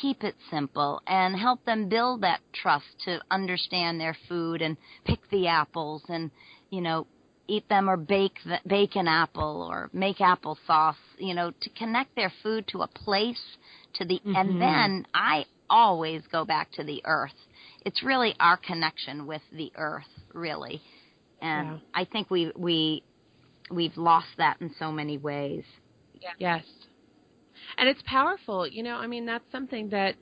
keep 0.01 0.23
it 0.23 0.35
simple 0.49 1.01
and 1.07 1.35
help 1.35 1.63
them 1.65 1.89
build 1.89 2.21
that 2.21 2.39
trust 2.53 2.85
to 3.05 3.19
understand 3.31 3.99
their 3.99 4.15
food 4.27 4.61
and 4.61 4.77
pick 5.05 5.19
the 5.29 5.47
apples 5.47 6.03
and 6.09 6.31
you 6.69 6.81
know 6.81 7.05
eat 7.47 7.67
them 7.69 7.89
or 7.89 7.95
bake 7.97 8.37
the, 8.45 8.59
bake 8.67 8.95
an 8.95 9.07
apple 9.07 9.65
or 9.69 9.89
make 9.93 10.17
applesauce 10.17 10.95
you 11.17 11.33
know 11.33 11.51
to 11.61 11.69
connect 11.71 12.13
their 12.15 12.31
food 12.43 12.67
to 12.67 12.81
a 12.81 12.87
place 12.87 13.41
to 13.93 14.05
the 14.05 14.19
Mhm. 14.25 14.35
and 14.35 14.61
then 14.61 15.05
i 15.13 15.45
always 15.69 16.21
go 16.31 16.45
back 16.45 16.71
to 16.71 16.83
the 16.83 17.01
earth 17.05 17.35
it's 17.85 18.03
really 18.03 18.35
our 18.39 18.57
connection 18.57 19.25
with 19.27 19.41
the 19.51 19.71
earth 19.75 20.05
really 20.33 20.81
and 21.41 21.67
Yeah. 21.67 21.77
i 21.93 22.03
think 22.05 22.29
we 22.29 22.51
we 22.55 23.03
we've 23.71 23.97
lost 23.97 24.27
that 24.37 24.57
in 24.61 24.73
so 24.79 24.91
many 24.91 25.17
ways 25.17 25.63
Yes. 26.39 26.63
And 27.77 27.89
it's 27.89 28.01
powerful. 28.05 28.67
You 28.67 28.83
know, 28.83 28.95
I 28.95 29.07
mean, 29.07 29.25
that's 29.25 29.49
something 29.51 29.89
that, 29.89 30.15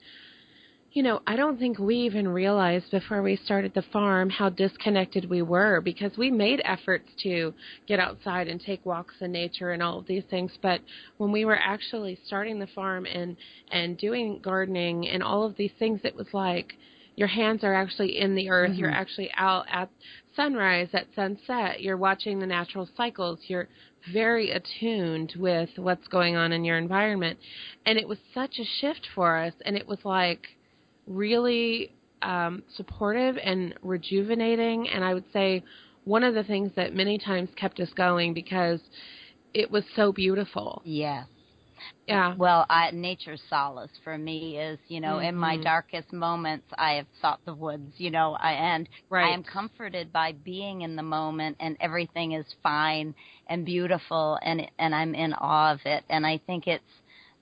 you 0.94 1.04
know, 1.04 1.22
I 1.28 1.36
don't 1.36 1.60
think 1.60 1.78
we 1.78 1.96
even 1.98 2.28
realized 2.28 2.90
before 2.90 3.22
we 3.22 3.36
started 3.36 3.74
the 3.74 3.82
farm 3.82 4.30
how 4.30 4.50
disconnected 4.50 5.30
we 5.30 5.42
were 5.42 5.82
because 5.82 6.18
we 6.18 6.32
made 6.32 6.62
efforts 6.64 7.10
to 7.24 7.54
get 7.86 8.00
outside 8.00 8.48
and 8.48 8.62
take 8.62 8.86
walks 8.86 9.16
in 9.20 9.32
nature 9.32 9.72
and 9.72 9.84
all 9.84 10.00
of 10.00 10.08
these 10.08 10.24
things. 10.30 10.52
But 10.62 10.82
when 11.18 11.32
we 11.32 11.44
were 11.44 11.58
actually 11.58 12.18
starting 12.26 12.60
the 12.60 12.68
farm 12.68 13.06
and, 13.06 13.36
and 13.72 13.98
doing 13.98 14.40
gardening 14.42 15.08
and 15.10 15.22
all 15.22 15.44
of 15.44 15.56
these 15.58 15.74
things, 15.78 16.02
it 16.04 16.16
was 16.16 16.28
like, 16.34 16.76
your 17.18 17.28
hands 17.30 17.64
are 17.64 17.74
actually 17.74 18.20
in 18.20 18.36
the 18.36 18.50
earth. 18.50 18.74
You're 18.76 18.92
Mhm. 18.92 18.96
actually 18.96 19.32
out 19.38 19.66
at 19.70 19.90
sunrise, 20.36 20.94
at 20.94 21.14
sunset. 21.14 21.82
You're 21.82 21.98
watching 21.98 22.40
the 22.40 22.46
natural 22.46 22.90
cycles. 22.98 23.40
You're 23.48 23.70
very 24.12 24.52
attuned 24.52 25.34
with 25.38 25.70
what's 25.78 26.08
going 26.08 26.36
on 26.36 26.52
in 26.52 26.64
your 26.64 26.78
environment. 26.78 27.40
And 27.86 27.98
it 27.98 28.08
was 28.08 28.18
such 28.34 28.60
a 28.60 28.66
shift 28.80 29.08
for 29.14 29.38
us. 29.38 29.54
And 29.66 29.76
it 29.76 29.88
was 29.88 30.00
like 30.04 30.48
really 31.08 31.92
um, 32.22 32.64
supportive 32.76 33.38
and 33.44 33.74
rejuvenating. 33.82 34.90
And 34.90 35.04
I 35.04 35.14
would 35.14 35.26
say 35.32 35.64
one 36.04 36.24
of 36.24 36.34
the 36.34 36.44
things 36.44 36.72
that 36.76 36.94
many 36.94 37.18
times 37.18 37.50
kept 37.56 37.80
us 37.80 37.90
going 37.96 38.34
because 38.34 38.80
it 39.54 39.72
was 39.72 39.84
so 39.96 40.12
beautiful. 40.12 40.82
yes 40.86 41.28
Yeah. 42.08 42.36
Well, 42.38 42.66
I, 42.70 42.92
nature's 42.92 43.42
solace 43.50 43.92
for 44.04 44.18
me 44.18 44.58
is, 44.60 44.80
you 44.88 45.00
know, 45.00 45.20
in 45.20 45.36
my 45.36 45.58
Mhm. 45.58 45.64
darkest 45.64 46.12
moments, 46.14 46.68
I 46.78 46.94
have 46.94 47.08
sought 47.22 47.40
the 47.46 47.54
woods, 47.54 47.94
you 47.98 48.12
know, 48.12 48.38
I, 48.40 48.54
and 48.54 48.90
Right. 49.10 49.24
I 49.24 49.34
am 49.34 49.44
comforted 49.44 50.12
by 50.12 50.34
being 50.34 50.82
in 50.82 50.96
the 50.96 51.04
moment, 51.04 51.58
and 51.60 51.78
everything 51.80 52.34
is 52.34 52.46
fine 52.64 53.16
and 53.48 53.66
beautiful, 53.66 54.38
and 54.42 54.70
and 54.80 54.94
I'm 54.94 55.16
in 55.16 55.34
awe 55.34 55.74
of 55.74 55.80
it, 55.86 56.04
and 56.10 56.26
I 56.26 56.40
think 56.46 56.68
it's, 56.68 56.84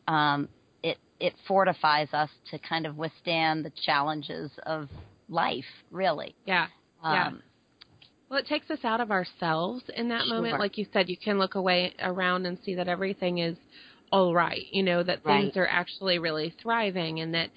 um, 0.08 0.50
it 0.84 0.98
it 1.20 1.34
fortifies 1.48 2.14
us 2.14 2.30
to 2.52 2.60
kind 2.60 2.86
of 2.86 2.98
withstand 2.98 3.66
the 3.66 3.72
challenges 3.86 4.52
of 4.66 4.90
life, 5.30 5.66
really. 5.92 6.36
Yeah. 6.46 6.68
Yeah. 7.10 7.32
Um, 7.32 7.44
Well, 8.30 8.40
it 8.40 8.48
takes 8.48 8.70
us 8.72 8.84
out 8.84 9.02
of 9.02 9.12
ourselves 9.12 9.84
in 9.96 10.10
that 10.10 10.28
Sure. 10.28 10.28
moment. 10.28 10.60
Like 10.60 10.78
you 10.78 10.86
said, 10.92 11.10
you 11.10 11.18
can 11.18 11.38
look 11.40 11.56
away 11.56 11.94
around 12.00 12.46
and 12.46 12.58
see 12.60 12.76
that 12.76 12.88
everything 12.88 13.40
is 13.40 13.58
all 14.14 14.34
right. 14.36 14.66
You 14.72 14.84
know, 14.84 15.02
that 15.04 15.24
things 15.24 15.58
are 15.58 15.68
actually 15.68 16.20
really 16.20 16.54
thriving 16.62 17.20
and 17.22 17.34
that, 17.34 17.50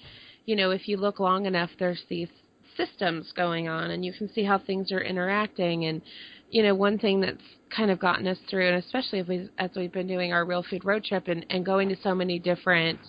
you 0.47 0.55
know, 0.55 0.71
if 0.71 0.87
you 0.87 0.97
look 0.97 1.19
long 1.19 1.45
enough, 1.45 1.69
there's 1.77 2.01
these 2.09 2.29
systems 2.75 3.31
going 3.35 3.67
on 3.67 3.91
and 3.91 4.03
you 4.03 4.11
can 4.11 4.27
see 4.33 4.43
how 4.43 4.57
things 4.57 4.91
are 4.91 5.01
interacting. 5.01 5.85
And, 5.85 6.01
you 6.49 6.63
know, 6.63 6.73
one 6.73 6.97
thing 6.97 7.21
that's 7.21 7.43
kind 7.69 7.91
of 7.91 7.99
gotten 7.99 8.27
us 8.27 8.39
through, 8.49 8.67
and 8.69 8.77
especially 8.83 9.19
if 9.19 9.27
we, 9.27 9.47
as 9.59 9.69
we've 9.75 9.91
been 9.91 10.07
doing 10.07 10.33
our 10.33 10.45
real 10.45 10.63
food 10.67 10.83
road 10.83 11.03
trip 11.03 11.27
and, 11.27 11.45
and 11.51 11.63
going 11.63 11.89
to 11.89 11.95
so 12.01 12.15
many 12.15 12.39
different 12.39 12.99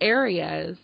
areas, 0.00 0.78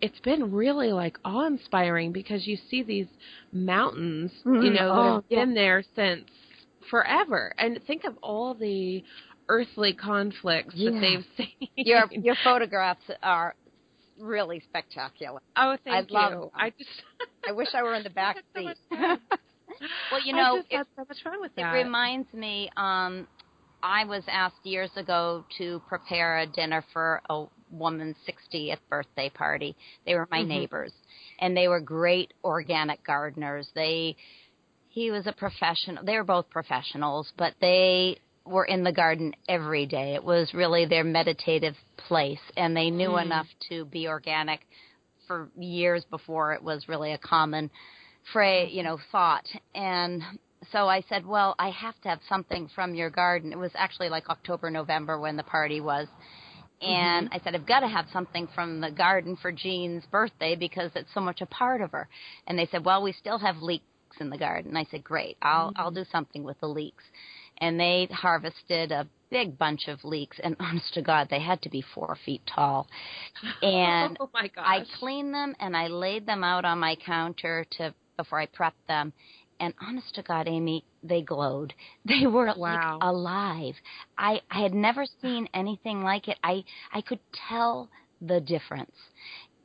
it's 0.00 0.20
been 0.20 0.52
really 0.52 0.92
like 0.92 1.16
awe 1.24 1.46
inspiring 1.46 2.12
because 2.12 2.46
you 2.48 2.56
see 2.68 2.82
these 2.82 3.06
mountains, 3.52 4.32
you 4.58 4.70
Mhm. 4.70 4.76
know, 4.76 4.90
that 4.90 5.04
Oh, 5.04 5.14
have 5.14 5.28
been 5.28 5.54
there 5.54 5.84
since 5.94 6.24
forever. 6.90 7.54
And 7.58 7.80
think 7.86 8.04
of 8.04 8.16
all 8.22 8.54
the 8.54 9.02
earthly 9.48 9.92
conflicts 9.92 10.74
Yeah. 10.74 10.90
that 10.90 11.00
they've 11.00 11.24
seen. 11.36 11.68
Your 11.76 12.06
your 12.10 12.36
photographs 12.42 13.04
are 13.22 13.54
really 14.18 14.60
spectacular. 14.68 15.40
oh, 15.56 15.76
thank 15.84 16.10
love 16.10 16.32
you. 16.32 16.40
them. 16.40 16.50
I 16.54 16.70
just 16.70 16.90
I 17.48 17.52
wish 17.52 17.68
I 17.74 17.82
were 17.82 17.94
in 17.94 18.02
the 18.02 18.10
back 18.14 18.36
so 18.54 18.60
seat. 18.60 18.76
well, 20.10 20.20
you 20.24 20.34
I 20.34 20.36
know, 20.42 20.62
it, 20.70 20.86
so 20.96 21.04
much 21.08 21.22
fun 21.22 21.40
with 21.40 21.52
it 21.56 21.62
reminds 21.72 22.32
me. 22.32 22.70
Um, 22.76 23.26
I 23.82 24.04
was 24.06 24.22
asked 24.28 24.64
years 24.64 24.90
ago 24.96 25.44
to 25.58 25.82
prepare 25.88 26.38
a 26.38 26.46
dinner 26.46 26.82
for 26.92 27.20
a 27.28 27.44
woman's 27.70 28.16
60th 28.26 28.78
birthday 28.88 29.28
party. 29.28 29.76
They 30.06 30.14
were 30.14 30.26
my 30.30 30.40
Mhm. 30.42 30.48
neighbors, 30.48 30.92
and 31.38 31.54
they 31.56 31.68
were 31.68 31.80
great 31.80 32.32
organic 32.44 33.04
gardeners. 33.04 33.68
They 33.74 34.16
he 34.88 35.10
was 35.10 35.26
a 35.26 35.32
professional. 35.32 36.04
They 36.04 36.16
were 36.16 36.24
both 36.24 36.48
professionals, 36.50 37.32
but 37.36 37.54
they 37.60 38.18
were 38.44 38.64
in 38.64 38.84
the 38.84 38.92
garden 38.92 39.34
every 39.48 39.86
day. 39.86 40.14
It 40.14 40.24
was 40.24 40.52
really 40.54 40.84
their 40.84 41.04
meditative 41.04 41.76
place, 41.96 42.40
and 42.56 42.76
they 42.76 42.90
knew 42.90 43.10
Mm. 43.10 43.22
enough 43.22 43.48
to 43.68 43.84
be 43.86 44.08
organic 44.08 44.66
for 45.26 45.48
years 45.56 46.04
before 46.04 46.52
it 46.52 46.62
was 46.62 46.88
really 46.88 47.12
a 47.12 47.18
common 47.18 47.70
phrase, 48.32 48.72
you 48.72 48.82
know, 48.82 48.98
thought. 49.10 49.46
And 49.74 50.22
so 50.72 50.88
I 50.88 51.00
said, 51.02 51.26
"Well, 51.26 51.54
I 51.58 51.70
have 51.70 51.98
to 52.02 52.08
have 52.08 52.22
something 52.28 52.68
from 52.68 52.94
your 52.94 53.10
garden." 53.10 53.52
It 53.52 53.58
was 53.58 53.72
actually 53.74 54.08
like 54.10 54.28
October, 54.28 54.70
November 54.70 55.18
when 55.18 55.36
the 55.36 55.42
party 55.42 55.80
was. 55.80 56.08
And 56.80 57.28
I 57.32 57.38
said, 57.38 57.54
I've 57.54 57.66
got 57.66 57.80
to 57.80 57.88
have 57.88 58.06
something 58.12 58.46
from 58.54 58.80
the 58.80 58.90
garden 58.90 59.36
for 59.36 59.50
Jean's 59.50 60.04
birthday 60.06 60.54
because 60.54 60.90
it's 60.94 61.12
so 61.14 61.20
much 61.20 61.40
a 61.40 61.46
part 61.46 61.80
of 61.80 61.92
her. 61.92 62.08
And 62.46 62.58
they 62.58 62.66
said, 62.66 62.84
well, 62.84 63.02
we 63.02 63.12
still 63.12 63.38
have 63.38 63.62
leeks 63.62 63.84
in 64.20 64.28
the 64.28 64.36
garden. 64.36 64.76
I 64.76 64.84
said, 64.90 65.02
great, 65.02 65.36
I'll 65.40 65.72
I'll 65.76 65.90
do 65.90 66.04
something 66.12 66.42
with 66.44 66.60
the 66.60 66.68
leeks. 66.68 67.04
And 67.58 67.78
they 67.78 68.08
harvested 68.10 68.92
a 68.92 69.06
big 69.30 69.58
bunch 69.58 69.88
of 69.88 70.04
leeks, 70.04 70.38
and 70.42 70.56
honest 70.60 70.94
to 70.94 71.02
God, 71.02 71.28
they 71.30 71.40
had 71.40 71.62
to 71.62 71.68
be 71.68 71.82
four 71.94 72.16
feet 72.24 72.42
tall. 72.46 72.86
And 73.62 74.16
oh 74.20 74.30
my 74.32 74.48
gosh. 74.48 74.64
I 74.66 74.84
cleaned 74.98 75.34
them 75.34 75.54
and 75.60 75.76
I 75.76 75.88
laid 75.88 76.26
them 76.26 76.44
out 76.44 76.64
on 76.64 76.78
my 76.78 76.96
counter 76.96 77.66
to 77.72 77.94
before 78.16 78.40
I 78.40 78.46
prepped 78.46 78.86
them. 78.88 79.12
And 79.60 79.72
honest 79.80 80.14
to 80.16 80.22
God, 80.22 80.48
Amy, 80.48 80.84
they 81.02 81.22
glowed. 81.22 81.74
They 82.04 82.26
were 82.26 82.52
Wow. 82.56 82.98
like 82.98 83.02
alive. 83.02 83.74
I 84.18 84.40
I 84.50 84.62
had 84.62 84.74
never 84.74 85.04
seen 85.22 85.48
anything 85.54 86.02
like 86.02 86.28
it. 86.28 86.38
I 86.42 86.64
I 86.92 87.00
could 87.00 87.20
tell 87.48 87.88
the 88.20 88.40
difference. 88.40 88.94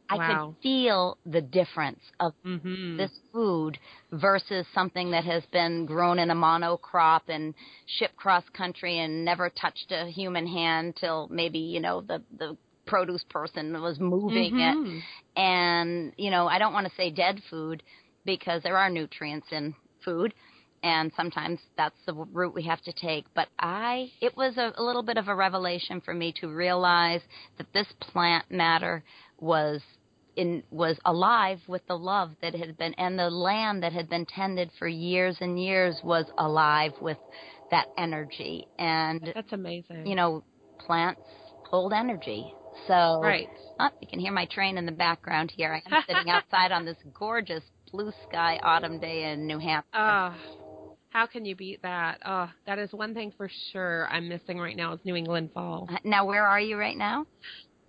I 0.09 0.17
Wow. 0.17 0.47
could 0.49 0.63
feel 0.63 1.17
the 1.25 1.41
difference 1.41 2.01
of 2.19 2.33
Mhm. 2.45 2.97
this 2.97 3.11
food 3.31 3.77
versus 4.11 4.65
something 4.73 5.11
that 5.11 5.23
has 5.23 5.43
been 5.51 5.85
grown 5.85 6.19
in 6.19 6.31
a 6.31 6.35
monocrop 6.35 7.21
and 7.27 7.53
shipped 7.85 8.15
cross 8.15 8.43
country 8.49 8.99
and 8.99 9.23
never 9.23 9.49
touched 9.49 9.91
a 9.91 10.07
human 10.07 10.47
hand 10.47 10.95
till 10.97 11.27
maybe 11.29 11.59
you 11.59 11.79
know 11.79 12.01
the 12.01 12.21
the 12.37 12.57
produce 12.85 13.23
person 13.29 13.79
was 13.81 13.99
moving 13.99 14.59
it 14.59 14.75
Mhm. 14.75 15.03
and 15.35 16.11
you 16.17 16.31
know 16.31 16.47
i 16.47 16.57
don't 16.57 16.73
want 16.73 16.87
to 16.87 16.95
say 16.95 17.11
dead 17.11 17.39
food 17.49 17.83
because 18.25 18.63
there 18.63 18.77
are 18.77 18.89
nutrients 18.89 19.47
in 19.51 19.75
food 20.03 20.33
and 20.81 21.11
sometimes 21.15 21.59
that's 21.77 22.03
the 22.07 22.13
route 22.13 22.53
we 22.53 22.63
have 22.63 22.81
to 22.81 22.91
take 22.93 23.25
but 23.35 23.47
i 23.59 24.09
it 24.21 24.35
was 24.35 24.57
a, 24.57 24.73
a 24.77 24.83
little 24.83 25.03
bit 25.03 25.17
of 25.17 25.27
a 25.27 25.35
revelation 25.35 26.01
for 26.01 26.13
me 26.15 26.33
to 26.33 26.47
realize 26.47 27.21
that 27.57 27.71
this 27.73 27.87
plant 27.99 28.49
matter 28.49 29.03
was 29.39 29.81
in 30.39 30.63
was 30.71 30.97
alive 31.05 31.59
with 31.67 31.85
the 31.87 31.97
love 31.97 32.31
that 32.41 32.55
had 32.55 32.77
been 32.77 32.93
and 32.93 33.19
the 33.19 33.29
land 33.29 33.83
that 33.83 33.91
had 33.91 34.09
been 34.09 34.25
tended 34.25 34.69
for 34.79 34.87
years 34.87 35.35
and 35.41 35.61
years 35.61 35.99
was 36.03 36.25
alive 36.37 36.93
with 37.01 37.17
that 37.71 37.87
energy 37.97 38.65
and 38.77 39.31
That's 39.35 39.51
amazing. 39.51 40.07
you 40.07 40.15
know 40.15 40.43
plants 40.79 41.21
hold 41.69 41.91
energy 41.91 42.53
so 42.87 43.19
right. 43.21 43.49
Oh, 43.81 43.89
you 44.01 44.07
can 44.07 44.19
hear 44.19 44.33
my 44.33 44.45
train 44.45 44.77
in 44.77 44.85
the 44.85 44.91
background 44.91 45.53
here. 45.55 45.73
I 45.73 45.81
am 45.89 46.03
sitting 46.05 46.29
outside 46.29 46.73
on 46.73 46.83
this 46.83 46.97
gorgeous 47.17 47.63
blue 47.91 48.11
sky 48.27 48.59
autumn 48.61 48.99
day 48.99 49.31
in 49.31 49.47
New 49.47 49.57
Hampshire. 49.57 49.87
Oh, 49.93 50.33
how 51.09 51.25
can 51.25 51.45
you 51.45 51.55
beat 51.55 51.81
that? 51.81 52.19
Oh, 52.25 52.49
that 52.65 52.77
is 52.77 52.91
one 52.91 53.13
thing 53.13 53.31
for 53.37 53.49
sure 53.71 54.07
I'm 54.11 54.27
missing 54.27 54.59
right 54.59 54.75
now 54.75 54.93
is 54.93 54.99
New 55.05 55.15
England 55.15 55.51
fall. 55.53 55.87
Uh, 55.89 55.97
now, 56.03 56.25
where 56.25 56.45
are 56.45 56.59
you 56.59 56.77
right 56.77 56.97
now? 56.97 57.25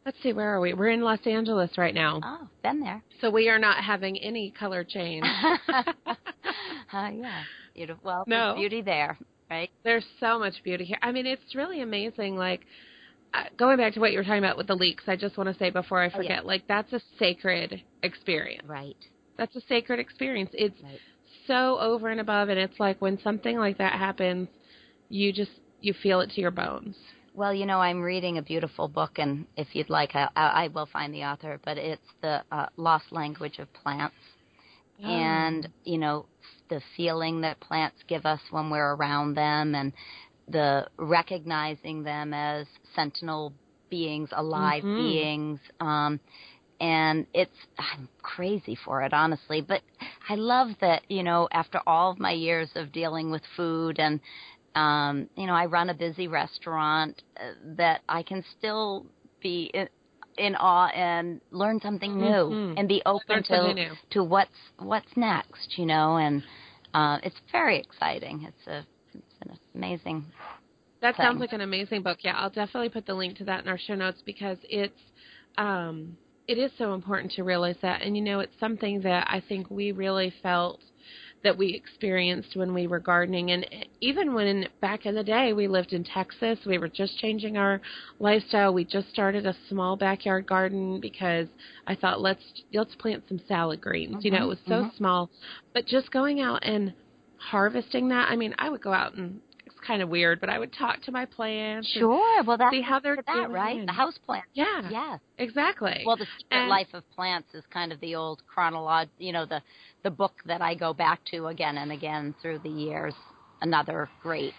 Let's 0.05 0.17
see, 0.23 0.33
where 0.33 0.55
are 0.55 0.61
we? 0.61 0.73
We're 0.73 0.89
in 0.91 1.03
Los 1.03 1.19
Angeles 1.27 1.77
right 1.77 1.95
now. 1.95 2.21
Oh, 2.25 2.49
been 2.63 2.81
there. 2.81 3.03
So 3.21 3.31
we 3.31 3.49
are 3.49 3.59
not 3.59 3.85
having 3.85 4.19
any 4.19 4.51
color 4.51 4.83
change. 4.83 5.25
uh, 5.69 5.85
yeah, 6.93 7.43
beautiful. 7.75 8.03
Well, 8.03 8.25
No. 8.27 8.37
there's 8.55 8.61
beauty 8.61 8.83
there, 8.83 9.19
right? 9.51 9.71
There's 9.85 10.07
so 10.19 10.39
much 10.39 10.55
beauty 10.65 10.85
here. 10.85 10.99
I 11.03 11.13
mean, 11.13 11.27
it's 11.27 11.55
really 11.55 11.83
amazing. 11.83 12.37
Like, 12.37 12.63
uh, 13.35 13.45
going 13.59 13.77
back 13.77 13.93
to 13.95 14.01
what 14.01 14.13
you 14.13 14.19
were 14.19 14.25
talking 14.25 14.39
about 14.43 14.57
with 14.57 14.67
the 14.69 14.75
leeks, 14.75 15.05
I 15.07 15.17
just 15.17 15.37
want 15.37 15.49
to 15.53 15.59
say 15.59 15.71
before 15.71 16.01
I 16.01 16.07
Oh, 16.07 16.11
yeah. 16.13 16.17
forget, 16.17 16.47
like, 16.47 16.67
that's 16.67 16.93
a 16.95 17.01
sacred 17.19 17.83
experience. 18.03 18.67
Right, 18.67 18.97
That's 19.37 19.55
a 19.55 19.61
sacred 19.69 20.01
experience. 20.01 20.51
It's 20.55 20.81
right. 20.83 20.99
so 21.47 21.79
over 21.79 22.09
and 22.09 22.21
above, 22.21 22.49
and 22.49 22.59
it's 22.59 22.81
like 22.81 23.01
when 23.03 23.19
something 23.21 23.59
like 23.59 23.77
that 23.79 23.93
happens, 23.99 24.49
you 25.11 25.33
just 25.33 25.53
you 25.83 25.93
feel 26.03 26.21
it 26.21 26.31
to 26.31 26.41
your 26.41 26.51
bones. 26.51 26.97
Well, 27.35 27.55
you 27.55 27.65
know, 27.67 27.81
I'm 27.81 28.03
reading 28.03 28.39
a 28.39 28.43
beautiful 28.43 28.89
book, 28.89 29.13
and 29.19 29.47
if 29.57 29.69
you'd 29.75 29.89
like, 29.91 30.15
I, 30.15 30.29
I 30.37 30.69
will 30.69 30.87
find 30.87 31.15
the 31.15 31.25
author. 31.25 31.61
But 31.65 31.79
it's 31.79 32.03
the 32.23 32.43
uh, 32.51 32.67
Lost 32.77 33.13
Language 33.13 33.59
of 33.59 33.73
Plants, 33.73 34.17
and 35.05 35.69
you 35.85 35.99
know, 35.99 36.27
the 36.69 36.81
feeling 36.97 37.41
that 37.43 37.61
plants 37.61 37.97
give 38.09 38.27
us 38.27 38.41
when 38.51 38.71
we're 38.71 38.95
around 38.95 39.35
them, 39.35 39.75
and 39.75 39.93
the 40.49 40.89
recognizing 40.99 42.03
them 42.03 42.35
as 42.35 42.67
sentinel 42.95 43.53
beings, 43.91 44.31
alive 44.33 44.85
Mhm. 44.85 44.97
beings. 44.97 45.61
Um, 45.81 46.21
and 46.81 47.27
it's 47.35 47.57
I'm 47.79 48.09
crazy 48.23 48.75
for 48.75 49.03
it 49.03 49.13
honestly 49.13 49.61
but 49.61 49.83
I 50.29 50.35
love 50.35 50.71
that 50.81 51.03
you 51.09 51.23
know 51.23 51.49
after 51.53 51.81
all 51.87 52.11
of 52.11 52.19
my 52.19 52.33
years 52.33 52.71
of 52.75 52.91
dealing 52.93 53.31
with 53.31 53.43
food 53.57 53.99
and 54.01 54.21
um 54.75 55.29
you 55.37 55.47
know 55.47 55.55
I 55.55 55.67
run 55.67 55.91
a 55.91 55.95
busy 55.95 56.29
restaurant 56.29 57.23
uh, 57.39 57.53
that 57.77 58.03
I 58.09 58.23
can 58.23 58.45
still 58.59 59.07
be 59.43 59.71
in, 59.75 59.89
in 60.39 60.55
awe 60.57 60.89
and 60.89 61.41
learn 61.51 61.81
something 61.81 62.17
new 62.17 62.55
Mhm. 62.55 62.79
and 62.79 62.89
be 62.89 63.03
open 63.07 63.43
Learn 63.53 63.77
to 63.77 63.97
to 64.11 64.23
what's 64.25 64.51
what's 64.79 65.17
next 65.17 65.77
you 65.79 65.87
know 65.87 66.17
and 66.19 66.43
uh 66.95 67.19
it's 67.23 67.41
very 67.53 67.79
exciting 67.79 68.45
it's 68.47 68.67
a 68.67 68.87
it's 69.15 69.35
an 69.43 69.59
amazing 69.75 70.25
That 71.01 71.17
thing. 71.17 71.25
sounds 71.25 71.41
like 71.41 71.53
an 71.53 71.63
amazing 71.63 72.03
book. 72.03 72.19
Yeah, 72.23 72.37
I'll 72.37 72.51
definitely 72.51 72.91
put 72.91 73.07
the 73.07 73.15
link 73.15 73.37
to 73.39 73.45
that 73.45 73.63
in 73.63 73.69
our 73.69 73.79
show 73.79 73.95
notes 73.95 74.23
because 74.25 74.59
it's 74.69 75.01
um 75.59 76.17
it 76.47 76.59
is 76.59 76.71
so 76.79 76.95
important 76.95 77.33
to 77.33 77.45
realize 77.45 77.77
that 77.83 78.03
and 78.03 78.17
you 78.17 78.23
know 78.23 78.41
it's 78.41 78.59
something 78.61 79.01
that 79.03 79.27
I 79.31 79.41
think 79.41 79.71
we 79.71 79.93
really 79.93 80.31
felt 80.43 80.81
that 81.43 81.57
we 81.57 81.75
experienced 81.75 82.57
when 82.57 82.75
we 82.75 82.87
were 82.87 82.99
gardening. 82.99 83.51
And 83.51 83.67
even 84.01 84.35
when 84.35 84.69
back 84.81 85.07
in 85.07 85.15
the 85.15 85.25
day 85.25 85.53
we 85.53 85.69
lived 85.69 85.93
in 85.93 86.05
Texas 86.05 86.59
we 86.67 86.79
were 86.79 86.89
just 86.89 87.19
changing 87.19 87.57
our 87.57 87.81
lifestyle. 88.19 88.75
We 88.75 88.85
just 88.85 89.11
started 89.11 89.47
a 89.47 89.57
small 89.69 89.97
backyard 89.97 90.47
garden 90.47 91.01
because 91.01 91.49
I 91.87 91.95
thought 91.95 92.21
let's 92.21 92.43
let's 92.73 92.95
plant 92.97 93.25
some 93.29 93.41
salad 93.49 93.81
greens. 93.81 94.25
You 94.25 94.33
know 94.33 94.45
it 94.45 94.49
was 94.49 94.59
so 94.67 94.85
mhm. 94.85 94.97
small. 94.97 95.31
But 95.73 95.87
just 95.87 96.11
going 96.11 96.41
out 96.41 96.63
and 96.63 96.93
harvesting 97.37 98.09
that 98.09 98.29
I 98.31 98.37
mean 98.37 98.55
I 98.59 98.69
would 98.69 98.83
go 98.83 98.93
out 98.93 99.15
and 99.15 99.41
kind 99.87 100.03
of 100.03 100.09
weird 100.09 100.41
but 100.41 100.49
I 100.51 100.59
would 100.59 100.73
talk 100.73 101.03
to 101.03 101.13
my 101.13 101.25
plants 101.27 101.89
sure 101.89 102.43
well 102.45 102.57
that's 102.59 102.73
see 102.75 102.83
how 102.83 103.01
they're 103.01 103.17
that 103.17 103.27
doing 103.35 103.51
right 103.53 103.87
the 103.87 103.93
house 103.93 104.19
plants. 104.27 104.49
yeah 104.55 104.89
yes 104.91 105.21
exactly 105.39 106.03
Well, 106.07 106.17
the 106.17 106.27
Secret 106.39 106.61
And- 106.61 106.69
Life 106.69 106.89
of 106.95 107.03
Plants 107.17 107.49
is 107.55 107.65
kind 107.73 107.93
of 107.93 108.01
the 108.01 108.15
old 108.15 108.43
chronolog, 108.55 109.09
you 109.19 109.33
know, 109.33 109.47
the 109.47 109.63
the 110.03 110.11
book 110.11 110.33
that 110.47 110.61
I 110.63 110.75
go 110.75 110.93
back 110.93 111.21
to 111.33 111.47
again 111.47 111.77
and 111.79 111.91
again 111.93 112.35
through 112.41 112.59
the 112.61 112.69
years. 112.71 113.15
Another 113.63 114.09
great, 114.23 114.55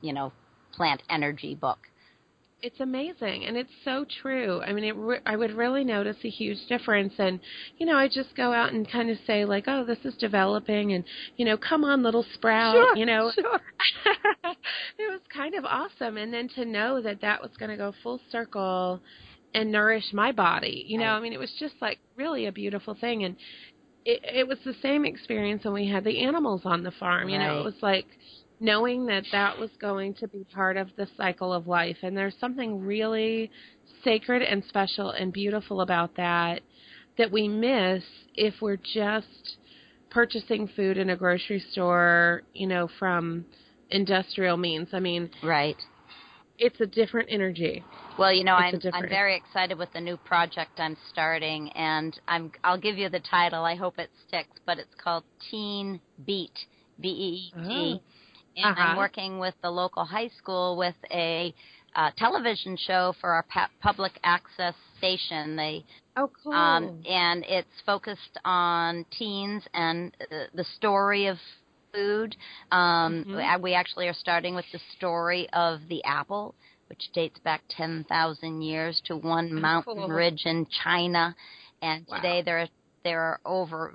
you 0.00 0.12
know, 0.12 0.32
plant 0.72 1.02
energy 1.10 1.54
book. 1.54 1.78
It's 2.60 2.80
amazing 2.80 3.44
and 3.44 3.56
it's 3.56 3.70
so 3.84 4.04
true. 4.20 4.60
I 4.62 4.72
mean 4.72 4.84
it 4.84 4.96
re- 4.96 5.20
i 5.26 5.36
would 5.36 5.52
really 5.52 5.84
notice 5.84 6.16
a 6.24 6.28
huge 6.28 6.58
difference 6.68 7.12
and 7.18 7.38
you 7.78 7.86
know 7.86 7.96
i 7.96 8.08
just 8.08 8.34
go 8.36 8.52
out 8.52 8.72
and 8.72 8.90
kind 8.90 9.10
of 9.10 9.18
say 9.26 9.44
like 9.44 9.64
oh 9.68 9.84
this 9.84 9.98
is 10.04 10.14
developing 10.16 10.92
and 10.92 11.04
you 11.36 11.44
know 11.44 11.56
come 11.56 11.84
on 11.84 12.02
little 12.02 12.24
sprout 12.34 12.96
you 12.96 13.06
know? 13.06 13.30
sure. 13.34 13.60
it 14.98 15.10
was 15.10 15.20
kind 15.32 15.54
of 15.54 15.64
awesome 15.64 16.16
and 16.16 16.32
then 16.32 16.48
to 16.48 16.64
know 16.64 17.00
that 17.00 17.20
that 17.20 17.40
was 17.40 17.50
going 17.58 17.70
to 17.70 17.76
go 17.76 17.92
full 18.02 18.20
circle 18.30 19.00
and 19.54 19.70
nourish 19.70 20.12
my 20.12 20.32
body 20.32 20.84
you 20.88 20.98
know? 20.98 21.06
Right. 21.06 21.16
i 21.16 21.20
mean 21.20 21.32
it 21.32 21.38
was 21.38 21.52
just 21.60 21.74
like 21.80 21.98
really 22.16 22.46
a 22.46 22.52
beautiful 22.52 22.96
thing 23.00 23.24
and 23.24 23.36
it 24.04 24.20
it 24.24 24.48
was 24.48 24.58
the 24.64 24.74
same 24.82 25.04
experience 25.04 25.64
when 25.64 25.74
we 25.74 25.88
had 25.88 26.02
the 26.02 26.24
animals 26.24 26.62
on 26.64 26.82
the 26.82 26.92
farm 26.92 27.28
you 27.28 27.38
know? 27.38 27.60
It 27.60 27.64
was 27.64 27.82
like 27.82 28.06
knowing 28.60 29.06
that 29.06 29.24
that 29.32 29.58
was 29.58 29.70
going 29.80 30.14
to 30.14 30.28
be 30.28 30.44
part 30.54 30.76
of 30.76 30.88
the 30.96 31.06
cycle 31.16 31.52
of 31.52 31.66
life 31.66 31.96
and 32.02 32.16
there's 32.16 32.34
something 32.40 32.80
really 32.80 33.50
sacred 34.04 34.42
and 34.42 34.62
special 34.68 35.10
and 35.10 35.32
beautiful 35.32 35.80
about 35.80 36.14
that 36.16 36.60
that 37.18 37.30
we 37.30 37.48
miss 37.48 38.02
if 38.34 38.54
we're 38.60 38.76
just 38.76 39.56
purchasing 40.10 40.68
food 40.76 40.96
in 40.96 41.10
a 41.10 41.16
grocery 41.16 41.62
store, 41.72 42.42
you 42.54 42.66
know, 42.66 42.88
from 42.98 43.44
industrial 43.90 44.56
means. 44.56 44.88
I 44.92 45.00
mean, 45.00 45.30
Right. 45.42 45.76
it's 46.58 46.80
a 46.80 46.86
different 46.86 47.28
energy. 47.30 47.84
Well, 48.18 48.32
you 48.32 48.44
know, 48.44 48.56
It's 48.58 48.84
I'm 48.86 48.94
I'm 48.94 49.08
very 49.08 49.36
excited 49.36 49.78
with 49.78 49.92
the 49.92 50.00
new 50.00 50.16
project 50.16 50.72
I'm 50.78 50.96
starting, 51.10 51.70
and 51.72 52.18
I'm 52.26 52.50
I'll 52.64 52.78
give 52.78 52.98
you 52.98 53.08
the 53.08 53.20
title. 53.20 53.64
I 53.64 53.74
hope 53.74 53.98
it 53.98 54.10
sticks, 54.26 54.58
but 54.66 54.78
it's 54.78 54.94
called 54.96 55.24
Teen 55.50 56.00
Beat, 56.24 56.66
B 57.00 57.08
E 57.08 57.12
E 57.12 57.68
T, 57.68 58.00
oh. 58.00 58.00
And 58.58 58.72
Uh-huh. 58.72 58.82
I'm 58.82 58.96
working 58.96 59.38
with 59.38 59.54
the 59.62 59.70
local 59.70 60.04
high 60.04 60.28
school 60.28 60.76
with 60.76 60.96
a 61.12 61.54
uh, 61.94 62.10
television 62.16 62.76
show 62.76 63.14
for 63.20 63.30
our 63.30 63.44
pa- 63.44 63.70
public 63.80 64.18
access 64.24 64.74
station. 64.98 65.56
They 65.56 65.84
Oh, 66.16 66.30
cool. 66.42 66.52
um, 66.52 67.02
and 67.08 67.44
it's 67.48 67.80
focused 67.86 68.38
on 68.44 69.04
teens 69.16 69.62
and 69.72 70.12
uh, 70.32 70.44
the 70.54 70.64
story 70.76 71.26
of 71.26 71.38
food. 71.92 72.36
Um, 72.72 73.24
Mhm. 73.28 73.62
We 73.62 73.74
actually 73.74 74.08
are 74.08 74.14
starting 74.14 74.54
with 74.54 74.66
the 74.72 74.80
story 74.96 75.48
of 75.52 75.80
the 75.88 76.02
apple, 76.04 76.54
which 76.88 77.10
dates 77.14 77.38
back 77.40 77.62
10,000 77.68 78.62
years 78.62 79.00
to 79.04 79.16
one 79.16 79.52
mountain 79.54 79.94
cool. 79.94 80.08
ridge 80.08 80.42
in 80.44 80.66
China. 80.84 81.34
And 81.82 82.06
Wow. 82.08 82.16
today 82.16 82.42
there 82.42 82.58
are, 82.58 82.68
there 83.04 83.20
are 83.20 83.40
over, 83.44 83.94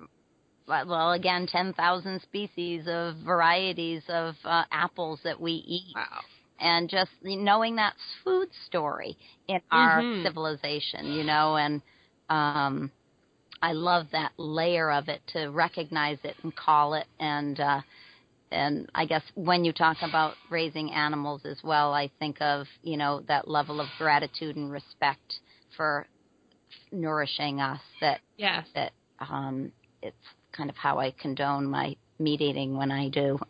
well, 0.68 1.12
again, 1.12 1.48
10,000 1.48 2.22
species 2.22 2.86
of 2.88 3.16
varieties 3.26 4.04
of 4.10 4.36
uh, 4.44 4.64
apples 4.72 5.20
that 5.24 5.40
we 5.40 5.54
eat 5.54 5.98
wow. 5.98 6.26
and 6.60 6.90
just 6.90 7.12
knowing 7.24 7.76
that 7.78 7.94
food 8.24 8.50
story 8.68 9.18
in 9.48 9.62
our 9.72 10.06
Mhm. 10.06 10.24
civilization, 10.24 11.12
you 11.12 11.24
know, 11.24 11.58
and 11.58 11.82
um 12.30 12.92
I 13.62 13.74
love 13.74 14.08
that 14.12 14.32
layer 14.38 14.92
of 14.92 15.08
it 15.10 15.22
to 15.28 15.48
recognize 15.50 16.20
it 16.24 16.36
and 16.44 16.56
call 16.56 16.94
it 16.94 17.08
and 17.20 17.60
uh 17.60 17.82
and 18.52 18.90
I 18.96 19.06
guess 19.06 19.24
when 19.36 19.64
you 19.66 19.74
talk 19.74 19.98
about 20.02 20.38
raising 20.50 20.92
animals 20.92 21.42
as 21.46 21.58
well, 21.64 21.94
I 21.94 22.10
think 22.20 22.42
of, 22.42 22.68
you 22.84 22.98
know, 22.98 23.22
that 23.28 23.48
level 23.48 23.80
of 23.82 23.96
gratitude 23.96 24.56
and 24.56 24.72
respect 24.72 25.40
for 25.76 26.08
nourishing 26.92 27.62
us 27.62 27.82
that 28.02 28.22
Yes. 28.38 28.68
that 28.76 28.92
um 29.20 29.72
it's 30.04 30.16
kind 30.52 30.70
of 30.70 30.76
how 30.76 31.00
I 31.00 31.12
condone 31.12 31.66
my 31.66 31.96
meat 32.20 32.42
eating 32.42 32.78
when 32.78 32.92
I 32.92 33.10
do. 33.10 33.40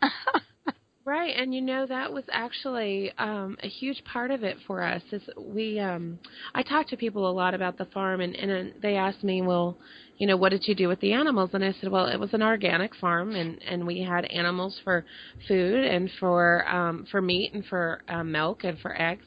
Right, 1.06 1.34
and 1.36 1.54
you 1.54 1.60
know 1.60 1.84
that 1.84 2.10
was 2.10 2.24
actually 2.32 3.12
um, 3.18 3.58
a 3.62 3.68
huge 3.68 4.02
part 4.04 4.30
of 4.30 4.42
it 4.42 4.56
for 4.66 4.82
us. 4.82 5.02
Is 5.12 5.20
we, 5.36 5.78
um, 5.78 6.18
I 6.54 6.62
talk 6.62 6.88
to 6.88 6.96
people 6.96 7.28
a 7.28 7.30
lot 7.30 7.52
about 7.52 7.76
the 7.76 7.84
farm, 7.86 8.22
and, 8.22 8.34
and 8.34 8.72
they 8.80 8.96
ask 8.96 9.22
me, 9.22 9.42
well, 9.42 9.76
you 10.16 10.26
know, 10.26 10.38
what 10.38 10.48
did 10.48 10.66
you 10.66 10.74
do 10.74 10.88
with 10.88 11.00
the 11.00 11.12
animals? 11.12 11.50
And 11.52 11.62
I 11.62 11.74
said, 11.78 11.90
well, 11.90 12.06
it 12.06 12.18
was 12.18 12.32
an 12.32 12.42
organic 12.42 12.96
farm, 12.96 13.34
and 13.34 13.62
and 13.64 13.86
we 13.86 14.00
had 14.00 14.24
animals 14.26 14.80
for 14.82 15.04
food 15.46 15.84
and 15.84 16.10
for 16.18 16.66
um, 16.66 17.06
for 17.10 17.20
meat 17.20 17.52
and 17.52 17.66
for 17.66 18.00
um, 18.08 18.32
milk 18.32 18.64
and 18.64 18.78
for 18.78 18.98
eggs, 18.98 19.26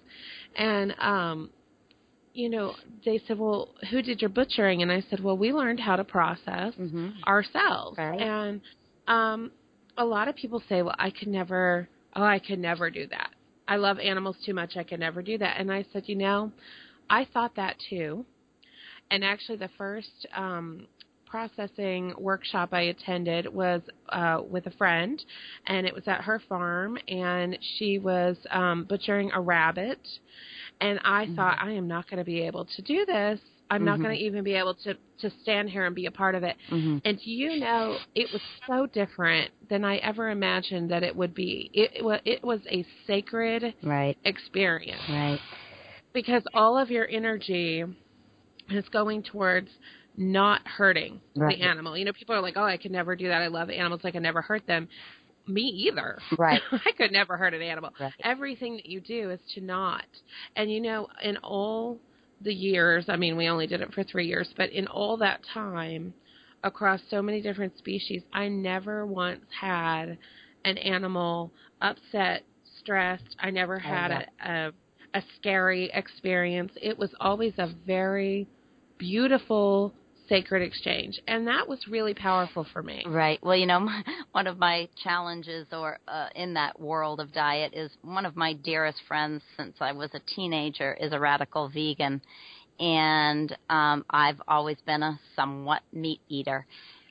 and 0.56 0.96
um, 1.00 1.52
you 2.38 2.50
know, 2.50 2.76
they 3.04 3.20
said, 3.28 3.40
well, 3.40 3.70
who 3.90 4.04
did 4.04 4.22
your 4.22 4.30
butchering? 4.30 4.84
And 4.84 4.92
I 4.92 5.04
said, 5.10 5.24
well, 5.24 5.36
we 5.36 5.52
learned 5.52 5.80
how 5.80 5.96
to 5.96 6.04
process 6.04 6.76
mhm. 6.76 7.14
ourselves. 7.26 7.98
Right. 7.98 8.22
And 8.22 8.62
um, 9.08 9.52
a 9.98 10.06
lot 10.06 10.28
of 10.28 10.36
people 10.36 10.62
say, 10.70 10.84
well, 10.84 10.96
I 11.00 11.10
could 11.10 11.30
never, 11.30 11.90
oh, 12.16 12.24
I 12.24 12.38
could 12.38 12.60
never 12.60 12.92
do 12.92 13.08
that. 13.08 13.32
I 13.68 13.78
love 13.78 13.98
animals 13.98 14.38
too 14.46 14.54
much. 14.54 14.78
I 14.78 14.84
could 14.84 15.00
never 15.00 15.24
do 15.24 15.40
that. 15.40 15.60
And 15.60 15.72
I 15.72 15.84
said, 15.92 16.04
you 16.06 16.16
know, 16.16 16.52
I 17.10 17.28
thought 17.34 17.56
that 17.56 17.76
too. 17.90 18.24
And 19.10 19.26
actually, 19.26 19.58
the 19.58 19.72
first 19.76 20.28
um, 20.36 20.86
processing 21.30 22.14
workshop 22.18 22.70
I 22.72 22.82
attended 22.82 23.48
was 23.54 23.82
uh, 24.10 24.42
with 24.48 24.66
a 24.68 24.72
friend, 24.72 25.24
and 25.68 25.86
it 25.86 25.94
was 25.94 26.08
at 26.08 26.22
her 26.22 26.42
farm, 26.48 26.98
and 27.08 27.58
she 27.78 28.00
was 28.00 28.38
um, 28.52 28.86
butchering 28.86 29.32
a 29.34 29.42
rabbit. 29.42 30.00
And 30.82 31.00
I 31.04 31.28
thought, 31.36 31.58
I 31.62 31.72
am 31.72 31.88
not 31.88 32.10
going 32.10 32.20
to 32.20 32.24
be 32.24 32.42
able 32.42 32.66
to 32.66 32.82
do 32.82 33.06
this. 33.06 33.40
I'm 33.70 33.84
not 33.84 34.00
Mhm. 34.00 34.04
going 34.04 34.16
to 34.16 34.24
even 34.24 34.44
be 34.44 34.54
able 34.54 34.76
to 34.76 34.96
to 35.20 35.30
stand 35.42 35.70
here 35.70 35.86
and 35.86 35.96
be 35.96 36.06
a 36.06 36.12
part 36.12 36.36
of 36.36 36.44
it. 36.44 36.56
Mhm. 36.70 37.02
And 37.04 37.20
you 37.26 37.58
know, 37.58 38.00
it 38.16 38.32
was 38.32 38.42
so 38.68 38.86
different 38.86 39.52
than 39.68 39.84
I 39.84 39.98
ever 39.98 40.30
imagined 40.30 40.90
that 40.92 41.04
it 41.04 41.16
would 41.16 41.34
be. 41.34 41.70
It, 41.74 41.92
it 41.96 42.06
was 42.06 42.22
it 42.24 42.44
was 42.44 42.62
a 42.70 42.86
sacred 43.06 43.74
Right. 43.84 44.16
experience 44.24 45.02
Right. 45.10 45.42
because 46.14 46.44
all 46.54 46.78
of 46.78 46.90
your 46.92 47.08
energy 47.10 47.84
is 48.70 48.88
going 48.90 49.24
towards 49.24 49.70
not 50.18 50.68
hurting 50.68 51.22
Right. 51.36 51.58
the 51.58 51.64
animal. 51.64 51.98
You 51.98 52.06
know, 52.06 52.14
people 52.14 52.36
are 52.36 52.42
like, 52.42 52.58
"Oh, 52.58 52.64
I 52.64 52.78
could 52.78 52.92
never 52.92 53.16
do 53.16 53.28
that. 53.28 53.42
I 53.42 53.48
love 53.48 53.70
animals. 53.70 54.02
I 54.04 54.12
can 54.12 54.24
never 54.24 54.42
hurt 54.42 54.66
them." 54.66 54.90
Me 55.48 55.62
either. 55.62 56.20
Right. 56.38 56.62
I 56.72 56.92
could 56.98 57.12
never 57.12 57.38
hurt 57.38 57.54
an 57.54 57.62
animal. 57.62 57.92
Right. 58.00 58.14
Everything 58.24 58.76
that 58.76 58.86
you 58.88 59.00
do 59.00 59.30
is 59.30 59.40
to 59.56 59.62
not. 59.62 60.06
And 60.56 60.72
you 60.72 60.82
know, 60.82 61.08
in 61.24 61.38
all 61.38 62.00
the 62.42 62.54
years, 62.54 63.06
I 63.08 63.16
mean, 63.16 63.38
we 63.38 63.48
only 63.48 63.66
did 63.68 63.82
it 63.82 63.94
for 63.94 64.04
3 64.04 64.26
years, 64.28 64.50
but 64.58 64.72
in 64.72 64.88
all 64.88 65.16
that 65.18 65.42
time 65.54 66.14
across 66.64 67.02
so 67.10 67.22
many 67.22 67.42
different 67.42 67.78
species, 67.78 68.24
I 68.34 68.50
never 68.50 69.06
once 69.06 69.46
had 69.60 70.18
an 70.66 70.78
animal 70.80 71.52
upset, 71.82 72.44
stressed. 72.80 73.36
I 73.40 73.52
never 73.52 73.78
oh, 73.78 73.88
had 73.88 74.26
yeah. 74.40 74.66
a, 74.66 74.68
a 74.68 74.72
a 75.14 75.24
scary 75.40 75.90
experience. 75.94 76.74
It 76.82 76.98
was 76.98 77.16
always 77.20 77.54
a 77.58 77.70
very 77.86 78.48
beautiful 78.98 79.94
sacred 80.30 80.62
exchange, 80.62 81.20
and 81.28 81.48
that 81.48 81.68
was 81.68 81.80
really 81.88 82.14
powerful 82.14 82.66
for 82.74 82.84
me. 82.84 83.04
Right. 83.06 83.40
Well, 83.42 83.56
you 83.56 83.66
know, 83.66 83.80
my, 83.82 84.04
one 84.32 84.48
of 84.48 84.58
my 84.58 84.88
challenges 85.04 85.68
or 85.72 86.00
uh, 86.08 86.28
in 86.36 86.54
that 86.56 86.80
world 86.80 87.20
of 87.20 87.34
diet 87.34 87.74
is 87.74 87.92
one 88.02 88.26
of 88.26 88.36
my 88.36 88.54
dearest 88.54 89.00
friends 89.08 89.42
since 89.58 89.76
I 89.80 89.92
was 89.92 90.10
a 90.14 90.20
teenager 90.36 90.94
is 90.94 91.14
a 91.14 91.20
radical 91.20 91.70
vegan, 91.70 92.22
and 92.80 93.58
um, 93.70 94.06
I've 94.10 94.42
always 94.48 94.78
been 94.86 95.04
a 95.04 95.20
somewhat 95.36 95.82
meat 95.92 96.22
eater. 96.30 96.66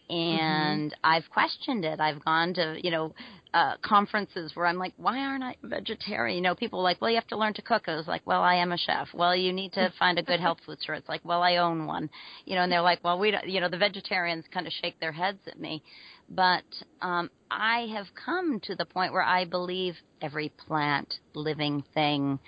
And 0.08 0.94
I've 1.02 1.28
questioned 1.32 1.84
it. 1.84 1.98
I've 1.98 2.24
gone 2.24 2.54
to, 2.54 2.78
you 2.80 2.92
know, 2.92 3.12
uh, 3.54 3.76
conferences 3.82 4.52
where 4.54 4.66
I'm 4.66 4.76
like, 4.76 4.92
why 4.96 5.18
aren't 5.18 5.44
I 5.44 5.56
vegetarian? 5.62 6.36
You 6.36 6.42
know, 6.42 6.54
people 6.54 6.80
are 6.80 6.82
like, 6.82 7.00
well, 7.00 7.10
you 7.10 7.16
have 7.16 7.26
to 7.28 7.36
learn 7.36 7.54
to 7.54 7.62
cook. 7.62 7.84
I 7.86 7.96
was 7.96 8.06
like, 8.06 8.22
well, 8.26 8.42
I 8.42 8.56
am 8.56 8.72
a 8.72 8.78
chef. 8.78 9.08
Well, 9.14 9.34
you 9.34 9.52
need 9.52 9.72
to 9.74 9.92
find 9.98 10.18
a 10.18 10.22
good 10.22 10.40
health 10.40 10.58
food 10.66 10.80
store. 10.80 10.94
It's 10.94 11.08
like, 11.08 11.24
well, 11.24 11.42
I 11.42 11.56
own 11.56 11.86
one. 11.86 12.10
You 12.44 12.56
know, 12.56 12.62
and 12.62 12.72
they're 12.72 12.82
like, 12.82 13.02
well, 13.02 13.18
we 13.18 13.30
don't, 13.30 13.48
you 13.48 13.60
know, 13.60 13.68
the 13.68 13.78
vegetarians 13.78 14.44
kind 14.52 14.66
of 14.66 14.72
shake 14.72 15.00
their 15.00 15.12
heads 15.12 15.40
at 15.46 15.58
me. 15.58 15.82
But 16.28 16.64
um, 17.00 17.30
I 17.50 17.86
have 17.94 18.06
come 18.24 18.60
to 18.64 18.74
the 18.74 18.84
point 18.84 19.12
where 19.12 19.22
I 19.22 19.44
believe 19.44 19.94
every 20.20 20.52
plant, 20.66 21.14
living 21.34 21.84
thing, 21.94 22.38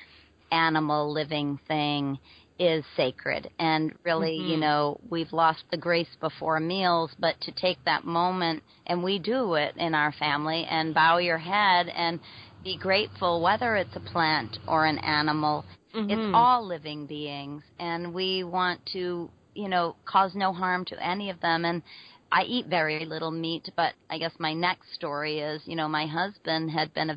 animal, 0.51 1.13
living 1.13 1.59
thing 1.69 2.19
is 2.59 2.85
sacred. 2.97 3.51
And 3.59 3.95
really, 4.05 4.35
you 4.37 4.57
Mhm. 4.57 4.61
know, 4.61 5.01
we've 5.09 5.33
lost 5.33 5.65
the 5.71 5.77
grace 5.77 6.15
before 6.21 6.61
meals, 6.61 7.15
but 7.19 7.41
to 7.43 7.53
take 7.53 7.83
that 7.85 8.05
moment, 8.05 8.63
and 8.87 9.03
we 9.03 9.19
do 9.19 9.55
it 9.55 9.77
in 9.77 9.95
our 9.95 10.13
family, 10.13 10.65
and 10.67 10.95
bow 10.95 11.19
your 11.19 11.39
head 11.39 11.89
and 11.89 12.21
be 12.65 12.77
grateful, 12.77 13.41
whether 13.41 13.77
it's 13.77 13.95
a 13.97 14.01
plant 14.01 14.59
or 14.67 14.87
an 14.87 14.99
animal. 14.99 15.65
Mhm. 15.95 16.11
It's 16.11 16.31
all 16.35 16.67
living 16.67 17.07
beings, 17.07 17.63
and 17.79 18.13
we 18.13 18.43
want 18.45 18.85
to, 18.87 19.31
you 19.55 19.69
know, 19.69 19.97
cause 20.05 20.35
no 20.35 20.53
harm 20.53 20.85
to 20.87 21.03
any 21.07 21.31
of 21.31 21.41
them. 21.41 21.65
And 21.65 21.83
I 22.31 22.43
eat 22.43 22.67
very 22.67 23.05
little 23.05 23.31
meat, 23.31 23.71
but 23.77 23.95
I 24.11 24.19
guess 24.19 24.33
my 24.39 24.53
next 24.53 24.93
story 24.93 25.39
is, 25.39 25.63
you 25.67 25.77
know, 25.77 25.89
my 25.89 26.07
husband 26.07 26.71
had 26.71 26.93
been 26.93 27.11
a 27.11 27.17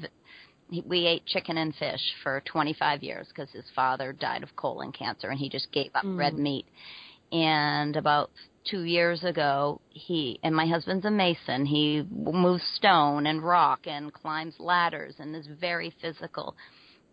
we 0.86 1.06
ate 1.06 1.26
chicken 1.26 1.58
and 1.58 1.76
fish 1.76 2.02
for 2.24 2.42
25 2.46 3.04
years 3.04 3.28
because 3.28 3.50
his 3.52 3.66
father 3.76 4.14
died 4.14 4.44
of 4.44 4.56
colon 4.56 4.92
cancer 4.92 5.30
and 5.30 5.40
he 5.40 5.50
just 5.50 5.72
gave 5.72 5.92
up 5.96 6.06
Mm. 6.06 6.18
red 6.18 6.34
meat. 6.38 6.66
And 7.32 7.96
about 7.96 8.32
two 8.66 8.84
years 8.84 9.24
ago, 9.24 9.82
he 9.90 10.40
and 10.44 10.56
my 10.56 10.66
husband's 10.68 11.06
a 11.06 11.12
mason. 11.12 11.66
He 11.66 12.04
moves 12.10 12.64
stone 12.76 13.26
and 13.28 13.44
rock 13.44 13.82
and 13.86 14.14
climbs 14.14 14.56
ladders 14.60 15.16
and 15.20 15.36
is 15.36 15.48
very 15.48 15.90
physical. 16.02 16.56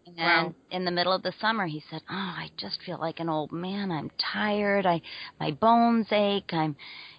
And 0.06 0.16
Wow. 0.16 0.54
in 0.70 0.84
the 0.84 0.90
middle 0.90 1.12
of 1.12 1.22
the 1.22 1.32
summer, 1.40 1.66
he 1.66 1.80
said, 1.90 2.02
"Oh, 2.08 2.14
I 2.14 2.50
just 2.56 2.82
feel 2.82 2.98
like 2.98 3.20
an 3.20 3.28
old 3.28 3.52
man. 3.52 3.90
I'm 3.90 4.10
tired. 4.18 4.86
I 4.86 5.02
my 5.38 5.50
bones 5.50 6.06
ache. 6.12 6.52
I'm." 6.52 6.76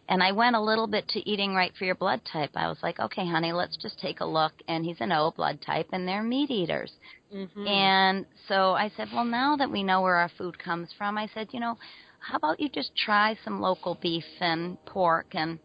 And 0.09 0.21
I 0.23 0.31
went 0.31 0.55
a 0.55 0.61
little 0.61 0.87
bit 0.87 1.07
to 1.09 1.29
eating 1.29 1.53
right 1.53 1.71
for 1.77 1.85
your 1.85 1.95
blood 1.95 2.21
type. 2.25 2.49
I 2.55 2.67
was 2.67 2.79
like, 2.81 2.99
"Okay, 2.99 3.25
honey, 3.25 3.53
let's 3.53 3.77
just 3.77 3.99
take 3.99 4.19
a 4.19 4.25
look." 4.25 4.53
And 4.67 4.83
he's 4.83 4.99
an 4.99 5.11
O 5.11 5.31
blood 5.31 5.61
type, 5.61 5.87
and 5.93 6.07
they're 6.07 6.23
meat 6.23 6.49
eaters. 6.49 6.91
Mhm. 7.33 7.67
And 7.67 8.25
so 8.47 8.73
I 8.73 8.89
said, 8.89 9.09
well, 9.13 9.23
now 9.23 9.55
that 9.55 9.69
we 9.69 9.83
know 9.83 10.01
where 10.01 10.15
our 10.15 10.29
food 10.29 10.57
comes 10.57 10.91
from, 10.97 11.17
I 11.17 11.27
said, 11.27 11.49
you 11.51 11.59
know, 11.59 11.77
how 12.19 12.37
about 12.37 12.59
you 12.59 12.69
just 12.69 12.95
try 12.95 13.37
some 13.43 13.61
local 13.61 13.95
beef 13.95 14.25
and 14.39 14.83
pork? 14.85 15.27
And 15.33 15.59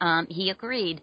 um, 0.00 0.26
he 0.28 0.50
agreed. 0.50 1.00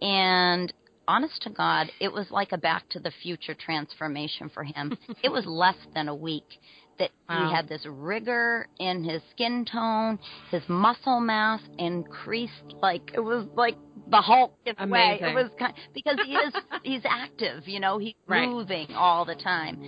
And 0.00 0.72
honest 1.06 1.42
to 1.42 1.50
God, 1.50 1.90
it 2.00 2.12
was 2.12 2.30
like 2.30 2.52
a 2.52 2.58
back 2.58 2.88
to 2.90 3.00
the 3.00 3.12
future 3.22 3.54
transformation 3.54 4.48
for 4.48 4.64
him. 4.64 4.96
it 5.22 5.30
was 5.30 5.44
less 5.46 5.76
than 5.94 6.08
a 6.08 6.14
week. 6.14 6.58
That 6.98 7.10
Wow. 7.28 7.48
he 7.48 7.54
had 7.54 7.68
this 7.68 7.84
rigor 7.86 8.66
in 8.78 9.04
his 9.04 9.22
skin 9.30 9.64
tone, 9.64 10.18
his 10.50 10.62
muscle 10.68 11.20
mass 11.20 11.60
increased 11.78 12.74
like 12.82 13.10
it 13.14 13.20
was 13.20 13.46
like 13.54 13.76
the 14.10 14.20
Hulk 14.20 14.54
way. 14.64 15.18
It 15.20 15.34
was 15.34 15.50
kind 15.58 15.74
because 15.94 16.18
he 16.24 16.34
is 16.34 16.54
he's 16.82 17.02
active, 17.08 17.66
you 17.66 17.80
know, 17.80 17.98
he's 17.98 18.14
Right. 18.26 18.48
moving 18.48 18.88
all 18.94 19.24
the 19.24 19.34
time. 19.34 19.82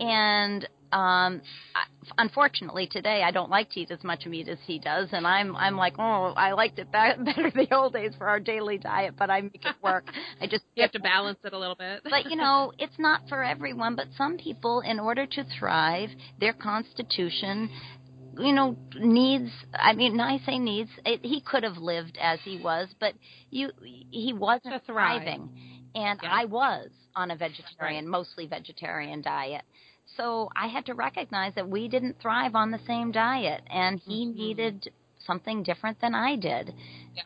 And 0.00 0.68
um 0.90 1.42
I- 1.74 1.84
unfortunately 2.16 2.86
today 2.86 3.22
I 3.22 3.30
don't 3.30 3.50
like 3.50 3.68
to 3.72 3.80
eat 3.80 3.90
as 3.90 4.02
much 4.02 4.24
meat 4.24 4.48
as 4.48 4.56
he 4.66 4.78
does 4.78 5.08
and 5.12 5.26
I'm 5.26 5.54
I'm 5.56 5.76
like, 5.76 5.94
"Oh, 5.98 6.32
I 6.36 6.52
liked 6.52 6.78
it 6.78 6.90
better 6.92 7.50
the 7.50 7.68
old 7.72 7.92
days 7.92 8.12
for 8.16 8.26
our 8.26 8.40
daily 8.40 8.78
diet, 8.78 9.14
but 9.18 9.28
I 9.30 9.42
make 9.42 9.64
it 9.66 9.76
work." 9.82 10.04
I 10.40 10.46
just 10.46 10.64
You 10.76 10.82
have 10.82 10.92
to 10.92 11.00
balance 11.00 11.38
it 11.44 11.52
a 11.52 11.58
little 11.58 11.74
bit. 11.76 12.02
but 12.04 12.30
you 12.30 12.36
know, 12.36 12.72
it's 12.78 12.98
not 12.98 13.28
for 13.28 13.44
everyone. 13.44 13.96
But 13.96 14.06
some 14.16 14.38
people, 14.38 14.80
in 14.80 14.98
order 14.98 15.26
to 15.26 15.44
thrive, 15.58 16.08
their 16.40 16.54
constitution, 16.54 17.68
you 18.36 18.52
know, 18.52 18.76
needs. 18.96 19.50
I 19.74 19.92
mean, 19.94 20.20
I 20.20 20.38
say 20.38 20.58
needs. 20.58 20.90
It, 21.04 21.20
he 21.24 21.40
could 21.40 21.62
have 21.62 21.76
lived 21.78 22.18
as 22.20 22.38
he 22.44 22.58
was, 22.58 22.88
but 23.00 23.14
you, 23.50 23.70
he 24.10 24.32
wasn't 24.32 24.84
thriving, 24.86 25.50
and 25.94 26.18
Yeah. 26.22 26.30
I 26.32 26.44
was 26.44 26.90
on 27.14 27.30
a 27.30 27.36
vegetarian, 27.36 28.06
mostly 28.08 28.46
vegetarian 28.46 29.22
diet. 29.22 29.62
So 30.16 30.48
I 30.56 30.66
had 30.68 30.86
to 30.86 30.94
recognize 30.94 31.54
that 31.54 31.68
we 31.68 31.88
didn't 31.88 32.18
thrive 32.20 32.54
on 32.54 32.70
the 32.70 32.78
same 32.86 33.10
diet, 33.12 33.62
and 33.70 34.00
he 34.00 34.24
Mhm. 34.24 34.36
needed 34.36 34.92
something 35.26 35.62
different 35.62 36.00
than 36.00 36.14
I 36.14 36.36
did. 36.36 36.74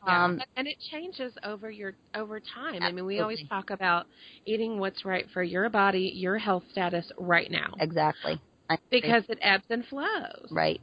Yeah. 0.07 0.25
Um, 0.25 0.41
and 0.57 0.67
it 0.67 0.79
changes 0.91 1.33
over 1.45 1.71
your 1.71 1.95
over 2.15 2.41
time. 2.41 2.83
I 2.83 2.91
mean, 2.93 3.05
we 3.07 3.21
always 3.21 3.41
talk 3.49 3.71
about 3.71 4.07
eating 4.47 4.79
what's 4.79 5.05
right 5.05 5.27
for 5.33 5.43
your 5.43 5.69
body, 5.69 6.13
your 6.15 6.39
health 6.39 6.65
status 6.71 7.11
right 7.19 7.51
now, 7.51 7.75
Exactly. 7.79 8.41
Because 8.91 9.25
it 9.29 9.39
ebbs 9.43 9.65
and 9.71 9.85
flows. 9.87 10.51
right. 10.51 10.81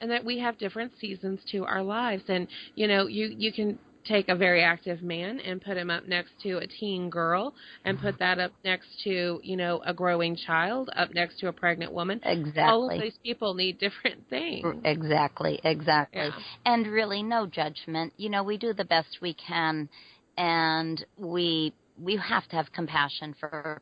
And 0.00 0.10
that 0.10 0.24
we 0.24 0.38
have 0.38 0.58
different 0.58 0.92
seasons 1.00 1.40
to 1.50 1.64
our 1.64 1.82
lives 1.82 2.22
and 2.28 2.46
you 2.74 2.86
know 2.86 3.06
you 3.06 3.34
you 3.36 3.52
can 3.52 3.78
take 4.04 4.28
a 4.28 4.34
very 4.36 4.62
active 4.62 5.02
man 5.02 5.38
and 5.40 5.60
put 5.60 5.76
him 5.76 5.90
up 5.90 6.06
next 6.08 6.30
to 6.42 6.56
a 6.58 6.66
teen 6.66 7.10
girl 7.10 7.52
and 7.84 8.00
put 8.00 8.18
that 8.18 8.38
up 8.38 8.52
next 8.64 8.86
to 9.04 9.38
you 9.42 9.56
know 9.56 9.82
a 9.84 9.92
growing 9.92 10.34
child 10.34 10.88
up 10.96 11.12
next 11.14 11.38
to 11.38 11.48
a 11.48 11.52
pregnant 11.52 11.92
woman 11.92 12.20
Exactly. 12.24 12.64
all 12.64 12.90
of 12.90 12.98
these 13.00 13.18
people 13.22 13.54
need 13.54 13.78
different 13.78 14.26
things 14.30 14.76
Exactly, 14.84 15.60
exactly. 15.64 16.20
Yeah. 16.20 16.30
And 16.64 16.86
really 16.86 17.22
no 17.22 17.46
judgment. 17.46 18.12
You 18.16 18.28
know, 18.30 18.42
we 18.42 18.56
do 18.56 18.72
the 18.72 18.84
best 18.84 19.18
we 19.20 19.34
can 19.34 19.88
and 20.36 21.04
we 21.16 21.72
we 22.00 22.16
have 22.16 22.46
to 22.48 22.56
have 22.56 22.72
compassion 22.72 23.34
for 23.38 23.80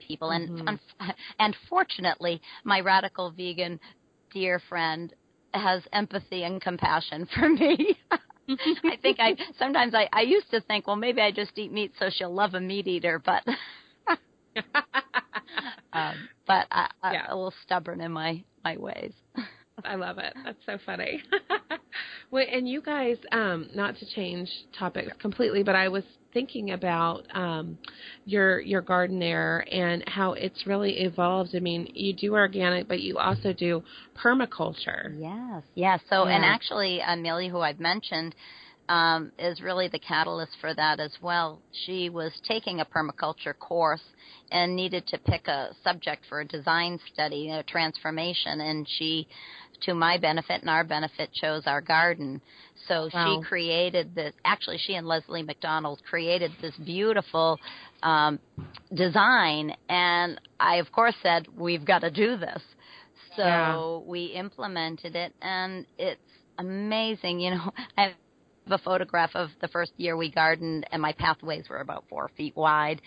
people 0.00 0.30
and 0.30 0.48
Mhm. 0.48 0.68
un- 0.68 0.80
and 1.38 1.56
fortunately 1.68 2.40
my 2.64 2.80
radical 2.80 3.30
vegan 3.30 3.80
dear 4.34 4.60
friend 4.68 5.14
has 5.54 5.82
empathy 5.92 6.42
and 6.42 6.60
compassion 6.60 7.26
for 7.34 7.48
me. 7.48 7.96
I 8.50 8.96
think 9.00 9.18
I 9.20 9.36
sometimes 9.58 9.94
I 9.94 10.08
I 10.12 10.22
used 10.22 10.50
to 10.50 10.60
think, 10.60 10.86
well 10.86 10.96
maybe 10.96 11.22
I 11.22 11.30
just 11.30 11.56
eat 11.56 11.72
meat 11.72 11.92
so 11.98 12.10
she'll 12.10 12.34
love 12.34 12.54
a 12.54 12.60
meat 12.60 12.86
eater, 12.86 13.22
but 13.24 13.42
um, 15.92 16.28
but 16.46 16.66
I, 16.70 16.88
I'm 17.02 17.14
Yeah. 17.14 17.26
a 17.28 17.34
little 17.34 17.54
stubborn 17.62 18.00
in 18.02 18.12
my 18.12 18.44
my 18.64 18.76
ways. 18.76 19.12
I 19.84 19.94
love 19.96 20.18
it. 20.18 20.34
That's 20.44 20.58
so 20.66 20.78
funny. 20.84 21.22
Wait, 22.30 22.48
and 22.52 22.68
you 22.68 22.80
guys, 22.80 23.16
um, 23.32 23.68
not 23.74 23.96
to 23.98 24.06
change 24.14 24.50
topics 24.78 25.12
completely, 25.20 25.62
but 25.62 25.74
I 25.76 25.88
was 25.88 26.04
thinking 26.34 26.72
about 26.72 27.24
um, 27.32 27.78
your 28.26 28.60
your 28.60 28.82
garden 28.82 29.18
there 29.18 29.66
and 29.72 30.06
how 30.06 30.34
it's 30.34 30.66
really 30.66 31.00
evolved. 31.00 31.54
I 31.56 31.60
mean, 31.60 31.90
you 31.94 32.12
do 32.12 32.34
organic, 32.34 32.88
but 32.88 33.00
you 33.00 33.16
also 33.16 33.54
do 33.54 33.82
permaculture. 34.22 35.14
Yes, 35.18 35.62
yes. 35.74 36.00
So, 36.10 36.26
and 36.26 36.44
actually, 36.44 37.00
Amelia, 37.00 37.50
who 37.50 37.60
I've 37.60 37.80
mentioned, 37.80 38.34
um, 38.88 39.32
is 39.38 39.60
really 39.60 39.88
the 39.88 39.98
catalyst 39.98 40.52
for 40.60 40.74
that 40.74 41.00
as 41.00 41.12
well. 41.22 41.60
She 41.86 42.10
was 42.10 42.32
taking 42.46 42.80
a 42.80 42.84
permaculture 42.84 43.58
course 43.58 44.02
and 44.50 44.76
needed 44.76 45.06
to 45.08 45.18
pick 45.18 45.48
a 45.48 45.70
subject 45.82 46.24
for 46.28 46.40
a 46.40 46.44
design 46.46 46.98
study, 47.12 47.50
a 47.50 47.62
transformation, 47.62 48.60
and 48.60 48.86
she, 48.98 49.26
to 49.82 49.94
my 49.94 50.18
benefit 50.18 50.60
and 50.60 50.70
our 50.70 50.84
benefit, 50.84 51.32
chose 51.32 51.62
our 51.66 51.80
garden. 51.80 52.40
So 52.88 53.08
Wow. 53.12 53.40
she 53.40 53.46
created 53.46 54.14
this. 54.14 54.34
Actually, 54.44 54.78
she 54.78 54.94
and 54.94 55.06
Leslie 55.06 55.42
McDonald 55.42 56.00
created 56.08 56.52
this 56.60 56.74
beautiful 56.76 57.58
um, 58.02 58.38
design, 58.94 59.74
and 59.88 60.40
I, 60.60 60.76
of 60.76 60.90
course, 60.92 61.14
said 61.22 61.46
we've 61.56 61.84
got 61.84 62.00
to 62.00 62.10
do 62.10 62.36
this. 62.36 62.62
So 63.36 63.44
Yeah. 63.46 64.10
we 64.10 64.26
implemented 64.26 65.16
it, 65.16 65.34
and 65.42 65.86
it's 65.98 66.20
amazing. 66.58 67.40
You 67.40 67.50
know, 67.52 67.70
I 67.98 68.02
have 68.02 68.14
a 68.70 68.78
photograph 68.78 69.30
of 69.34 69.50
the 69.60 69.68
first 69.68 69.92
year 69.96 70.16
we 70.16 70.30
gardened, 70.30 70.86
and 70.92 71.00
my 71.02 71.12
pathways 71.18 71.68
were 71.68 71.80
about 71.80 72.04
four 72.08 72.30
feet 72.36 72.54
wide. 72.56 73.00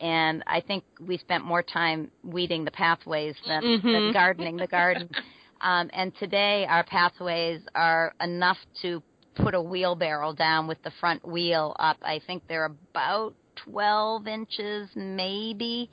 And 0.00 0.42
I 0.48 0.60
think 0.60 0.82
we 1.00 1.16
spent 1.18 1.44
more 1.44 1.62
time 1.62 2.10
weeding 2.24 2.64
the 2.64 2.72
pathways 2.72 3.36
than, 3.46 3.62
than 3.84 4.10
Mhm. 4.10 4.12
gardening 4.12 4.56
the 4.56 4.66
garden. 4.66 5.08
um, 5.62 5.90
and 5.92 6.14
today 6.16 6.66
our 6.68 6.84
pathways 6.84 7.60
are 7.74 8.14
enough 8.20 8.58
to 8.82 9.02
put 9.36 9.54
a 9.54 9.62
wheelbarrow 9.62 10.32
down 10.34 10.66
with 10.66 10.82
the 10.82 10.92
front 11.00 11.26
wheel 11.26 11.74
up. 11.78 11.96
I 12.02 12.20
think 12.26 12.42
they're 12.48 12.66
about 12.66 13.34
12 13.64 14.26
inches, 14.26 14.88
maybe. 14.94 15.90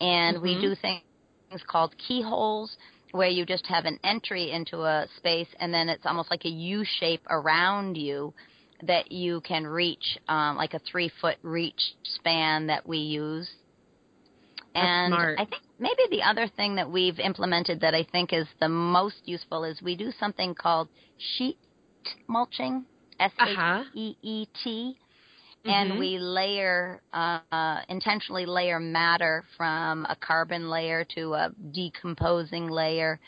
And 0.00 0.40
we 0.42 0.56
Mhm. 0.56 0.60
do 0.60 0.74
things 0.76 1.62
called 1.66 1.94
keyholes 1.98 2.76
where 3.12 3.28
you 3.28 3.44
just 3.44 3.66
have 3.66 3.84
an 3.86 3.98
entry 4.04 4.50
into 4.50 4.82
a 4.82 5.06
space 5.16 5.48
and 5.60 5.72
then 5.72 5.88
it's 5.88 6.06
almost 6.06 6.30
like 6.30 6.44
a 6.44 6.50
U 6.50 6.84
shape 6.84 7.22
around 7.30 7.96
you 7.96 8.34
that 8.82 9.10
you 9.10 9.40
can 9.42 9.66
reach, 9.66 10.18
um, 10.28 10.56
like 10.56 10.74
a 10.74 10.78
three 10.80 11.10
foot 11.20 11.36
reach 11.42 11.94
span 12.04 12.66
that 12.68 12.86
we 12.86 12.98
use. 12.98 13.48
That's 14.78 14.92
and 14.94 15.14
smart. 15.14 15.38
I 15.38 15.44
think 15.44 15.62
maybe 15.78 16.02
the 16.10 16.22
other 16.22 16.48
thing 16.48 16.74
that 16.76 16.90
we've 16.90 17.18
implemented 17.18 17.80
that 17.80 17.94
I 17.94 18.04
think 18.04 18.32
is 18.32 18.46
the 18.60 18.68
most 18.68 19.16
useful 19.26 19.64
is 19.64 19.80
we 19.82 19.96
do 19.96 20.10
something 20.18 20.54
called 20.54 20.88
sheet 21.36 21.58
mulching, 22.28 22.84
S 23.20 23.32
H 23.40 23.58
Uh-huh. 23.58 23.84
E 23.94 24.16
E 24.22 24.46
T 24.62 24.96
and 25.66 25.90
Mhm. 25.92 25.98
we 25.98 26.18
layer 26.18 27.00
uh, 27.12 27.80
intentionally 27.88 28.46
layer 28.46 28.78
matter 28.80 29.44
from 29.56 30.06
a 30.08 30.16
carbon 30.16 30.70
layer 30.70 31.04
to 31.16 31.34
a 31.34 31.50
decomposing 31.72 32.68
layer 32.68 33.18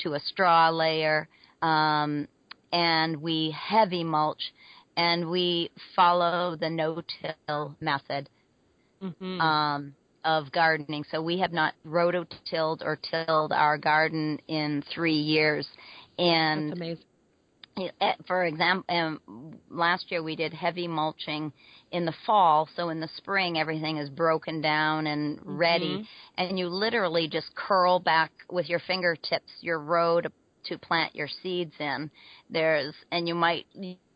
to 0.00 0.14
a 0.14 0.20
straw 0.20 0.68
layer 0.70 1.28
um, 1.62 2.28
and 2.72 3.16
we 3.20 3.50
heavy 3.50 4.04
mulch 4.04 4.52
and 4.96 5.28
we 5.30 5.70
follow 5.96 6.56
the 6.56 6.68
no-till 6.70 7.74
method 7.80 8.28
Mhm. 9.02 9.40
um, 9.40 9.94
of 10.28 10.52
gardening 10.52 11.04
so 11.10 11.22
we 11.22 11.38
have 11.38 11.52
not 11.52 11.72
rototilled 11.86 12.82
or 12.82 12.98
tilled 13.10 13.50
our 13.50 13.78
garden 13.78 14.38
in 14.46 14.82
three 14.94 15.14
years 15.36 15.66
and 16.18 16.70
That's 16.72 16.78
amazing. 16.78 17.04
Eh, 18.00 18.12
for 18.26 18.44
example, 18.44 18.84
um, 18.94 19.20
last 19.70 20.10
year 20.10 20.20
we 20.22 20.34
did 20.34 20.52
heavy 20.52 20.88
mulching 20.88 21.52
in 21.92 22.04
the 22.04 22.14
fall, 22.26 22.68
so 22.74 22.88
in 22.88 22.98
the 23.00 23.08
spring 23.16 23.56
everything 23.56 23.98
is 23.98 24.10
broken 24.10 24.60
down 24.60 25.06
and 25.06 25.38
ready, 25.44 25.98
Mhm. 25.98 26.06
and 26.38 26.58
you 26.58 26.66
literally 26.68 27.28
just 27.28 27.54
curl 27.54 28.00
back 28.00 28.32
with 28.50 28.68
your 28.68 28.80
fingertips 28.80 29.52
your 29.60 29.78
row 29.78 30.20
to, 30.20 30.30
to 30.64 30.76
plant 30.76 31.14
your 31.14 31.28
seeds 31.28 31.74
in. 31.78 32.10
There's 32.50 32.94
and 33.12 33.28
you 33.28 33.36
might 33.36 33.66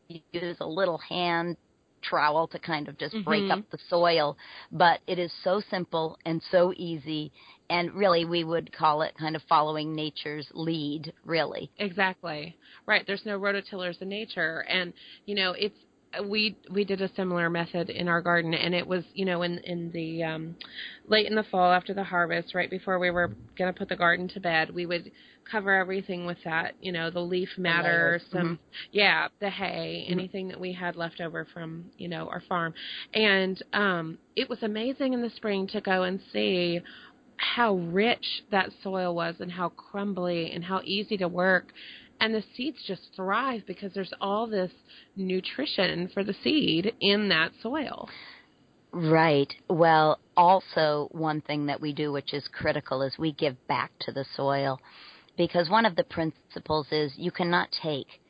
use 0.08 0.56
a 0.60 0.66
little 0.66 0.98
hand 0.98 1.56
trowel 2.03 2.46
to 2.48 2.59
kind 2.59 2.88
of 2.88 2.98
just 2.98 3.14
break 3.24 3.44
Mhm. 3.44 3.50
up 3.50 3.70
the 3.70 3.78
soil, 3.88 4.36
but 4.70 5.00
it 5.07 5.18
is 5.18 5.32
so 5.42 5.61
simple 5.70 6.18
and 6.24 6.42
so 6.50 6.72
easy, 6.76 7.32
and 7.70 7.92
really 7.94 8.24
we 8.24 8.44
would 8.44 8.72
call 8.72 9.03
it 9.03 9.14
kind 9.16 9.36
of 9.36 9.42
following 9.44 9.94
nature's 9.94 10.48
lead, 10.55 11.12
really. 11.24 11.70
Exactly. 11.78 12.57
Right. 12.86 13.07
There's 13.07 13.24
no 13.26 13.38
rototillers 13.38 14.00
in 14.03 14.09
nature, 14.09 14.64
and 14.68 14.92
you 15.26 15.34
know 15.34 15.53
it's 15.53 15.76
we 16.28 16.57
we 16.70 16.84
did 16.84 17.00
a 17.00 17.09
similar 17.14 17.48
method 17.48 17.88
in 17.88 18.09
our 18.09 18.20
garden, 18.20 18.55
and 18.55 18.74
it 18.74 18.86
was 18.86 19.05
you 19.14 19.24
know 19.24 19.42
in 19.42 19.59
in 19.61 19.90
the 19.92 20.22
um, 20.22 20.57
late 21.07 21.26
in 21.26 21.34
the 21.34 21.44
fall 21.44 21.72
after 21.72 21.94
the 21.94 22.05
harvest, 22.05 22.55
right 22.55 22.70
before 22.70 22.98
we 22.98 23.11
were 23.11 23.28
going 23.57 23.72
to 23.72 23.78
put 23.78 23.88
the 23.88 23.96
garden 23.96 24.28
to 24.28 24.40
bed, 24.40 24.74
we 24.74 24.86
would 24.86 25.11
cover 25.51 25.72
everything 25.72 26.26
with 26.26 26.38
that, 26.45 26.74
you 26.80 26.93
know, 26.93 27.11
the 27.11 27.20
leaf 27.20 27.49
matter, 27.59 28.18
layers. 28.20 28.22
some 28.30 28.59
yeah, 28.90 29.28
the 29.40 29.51
hay, 29.51 30.07
Mhm. 30.09 30.12
anything 30.12 30.49
that 30.49 30.61
we 30.61 30.72
had 30.72 30.97
left 30.97 31.20
over 31.20 31.45
from 31.47 31.90
you 31.99 32.09
know 32.09 32.28
our 32.28 32.40
farm, 32.40 32.74
and 33.14 33.62
um, 33.72 34.18
it 34.36 34.49
was 34.49 34.62
amazing 34.62 35.12
in 35.12 35.22
the 35.22 35.30
spring 35.30 35.66
to 35.68 35.80
go 35.80 36.03
and 36.03 36.20
see 36.32 36.80
how 37.36 37.74
rich 37.74 38.43
that 38.51 38.70
soil 38.82 39.14
was 39.14 39.40
and 39.40 39.51
how 39.51 39.68
crumbly 39.70 40.53
and 40.53 40.64
how 40.64 40.80
easy 40.84 41.16
to 41.16 41.26
work 41.26 41.72
and 42.20 42.32
the 42.32 42.45
seeds 42.55 42.78
just 42.86 43.03
thrive 43.16 43.62
because 43.66 43.93
there's 43.95 44.12
all 44.20 44.47
this 44.47 44.70
nutrition 45.16 46.07
for 46.14 46.22
the 46.22 46.34
seed 46.45 46.95
in 47.01 47.28
that 47.28 47.51
soil 47.61 48.09
Right. 48.95 49.51
Well, 49.70 50.18
also 50.36 51.09
one 51.12 51.40
thing 51.40 51.66
that 51.66 51.80
we 51.80 51.93
do 51.95 52.12
which 52.12 52.34
is 52.34 52.47
critical 52.53 53.01
is 53.03 53.16
we 53.18 53.32
give 53.32 53.57
back 53.66 53.90
to 54.01 54.12
the 54.12 54.24
soil 54.36 54.78
because 55.36 55.68
one 55.70 55.86
of 55.86 55.96
the 55.96 56.04
principles 56.04 56.86
is 56.90 57.12
you 57.16 57.30
cannot 57.30 57.68
take 57.82 58.20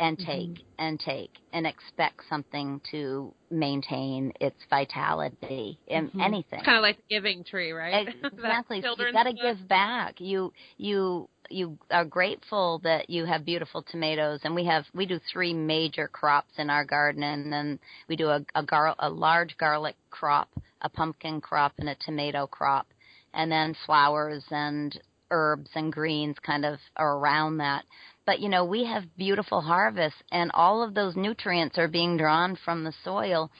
and 0.00 0.16
Mm-hmm. 0.18 0.54
take 0.54 0.64
and 0.78 1.00
take 1.00 1.30
and 1.52 1.66
expect 1.66 2.20
something 2.28 2.80
to 2.90 3.34
maintain 3.50 4.32
its 4.40 4.56
vitality 4.70 5.78
in 5.88 6.08
Mhm. 6.10 6.22
anything. 6.22 6.58
It's 6.60 6.64
kind 6.66 6.76
of 6.78 6.82
like 6.82 6.96
the 6.98 7.02
giving 7.08 7.42
tree, 7.44 7.72
right? 7.72 8.08
Exactly. 8.32 8.80
So 8.80 8.90
you 8.90 8.96
children's 8.96 9.12
got 9.14 9.24
to 9.24 9.32
give 9.32 9.68
back. 9.68 10.20
You 10.20 10.52
you 10.76 11.28
you 11.50 11.78
are 11.90 12.04
grateful 12.04 12.78
that 12.84 13.08
you 13.10 13.24
have 13.24 13.44
beautiful 13.44 13.82
tomatoes, 13.82 14.40
and 14.44 14.54
we 14.54 14.64
have 14.66 14.84
we 14.94 15.06
do 15.06 15.18
three 15.32 15.52
major 15.52 16.06
crops 16.08 16.54
in 16.58 16.70
our 16.70 16.84
garden, 16.84 17.22
and 17.24 17.52
then 17.52 17.78
we 18.08 18.16
do 18.16 18.28
a 18.28 18.44
a, 18.54 18.62
gar- 18.62 18.94
a 18.98 19.08
large 19.10 19.56
garlic 19.58 19.96
crop, 20.10 20.48
a 20.82 20.88
pumpkin 20.88 21.40
crop, 21.40 21.72
and 21.78 21.88
a 21.88 21.94
tomato 21.96 22.46
crop, 22.46 22.86
and 23.34 23.50
then 23.50 23.74
flowers 23.86 24.44
and 24.50 25.00
herbs 25.30 25.70
and 25.74 25.92
greens 25.92 26.36
kind 26.44 26.64
of 26.64 26.78
around 26.98 27.58
that. 27.58 27.84
But 28.26 28.40
you 28.40 28.48
know, 28.48 28.64
we 28.64 28.84
have 28.84 29.04
beautiful 29.16 29.60
harvests, 29.60 30.22
and 30.30 30.50
all 30.54 30.82
of 30.82 30.94
those 30.94 31.16
nutrients 31.16 31.78
are 31.78 31.88
being 31.88 32.16
drawn 32.16 32.56
from 32.64 32.84
the 32.84 32.92
soil. 33.04 33.50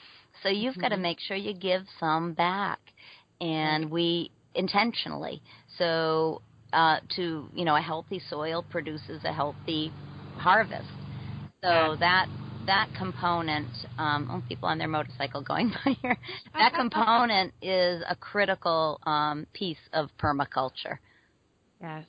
So 0.43 0.49
you've 0.49 0.77
got 0.77 0.89
to 0.89 0.97
make 0.97 1.19
sure 1.19 1.35
you 1.35 1.53
give 1.53 1.83
some 1.99 2.33
back, 2.33 2.79
and 3.41 3.89
we 3.91 4.31
intentionally. 4.55 5.41
So 5.77 6.41
uh, 6.73 6.97
to 7.15 7.49
you 7.53 7.65
know, 7.65 7.75
a 7.75 7.81
healthy 7.81 8.21
soil 8.29 8.63
produces 8.69 9.21
a 9.23 9.33
healthy 9.33 9.91
harvest. 10.37 10.89
So 11.63 11.95
that 11.99 12.27
that 12.67 12.89
component, 12.97 13.67
um, 13.97 14.29
oh, 14.31 14.47
people 14.47 14.69
on 14.69 14.77
their 14.77 14.87
motorcycle 14.87 15.41
going 15.41 15.73
by 15.85 15.93
here. 16.01 16.17
That 16.53 16.73
component 16.73 17.53
is 17.61 18.03
a 18.07 18.15
critical 18.15 18.99
um, 19.03 19.47
piece 19.53 19.79
of 19.93 20.09
permaculture. 20.21 20.99
Yes. 21.81 22.05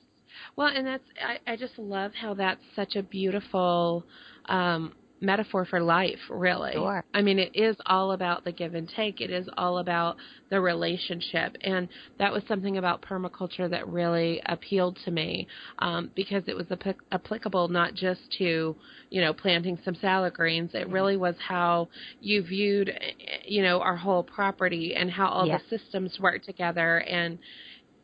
Well, 0.55 0.67
and 0.67 0.85
that's 0.87 1.03
I, 1.23 1.51
I 1.51 1.55
just 1.55 1.77
love 1.77 2.13
how 2.13 2.33
that's 2.33 2.61
such 2.75 2.95
a 2.95 3.03
beautiful 3.03 4.03
um 4.47 4.93
metaphor 5.23 5.65
for 5.65 5.79
life, 5.79 6.19
really. 6.31 6.71
Sure. 6.73 7.03
I 7.13 7.21
mean, 7.21 7.37
it 7.37 7.51
is 7.53 7.75
all 7.85 8.13
about 8.13 8.43
the 8.43 8.51
give 8.51 8.73
and 8.73 8.89
take. 8.95 9.21
It 9.21 9.29
is 9.29 9.47
all 9.55 9.77
about 9.77 10.15
the 10.49 10.59
relationship, 10.59 11.55
and 11.61 11.87
that 12.17 12.33
was 12.33 12.41
something 12.47 12.77
about 12.77 13.03
permaculture 13.03 13.69
that 13.69 13.87
really 13.87 14.41
appealed 14.47 14.97
to 15.05 15.11
me 15.11 15.47
um, 15.79 16.09
because 16.15 16.43
it 16.47 16.55
was 16.55 16.65
applic- 16.67 16.95
applicable 17.11 17.67
not 17.67 17.93
just 17.93 18.21
to, 18.39 18.75
you 19.11 19.21
know, 19.21 19.31
planting 19.31 19.77
some 19.85 19.95
salad 20.01 20.33
greens. 20.33 20.71
It 20.73 20.89
really 20.89 21.17
was 21.17 21.35
how 21.47 21.89
you 22.19 22.41
viewed, 22.41 22.89
eh, 22.89 23.11
you 23.45 23.61
know, 23.61 23.79
our 23.79 23.95
whole 23.97 24.23
property 24.23 24.95
and 24.95 25.11
how 25.11 25.27
all 25.27 25.45
Yes. 25.45 25.61
the 25.69 25.77
systems 25.77 26.17
work 26.19 26.43
together, 26.43 26.97
and 27.01 27.37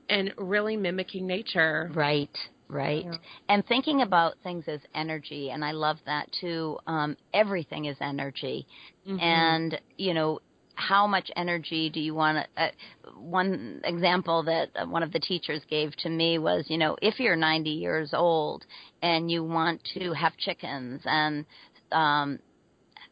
and 0.09 0.33
really 0.37 0.77
mimicking 0.77 1.27
nature. 1.27 1.91
Right, 1.93 2.35
right. 2.67 3.05
Yeah. 3.05 3.17
And 3.49 3.65
thinking 3.67 4.01
about 4.01 4.35
things 4.43 4.65
as 4.67 4.79
energy, 4.95 5.49
and 5.51 5.63
I 5.63 5.71
love 5.71 5.97
that 6.05 6.29
too. 6.39 6.77
Um, 6.87 7.17
everything 7.33 7.85
is 7.85 7.97
energy. 8.01 8.65
Mhm. 9.07 9.21
and 9.21 9.81
you 9.97 10.13
know 10.13 10.39
how 10.75 11.07
much 11.07 11.31
energy 11.35 11.89
do 11.89 11.99
you 11.99 12.13
want 12.13 12.37
to 12.55 12.63
uh, 12.63 12.69
one 13.15 13.81
example 13.83 14.43
that 14.43 14.69
uh, 14.75 14.85
one 14.85 15.01
of 15.01 15.11
the 15.11 15.19
teachers 15.19 15.61
gave 15.69 15.95
to 15.97 16.09
me 16.09 16.37
was 16.37 16.65
you 16.69 16.77
know 16.77 16.95
if 17.01 17.19
you're 17.19 17.35
90 17.35 17.69
years 17.69 18.13
old 18.13 18.65
and 19.01 19.31
you 19.31 19.43
want 19.43 19.81
to 19.95 20.13
have 20.13 20.35
chickens 20.37 21.01
and 21.05 21.45
um 21.91 22.37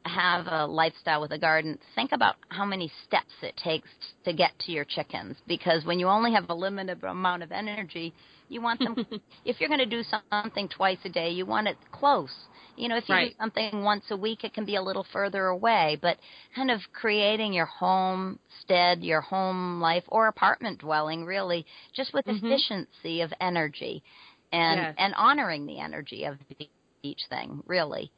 have 0.06 0.46
a 0.48 0.66
lifestyle 0.66 1.20
with 1.22 1.32
a 1.32 1.38
garden 1.38 1.78
think 1.96 2.12
about 2.12 2.36
how 2.50 2.64
many 2.66 2.92
steps 3.06 3.34
it 3.42 3.56
takes 3.58 3.90
to 4.24 4.34
get 4.34 4.52
to 4.60 4.72
your 4.72 4.86
chickens 4.86 5.36
because 5.48 5.84
when 5.86 6.00
you 6.00 6.08
only 6.08 6.32
have 6.32 6.46
a 6.50 6.54
limited 6.54 7.04
amount 7.04 7.42
of 7.44 7.52
energy 7.52 8.14
you 8.48 8.62
want 8.62 8.80
them 8.80 8.96
if 9.46 9.60
you're 9.60 9.70
going 9.70 9.80
to 9.80 9.86
do 9.86 10.04
something 10.32 10.70
twice 10.70 11.00
a 11.06 11.10
day 11.10 11.30
you 11.32 11.46
want 11.46 11.68
it 11.68 11.78
close 11.92 12.32
you 12.76 12.88
know 12.88 12.96
if 12.98 13.10
you 13.10 13.16
Right. 13.16 13.30
do 13.32 13.36
something 13.40 13.84
once 13.84 14.06
a 14.12 14.18
week 14.18 14.44
it 14.44 14.54
can 14.54 14.66
be 14.66 14.76
a 14.76 14.82
little 14.82 15.06
further 15.12 15.48
away 15.48 15.98
but 16.02 16.18
kind 16.56 16.70
of 16.70 16.80
creating 16.94 17.52
your 17.54 17.66
homestead 17.66 19.04
your 19.04 19.22
home 19.22 19.82
life 19.82 20.04
or 20.08 20.28
apartment 20.28 20.80
dwelling 20.80 21.26
really 21.26 21.66
just 21.94 22.14
with 22.14 22.26
Mhm. 22.28 22.44
efficiency 22.44 23.22
of 23.22 23.34
energy 23.42 24.04
and 24.52 24.80
Yes. 24.80 24.96
and 25.00 25.16
honoring 25.16 25.66
the 25.66 25.80
energy 25.80 26.26
of 26.26 26.38
each 27.04 27.22
thing 27.30 27.62
really 27.66 28.12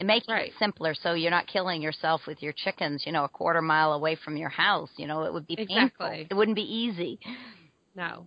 and 0.00 0.06
making 0.06 0.32
Right. 0.34 0.48
it 0.48 0.54
simpler 0.58 0.94
so 0.94 1.14
you're 1.14 1.30
not 1.30 1.46
killing 1.46 1.82
yourself 1.82 2.22
with 2.26 2.42
your 2.42 2.52
chickens 2.52 3.02
you 3.06 3.12
know 3.12 3.24
a 3.24 3.28
quarter 3.28 3.60
mile 3.62 3.92
away 3.92 4.14
from 4.24 4.36
your 4.36 4.48
house 4.50 4.90
you 4.96 5.06
know 5.06 5.24
it 5.24 5.32
would 5.32 5.46
be 5.46 5.56
painful 5.56 5.76
Exactly. 6.06 6.26
it 6.30 6.34
wouldn't 6.34 6.56
be 6.56 6.62
easy 6.62 7.18
No. 7.94 8.26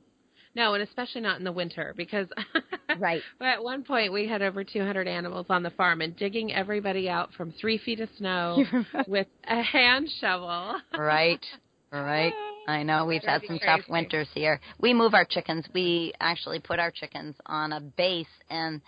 No, 0.53 0.73
and 0.73 0.83
especially 0.83 1.21
not 1.21 1.37
in 1.39 1.45
the 1.45 1.51
winter 1.53 1.93
because 1.95 2.27
Right. 2.99 3.21
But 3.39 3.47
at 3.47 3.63
one 3.63 3.83
point 3.85 4.11
we 4.11 4.27
had 4.27 4.41
over 4.41 4.65
200 4.65 5.07
animals 5.07 5.45
on 5.49 5.63
the 5.63 5.69
farm 5.69 6.01
and 6.01 6.13
digging 6.17 6.51
everybody 6.53 7.07
out 7.07 7.33
from 7.35 7.53
three 7.53 7.77
feet 7.77 8.01
of 8.01 8.09
snow 8.17 8.65
with 9.07 9.27
a 9.47 9.61
hand 9.61 10.09
shovel. 10.19 10.75
right 10.97 11.39
right 11.91 12.33
I 12.67 12.83
know 12.83 13.05
we've 13.05 13.23
had 13.23 13.41
some 13.47 13.57
tough 13.59 13.81
winters 13.89 14.27
here. 14.35 14.59
We 14.79 14.93
move 14.93 15.13
our 15.15 15.25
chickens. 15.25 15.65
We 15.73 16.13
actually 16.21 16.59
put 16.59 16.79
our 16.79 16.91
chickens 16.91 17.35
on 17.47 17.73
a 17.73 17.79
base 17.79 18.27
and 18.51 18.81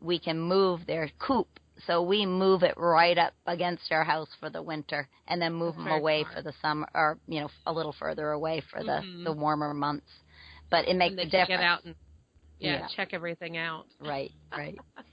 we 0.00 0.18
can 0.18 0.40
move 0.40 0.80
their 0.86 1.10
coop. 1.20 1.46
So 1.86 2.02
we 2.02 2.26
move 2.26 2.62
it 2.62 2.74
right 2.76 3.16
up 3.18 3.34
against 3.46 3.90
our 3.92 4.04
house 4.04 4.28
for 4.38 4.50
the 4.50 4.62
winter 4.62 5.08
and 5.28 5.40
then 5.40 5.52
move 5.54 5.74
That's 5.76 5.84
them 5.84 5.92
away 5.98 6.22
smart. 6.22 6.34
for 6.36 6.42
the 6.42 6.52
summer 6.60 6.88
or, 6.94 7.18
you 7.26 7.40
know, 7.40 7.48
a 7.66 7.72
little 7.72 7.92
further 7.98 8.30
away 8.30 8.60
for 8.70 8.82
the, 8.82 9.02
Mhm. 9.02 9.24
the 9.24 9.32
warmer 9.32 9.72
months. 9.74 10.10
But 10.70 10.86
it 10.88 10.96
makes 10.96 11.10
and 11.12 11.18
they 11.18 11.22
a 11.22 11.26
difference. 11.26 11.48
get 11.48 11.60
out 11.60 11.84
and 11.84 11.94
yeah, 12.58 12.80
Yeah. 12.80 12.86
check 12.88 13.12
everything 13.14 13.56
out. 13.56 13.86
Right, 14.00 14.32
right. 14.56 14.78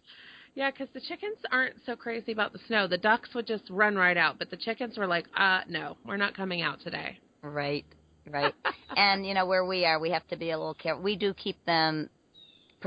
Yeah, 0.55 0.71
because 0.71 0.89
the 0.91 1.01
chickens 1.01 1.37
aren't 1.51 1.75
so 1.85 1.95
crazy 1.95 2.31
about 2.31 2.51
the 2.51 2.57
snow. 2.65 2.87
The 2.87 2.97
ducks 2.97 3.31
would 3.35 3.45
just 3.45 3.69
run 3.69 3.95
right 3.95 4.17
out, 4.17 4.39
but 4.39 4.49
the 4.49 4.57
chickens 4.57 4.97
were 4.97 5.05
like, 5.05 5.27
uh, 5.37 5.61
no, 5.69 5.97
we're 6.03 6.17
not 6.17 6.33
coming 6.35 6.63
out 6.63 6.79
today. 6.81 7.19
Right, 7.43 7.85
right. 8.27 8.55
and 8.97 9.23
you 9.23 9.35
know 9.35 9.45
where 9.45 9.65
we 9.65 9.85
are, 9.85 9.99
we 9.99 10.09
have 10.09 10.27
to 10.29 10.35
be 10.35 10.49
a 10.49 10.57
little 10.57 10.73
careful. 10.73 11.03
We 11.03 11.15
do 11.15 11.35
keep 11.35 11.63
them 11.65 12.09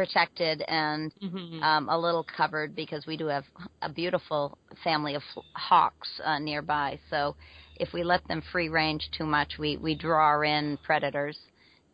protected 0.00 0.62
and 0.68 1.12
Mm-hmm. 1.22 1.62
um, 1.62 1.88
a 1.90 1.98
little 1.98 2.24
covered 2.36 2.74
because 2.74 3.06
we 3.06 3.16
do 3.18 3.26
have 3.26 3.44
a 3.82 3.88
beautiful 3.90 4.56
family 4.82 5.14
of 5.14 5.22
hawks 5.54 6.08
uh, 6.24 6.38
nearby. 6.38 6.98
So 7.10 7.36
if 7.76 7.92
we 7.92 8.02
let 8.02 8.26
them 8.28 8.42
free 8.50 8.70
range 8.70 9.10
too 9.16 9.26
much, 9.26 9.58
we 9.58 9.76
we 9.76 9.94
draw 9.94 10.40
in 10.40 10.78
predators. 10.82 11.36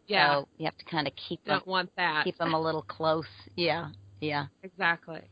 yeah, 0.07 0.37
So 0.37 0.49
you 0.59 0.65
have 0.67 0.77
to 0.79 0.85
kind 0.85 1.09
of 1.09 1.13
keep 1.17 1.41
don't 1.47 1.67
want 1.67 1.91
that. 1.97 2.25
keep 2.25 2.39
them 2.39 2.55
a 2.55 2.61
little 2.61 2.83
close. 2.83 3.27
Yeah, 3.57 3.89
yeah. 4.21 4.47
Exactly. 4.63 5.23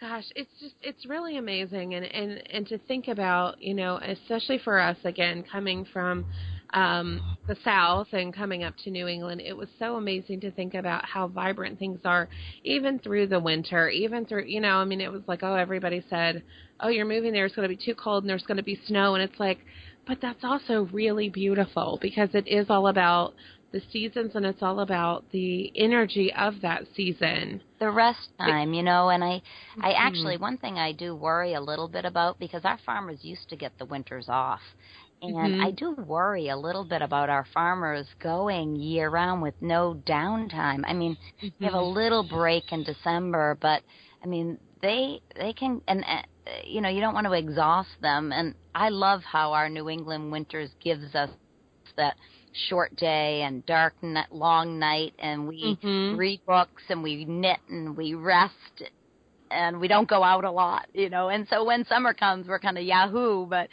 Gosh, 0.00 0.24
it's 0.36 0.50
just 0.60 0.76
it's 0.80 1.04
really 1.06 1.36
amazing 1.38 1.94
and 1.94 2.04
and 2.06 2.42
and 2.50 2.66
to 2.68 2.78
think 2.78 3.08
about, 3.08 3.60
you 3.60 3.74
know, 3.74 3.98
especially 4.02 4.58
for 4.58 4.78
us 4.78 4.96
again 5.04 5.42
coming 5.50 5.84
from 5.92 6.24
um 6.72 7.22
the 7.46 7.56
south 7.64 8.06
and 8.12 8.32
coming 8.34 8.62
up 8.64 8.74
to 8.84 8.90
New 8.90 9.06
England, 9.08 9.40
it 9.40 9.56
was 9.56 9.68
so 9.78 9.96
amazing 9.96 10.40
to 10.40 10.50
think 10.52 10.74
about 10.74 11.04
how 11.04 11.26
vibrant 11.28 11.78
things 11.78 11.98
are 12.04 12.28
even 12.64 12.98
through 13.00 13.26
the 13.26 13.40
winter, 13.40 13.88
even 13.88 14.24
through, 14.24 14.44
you 14.46 14.60
know, 14.60 14.76
I 14.76 14.84
mean 14.84 15.00
it 15.00 15.10
was 15.10 15.22
like, 15.26 15.42
oh, 15.42 15.54
everybody 15.54 16.02
said, 16.08 16.42
"Oh, 16.80 16.88
you're 16.88 17.04
moving 17.06 17.32
there, 17.32 17.46
it's 17.46 17.54
going 17.56 17.68
to 17.68 17.74
be 17.76 17.82
too 17.82 17.94
cold 17.94 18.22
and 18.22 18.30
there's 18.30 18.44
going 18.46 18.56
to 18.58 18.62
be 18.62 18.80
snow." 18.86 19.14
And 19.14 19.22
it's 19.22 19.40
like, 19.40 19.58
but 20.06 20.18
that's 20.20 20.44
also 20.44 20.88
really 20.92 21.28
beautiful 21.28 21.98
because 22.00 22.28
it 22.34 22.46
is 22.46 22.66
all 22.70 22.86
about 22.88 23.34
the 23.72 23.80
seasons 23.92 24.32
and 24.34 24.44
it's 24.46 24.62
all 24.62 24.80
about 24.80 25.24
the 25.30 25.72
energy 25.76 26.32
of 26.34 26.60
that 26.62 26.84
season. 26.94 27.62
the 27.78 27.90
rest 27.90 28.28
time, 28.38 28.72
you 28.74 28.82
know, 28.82 29.08
and 29.10 29.24
I 29.24 29.42
I 29.80 29.92
Mhm. 29.92 29.94
actually 29.94 30.36
one 30.36 30.58
thing 30.58 30.78
I 30.78 30.92
do 30.92 31.14
worry 31.14 31.54
a 31.54 31.60
little 31.60 31.88
bit 31.88 32.04
about 32.04 32.38
because 32.38 32.64
our 32.64 32.78
farmers 32.78 33.24
used 33.24 33.48
to 33.48 33.56
get 33.56 33.76
the 33.78 33.86
winters 33.86 34.28
off. 34.28 34.60
And 35.22 35.54
Mhm. 35.54 35.60
I 35.60 35.70
do 35.72 35.92
worry 35.94 36.48
a 36.48 36.56
little 36.56 36.84
bit 36.84 37.02
about 37.02 37.28
our 37.30 37.44
farmers 37.52 38.06
going 38.20 38.76
year 38.76 39.08
round 39.10 39.42
with 39.42 39.54
no 39.60 39.94
downtime. 40.06 40.82
I 40.86 40.92
mean, 40.94 41.16
we 41.60 41.66
have 41.66 41.74
a 41.74 41.82
Mhm. 41.82 41.82
little 41.82 42.22
break 42.24 42.72
in 42.72 42.82
December, 42.84 43.56
but 43.60 43.82
I 44.22 44.26
mean, 44.26 44.58
they 44.82 45.20
they 45.36 45.52
can 45.52 45.82
and 45.88 46.04
uh, 46.04 46.22
you 46.64 46.80
know, 46.80 46.88
you 46.88 47.00
don't 47.00 47.14
want 47.14 47.26
to 47.26 47.32
exhaust 47.34 47.90
them 48.00 48.32
and 48.32 48.54
I 48.74 48.88
love 48.88 49.22
how 49.24 49.52
our 49.52 49.68
New 49.68 49.88
England 49.88 50.32
winters 50.32 50.70
gives 50.82 51.14
us 51.14 51.30
that 51.96 52.16
short 52.68 52.94
day 52.96 53.42
and 53.42 53.64
dark 53.66 53.94
n- 54.02 54.24
long 54.30 54.78
night 54.78 55.14
and 55.18 55.46
we 55.48 55.78
Mhm. 55.82 56.16
read 56.16 56.40
books 56.46 56.82
and 56.88 57.02
we 57.02 57.24
knit 57.24 57.58
and 57.68 57.96
we 57.96 58.14
rest 58.14 58.82
and 59.50 59.80
we 59.80 59.88
don't 59.88 60.08
go 60.08 60.22
out 60.22 60.44
a 60.44 60.50
lot, 60.50 60.86
you 60.94 61.10
know. 61.10 61.28
And 61.28 61.46
so 61.48 61.64
when 61.64 61.84
summer 61.86 62.14
comes, 62.14 62.48
we're 62.48 62.58
kind 62.60 62.78
of 62.78 62.84
yahoo, 62.84 63.46
but 63.46 63.68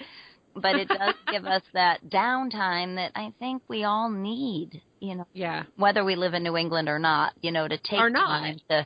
but 0.61 0.75
it 0.75 0.89
does 0.89 1.15
give 1.29 1.45
us 1.45 1.63
that 1.73 2.03
downtime 2.09 2.95
that 2.95 3.11
I 3.15 3.33
think 3.39 3.63
we 3.69 3.83
all 3.83 4.09
need, 4.09 4.81
you 4.99 5.15
know, 5.15 5.27
Yeah. 5.33 5.63
whether 5.75 6.03
we 6.03 6.15
live 6.15 6.33
in 6.33 6.43
New 6.43 6.57
England 6.57 6.89
or 6.89 6.99
not, 6.99 7.33
you 7.41 7.51
know, 7.51 7.67
to 7.67 7.77
take 7.77 7.99
time 8.13 8.57
to 8.69 8.85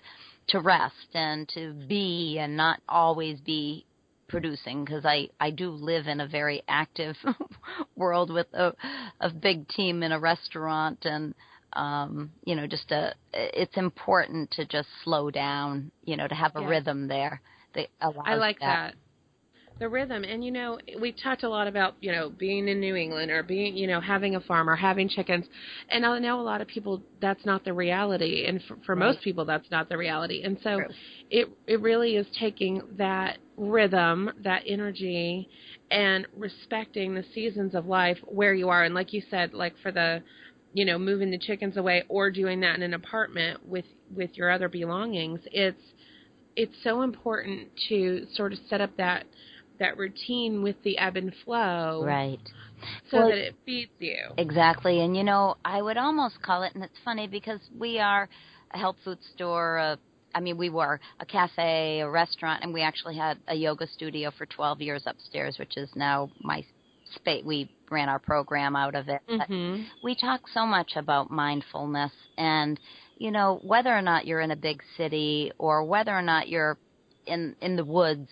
to 0.50 0.60
rest 0.60 1.08
and 1.14 1.48
to 1.50 1.74
be 1.88 2.38
and 2.40 2.58
not 2.58 2.80
always 2.90 3.40
be 3.42 3.86
producing 4.28 4.84
because 4.84 5.06
I 5.06 5.30
I 5.40 5.52
do 5.52 5.72
live 5.72 6.08
in 6.08 6.20
a 6.22 6.28
very 6.28 6.64
active 6.68 7.16
world 7.96 8.32
with 8.32 8.48
a 8.54 8.74
a 9.20 9.30
big 9.30 9.68
team 9.70 10.04
in 10.04 10.12
a 10.12 10.20
restaurant 10.20 11.00
and 11.06 11.34
um 11.74 12.32
you 12.46 12.56
know 12.56 12.68
just 12.68 12.92
a 12.92 13.14
it's 13.34 13.78
important 13.78 14.52
to 14.52 14.66
just 14.66 14.88
slow 15.04 15.30
down 15.32 15.92
you 16.04 16.18
know 16.18 16.28
to 16.28 16.36
have 16.36 16.56
a 16.56 16.62
Yes. 16.62 16.70
rhythm 16.70 17.08
there 17.08 17.42
that 17.76 17.88
allows 18.02 18.26
I 18.26 18.36
like 18.36 18.60
that. 18.60 18.96
The 19.80 19.90
rhythm. 19.90 20.24
And 20.24 20.44
you 20.44 20.52
know, 20.52 20.78
we've 21.00 21.16
talked 21.22 21.44
a 21.44 21.50
lot 21.50 21.68
about, 21.68 21.96
you 22.02 22.12
know, 22.12 22.30
being 22.30 22.68
in 22.68 22.80
New 22.80 22.96
England 22.96 23.32
or 23.32 23.42
being, 23.42 23.76
you 23.76 23.88
know, 23.88 24.00
having 24.00 24.36
a 24.36 24.40
farm 24.42 24.70
or 24.70 24.76
having 24.76 25.10
chickens. 25.10 25.46
And 25.90 26.06
I 26.06 26.20
know 26.20 26.40
a 26.40 26.44
lot 26.44 26.62
of 26.62 26.68
people 26.68 27.02
that's 27.20 27.46
not 27.46 27.64
the 27.66 27.74
reality 27.74 28.46
and 28.46 28.62
for, 28.68 28.78
for 28.86 28.96
Right. 28.96 29.08
most 29.08 29.22
people 29.24 29.44
that's 29.46 29.70
not 29.72 29.90
the 29.90 29.98
reality. 29.98 30.44
And 30.44 30.58
so 30.62 30.78
True. 30.78 30.94
it 31.32 31.50
it 31.68 31.82
really 31.82 32.16
is 32.16 32.28
taking 32.40 32.82
that 32.98 33.40
rhythm, 33.58 34.32
that 34.44 34.64
energy 34.68 35.50
and 35.90 36.28
respecting 36.38 37.16
the 37.16 37.24
seasons 37.34 37.74
of 37.74 37.88
life 37.88 38.18
where 38.26 38.54
you 38.54 38.70
are 38.70 38.84
and 38.84 38.94
like 38.96 39.14
you 39.14 39.22
said 39.30 39.54
like 39.54 39.74
for 39.82 39.92
the 39.92 40.22
you 40.74 40.86
know, 40.86 40.98
moving 40.98 41.32
the 41.32 41.38
chickens 41.38 41.76
away 41.76 42.04
or 42.08 42.32
doing 42.32 42.62
that 42.62 42.76
in 42.76 42.82
an 42.84 42.94
apartment 42.94 43.66
with 43.68 43.86
with 44.16 44.30
your 44.38 44.50
other 44.52 44.70
belongings, 44.70 45.40
it's 45.52 45.82
it's 46.56 46.76
so 46.84 47.02
important 47.02 47.70
to 47.90 48.26
sort 48.36 48.54
of 48.54 48.60
set 48.70 48.82
up 48.82 48.96
that 48.98 49.26
that 49.82 49.98
routine 49.98 50.64
with 50.64 50.82
the 50.84 50.98
ebb 50.98 51.18
and 51.18 51.34
flow 51.44 52.04
right 52.06 52.40
so 53.10 53.18
Well, 53.18 53.28
that 53.30 53.38
it 53.38 53.56
feeds 53.66 53.92
you. 54.00 54.18
Exactly. 54.38 55.02
And 55.02 55.16
you 55.16 55.24
know, 55.24 55.56
I 55.64 55.82
would 55.82 55.98
almost 55.98 56.42
call 56.42 56.64
it 56.64 56.74
and 56.74 56.84
it's 56.84 56.98
funny 57.04 57.28
because 57.28 57.60
we 57.78 58.00
are 58.00 58.30
a 58.74 58.78
health 58.78 58.96
food 59.04 59.20
store, 59.36 59.78
a 59.78 60.00
I 60.34 60.40
mean, 60.40 60.58
we 60.58 60.70
were 60.70 61.00
a 61.20 61.26
cafe, 61.26 62.00
a 62.00 62.10
restaurant, 62.10 62.64
and 62.64 62.74
we 62.74 62.82
actually 62.82 63.18
had 63.18 63.38
a 63.50 63.56
yoga 63.56 63.86
studio 63.86 64.32
for 64.38 64.46
12 64.46 64.82
years 64.82 65.04
upstairs, 65.06 65.60
which 65.60 65.76
is 65.76 65.90
now 65.94 66.30
my 66.42 66.64
space. 67.16 67.44
We 67.46 67.70
ran 67.90 68.08
our 68.08 68.20
program 68.20 68.78
out 68.78 68.96
of 68.96 69.10
it. 69.10 69.22
Mhm. 69.28 69.86
we 70.02 70.16
talk 70.16 70.48
so 70.54 70.66
much 70.66 70.96
about 70.96 71.30
mindfulness 71.30 72.14
and 72.38 72.80
you 73.18 73.32
know 73.32 73.60
whether 73.64 73.96
or 73.96 74.02
not 74.02 74.26
you're 74.26 74.40
in 74.40 74.52
a 74.52 74.56
big 74.56 74.82
city 74.96 75.52
or 75.58 75.84
whether 75.84 76.18
or 76.18 76.22
not 76.22 76.48
you're 76.48 76.78
in 77.26 77.56
in 77.62 77.76
the 77.76 77.86
woods 77.86 78.30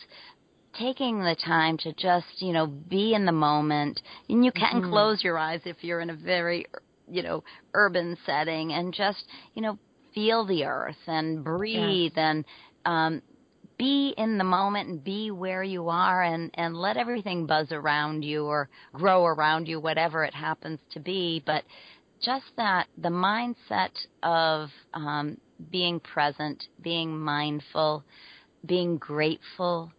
taking 0.77 1.19
the 1.19 1.35
time 1.35 1.77
to 1.79 1.93
just 1.93 2.25
you 2.41 2.53
know 2.53 2.67
be 2.67 3.13
in 3.13 3.25
the 3.25 3.31
moment. 3.31 4.01
And 4.29 4.43
you 4.45 4.51
can 4.51 4.81
Mhm. 4.81 4.89
close 4.89 5.23
your 5.23 5.37
eyes 5.37 5.61
if 5.65 5.83
you're 5.83 6.01
in 6.01 6.09
a 6.09 6.15
very 6.15 6.65
you 7.07 7.23
know 7.23 7.43
urban 7.73 8.17
setting 8.25 8.73
and 8.73 8.93
just 8.93 9.23
you 9.53 9.61
know 9.61 9.77
feel 10.13 10.45
the 10.45 10.63
earth 10.65 10.97
and 11.07 11.43
breathe 11.43 12.13
and 12.15 12.45
um 12.85 13.21
be 13.77 14.13
in 14.17 14.37
the 14.37 14.43
moment 14.43 14.89
and 14.89 15.03
be 15.03 15.31
where 15.31 15.63
you 15.63 15.89
are 15.89 16.23
and 16.23 16.51
and 16.55 16.75
let 16.75 16.97
everything 16.97 17.45
buzz 17.45 17.71
around 17.71 18.23
you 18.23 18.45
or 18.45 18.69
grow 18.93 19.25
around 19.25 19.67
you 19.67 19.79
whatever 19.79 20.23
it 20.23 20.33
happens 20.33 20.79
to 20.91 20.99
be. 20.99 21.41
But 21.45 21.63
just 22.21 22.45
that 22.57 22.87
the 22.97 23.09
mindset 23.09 23.91
of 24.23 24.69
um 24.93 25.37
being 25.71 25.99
present 25.99 26.63
being 26.81 27.17
mindful 27.19 28.03
being 28.65 28.97
grateful 28.97 29.91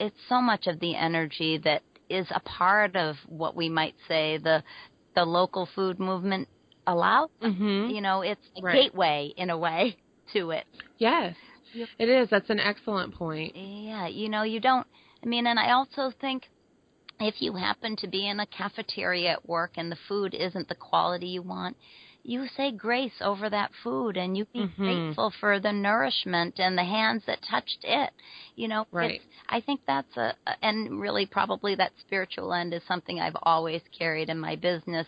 it's 0.00 0.16
so 0.28 0.40
much 0.40 0.66
of 0.66 0.80
the 0.80 0.96
energy 0.96 1.58
that 1.58 1.82
is 2.08 2.26
a 2.34 2.40
part 2.40 2.96
of 2.96 3.14
what 3.28 3.54
we 3.54 3.68
might 3.68 3.94
say 4.08 4.38
the 4.38 4.62
the 5.14 5.24
local 5.24 5.66
food 5.74 6.00
movement 6.00 6.48
allows 6.86 7.28
Mhm. 7.40 7.94
you 7.94 8.00
know 8.00 8.22
it's 8.22 8.40
a 8.56 8.62
Right. 8.62 8.74
gateway 8.84 9.32
in 9.36 9.50
a 9.50 9.58
way 9.58 9.96
to 10.32 10.50
it 10.50 10.66
Yes. 10.98 11.36
It 11.98 12.08
is. 12.08 12.28
That's 12.30 12.50
an 12.50 12.58
excellent 12.58 13.14
point. 13.14 13.54
Yeah, 13.54 14.08
you 14.08 14.28
know, 14.28 14.42
you 14.42 14.58
don't. 14.58 14.86
I 15.22 15.26
mean, 15.26 15.46
and 15.46 15.56
I 15.58 15.70
also 15.70 16.10
think 16.20 16.48
if 17.20 17.40
you 17.40 17.52
happen 17.54 17.94
to 17.96 18.08
be 18.08 18.26
in 18.28 18.40
a 18.40 18.46
cafeteria 18.46 19.32
at 19.34 19.48
work 19.48 19.72
and 19.76 19.90
the 19.90 19.98
food 20.08 20.34
isn't 20.34 20.68
the 20.68 20.74
quality 20.74 21.28
you 21.28 21.42
want, 21.42 21.76
you 22.22 22.46
say 22.56 22.70
grace 22.70 23.20
over 23.20 23.48
that 23.50 23.70
food 23.82 24.16
and 24.16 24.36
you 24.36 24.44
be 24.52 24.60
Mhm. 24.60 24.76
grateful 24.76 25.30
for 25.40 25.58
the 25.60 25.72
nourishment 25.72 26.58
and 26.58 26.76
the 26.76 26.84
hands 26.84 27.24
that 27.26 27.42
touched 27.42 27.84
it. 27.84 28.10
You 28.56 28.68
know, 28.68 28.86
Right. 28.92 29.22
I 29.48 29.60
think 29.60 29.80
that's 29.86 30.16
a, 30.16 30.34
a- 30.46 30.64
and 30.64 31.00
really 31.00 31.26
probably 31.26 31.74
that 31.76 31.92
spiritual 31.98 32.52
end 32.52 32.74
is 32.74 32.82
something 32.84 33.20
I've 33.20 33.36
always 33.42 33.82
carried 33.96 34.28
in 34.28 34.38
my 34.38 34.56
business. 34.56 35.06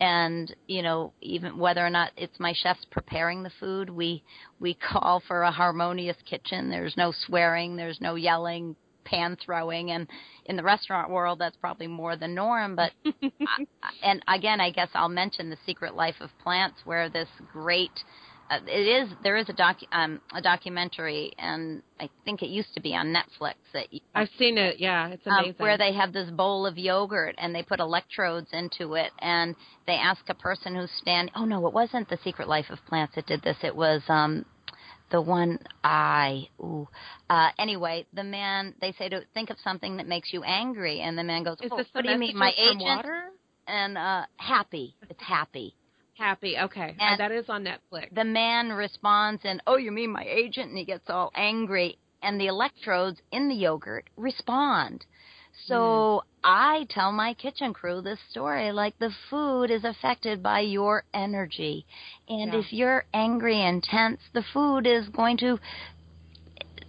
And 0.00 0.54
you 0.66 0.82
know, 0.82 1.12
even 1.20 1.58
whether 1.58 1.84
or 1.84 1.90
not 1.90 2.12
it's 2.16 2.38
my 2.38 2.52
chefs 2.52 2.84
preparing 2.86 3.42
the 3.42 3.50
food, 3.60 3.88
we 3.90 4.22
we 4.60 4.74
call 4.92 5.20
for 5.20 5.42
a 5.42 5.50
harmonious 5.50 6.16
kitchen. 6.24 6.68
There's 6.70 6.96
no 6.96 7.12
swearing, 7.12 7.76
there's 7.76 8.00
no 8.00 8.14
yelling, 8.14 8.76
pan 9.06 9.36
throwing, 9.44 9.90
and 9.92 10.06
in 10.44 10.56
the 10.56 10.62
restaurant 10.62 11.10
world, 11.10 11.38
that's 11.38 11.56
probably 11.56 11.86
more 11.86 12.16
the 12.16 12.28
norm. 12.28 12.76
But 12.76 12.92
I- 13.22 13.66
and 14.02 14.22
again, 14.28 14.60
I 14.60 14.70
guess 14.70 14.90
I'll 14.94 15.08
mention 15.08 15.48
the 15.48 15.56
Secret 15.64 15.94
Life 15.94 16.16
of 16.20 16.30
Plants, 16.42 16.80
where 16.84 17.08
this 17.08 17.28
great 17.52 17.92
uh, 18.48 18.60
it 18.66 19.04
is 19.08 19.16
there 19.22 19.36
is 19.36 19.48
a 19.48 19.52
doc 19.52 19.78
um, 19.92 20.20
a 20.32 20.40
documentary, 20.40 21.32
and 21.38 21.82
I 21.98 22.08
think 22.24 22.42
it 22.42 22.48
used 22.48 22.74
to 22.74 22.80
be 22.80 22.94
on 22.94 23.12
Netflix 23.12 23.54
that 23.72 23.86
I've 24.14 24.28
seen 24.38 24.56
it. 24.56 24.76
Yeah, 24.78 25.08
it's 25.08 25.26
um, 25.26 25.38
amazing. 25.38 25.54
where 25.58 25.76
they 25.76 25.92
have 25.94 26.12
this 26.12 26.30
bowl 26.30 26.64
of 26.66 26.78
yogurt 26.78 27.34
and 27.38 27.54
they 27.54 27.62
put 27.62 27.80
electrodes 27.80 28.48
into 28.52 28.94
it 28.94 29.10
and 29.18 29.56
they 29.86 29.94
ask 29.94 30.20
a 30.28 30.34
person 30.34 30.76
who's 30.76 30.90
standing. 31.00 31.32
Oh 31.34 31.44
no, 31.44 31.66
it 31.66 31.72
wasn't 31.72 32.08
the 32.08 32.18
Secret 32.22 32.48
Life 32.48 32.66
of 32.70 32.78
Plants 32.86 33.14
that 33.16 33.26
did 33.26 33.42
this. 33.42 33.56
It 33.62 33.74
was 33.74 34.02
um 34.08 34.44
the 35.10 35.20
one 35.20 35.58
I 35.84 36.48
ooh. 36.60 36.88
Uh, 37.30 37.50
anyway, 37.58 38.06
the 38.12 38.24
man 38.24 38.74
they 38.80 38.92
say 38.92 39.08
to 39.08 39.22
think 39.34 39.50
of 39.50 39.56
something 39.62 39.96
that 39.96 40.06
makes 40.06 40.32
you 40.32 40.42
angry, 40.42 41.00
and 41.00 41.16
the 41.16 41.24
man 41.24 41.44
goes, 41.44 41.58
is 41.60 41.70
oh, 41.72 41.84
"What 41.92 42.04
do 42.04 42.10
you 42.10 42.18
mean, 42.18 42.36
my 42.36 42.52
agent?" 42.56 42.82
Water? 42.82 43.24
And 43.66 43.98
uh, 43.98 44.26
happy. 44.36 44.94
It's 45.08 45.22
happy. 45.22 45.74
Happy. 46.16 46.56
Okay. 46.58 46.96
And- 46.98 47.20
that 47.20 47.32
is 47.32 47.48
on 47.48 47.64
Netflix. 47.64 48.14
The 48.14 48.24
man 48.24 48.70
responds 48.70 49.42
and, 49.44 49.62
"Oh, 49.66 49.76
you 49.76 49.92
mean 49.92 50.10
my 50.10 50.24
agent?" 50.24 50.70
And 50.70 50.78
he 50.78 50.84
gets 50.84 51.08
all 51.08 51.30
angry, 51.34 51.98
and 52.22 52.40
the 52.40 52.46
electrodes 52.46 53.20
in 53.32 53.48
the 53.48 53.54
yogurt 53.54 54.08
respond. 54.16 55.04
So 55.64 56.22
I 56.44 56.86
tell 56.90 57.12
my 57.12 57.34
kitchen 57.34 57.72
crew 57.72 58.00
this 58.00 58.20
story 58.30 58.70
like 58.72 58.98
the 58.98 59.10
food 59.30 59.70
is 59.70 59.84
affected 59.84 60.42
by 60.42 60.60
your 60.60 61.04
energy. 61.14 61.86
And 62.28 62.52
Yeah. 62.52 62.60
if 62.60 62.72
you're 62.72 63.04
angry 63.12 63.60
and 63.62 63.82
tense, 63.82 64.20
the 64.32 64.42
food 64.52 64.86
is 64.86 65.08
going 65.08 65.38
to 65.38 65.58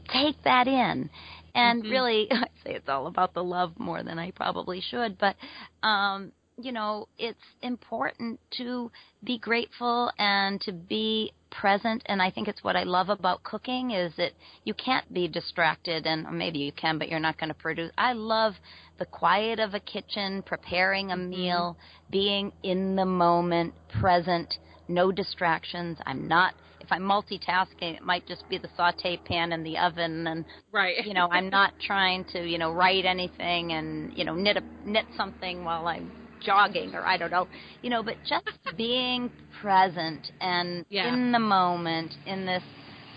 take 0.09 0.41
that 0.43 0.67
in. 0.67 1.09
And 1.55 1.83
Mhm. 1.83 1.89
really, 1.89 2.31
I 2.31 2.47
say 2.63 2.73
it's 2.75 2.89
all 2.89 3.07
about 3.07 3.33
the 3.33 3.43
love 3.43 3.77
more 3.79 4.03
than 4.03 4.19
I 4.19 4.31
probably 4.31 4.81
should, 4.81 5.17
but 5.17 5.35
um, 5.83 6.31
you 6.59 6.71
know, 6.71 7.07
it's 7.19 7.37
important 7.61 8.39
to 8.57 8.91
be 9.23 9.37
grateful 9.37 10.11
and 10.17 10.59
to 10.61 10.71
be 10.73 11.31
present 11.49 12.03
and 12.07 12.21
I 12.21 12.29
think 12.29 12.47
it's 12.47 12.63
what 12.63 12.75
I 12.75 12.83
love 12.83 13.09
about 13.09 13.43
cooking 13.43 13.91
is 13.91 14.11
that 14.17 14.33
you 14.65 14.73
can't 14.73 15.11
be 15.13 15.27
distracted 15.27 16.05
and 16.05 16.25
or 16.25 16.31
maybe 16.31 16.59
you 16.59 16.71
can 16.73 16.97
but 16.97 17.07
you're 17.09 17.19
not 17.19 17.37
going 17.37 17.49
to 17.49 17.53
produce. 17.55 17.91
I 17.97 18.13
love 18.13 18.53
the 18.99 19.05
quiet 19.05 19.59
of 19.59 19.73
a 19.73 19.79
kitchen, 19.79 20.41
preparing 20.41 21.11
a 21.11 21.15
Mhm. 21.15 21.29
meal, 21.29 21.77
being 22.09 22.51
in 22.63 22.95
the 22.95 23.05
moment, 23.05 23.73
present, 23.87 24.57
no 24.87 25.11
distractions. 25.11 25.99
I'm 26.05 26.27
not 26.27 26.53
if 26.79 26.91
I'm 26.91 27.01
multitasking, 27.03 27.95
it 27.95 28.03
might 28.03 28.25
just 28.27 28.47
be 28.49 28.57
the 28.57 28.69
saute 28.75 29.17
pan 29.17 29.51
in 29.51 29.63
the 29.63 29.77
oven 29.77 30.27
and 30.27 30.45
right. 30.71 31.05
you 31.05 31.13
know, 31.13 31.27
I'm 31.31 31.49
not 31.49 31.73
trying 31.79 32.25
to, 32.33 32.47
you 32.47 32.57
know, 32.57 32.71
write 32.71 33.05
anything 33.05 33.73
and, 33.73 34.11
you 34.15 34.25
know, 34.25 34.35
knit 34.35 34.57
a, 34.57 34.63
knit 34.85 35.05
something 35.15 35.63
while 35.63 35.87
I'm 35.87 36.13
jogging 36.41 36.93
or 36.95 37.05
I 37.05 37.17
don't 37.17 37.31
know, 37.31 37.47
you 37.81 37.89
know, 37.89 38.03
but 38.03 38.15
just 38.27 38.45
being 38.77 39.29
present 39.61 40.31
and 40.41 40.85
Yeah. 40.89 41.13
in 41.13 41.31
the 41.31 41.39
moment 41.39 42.13
in 42.25 42.45
this 42.45 42.63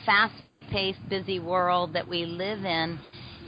fast-paced, 0.06 1.08
busy 1.08 1.38
world 1.38 1.92
that 1.94 2.08
we 2.08 2.24
live 2.24 2.64
in 2.64 2.98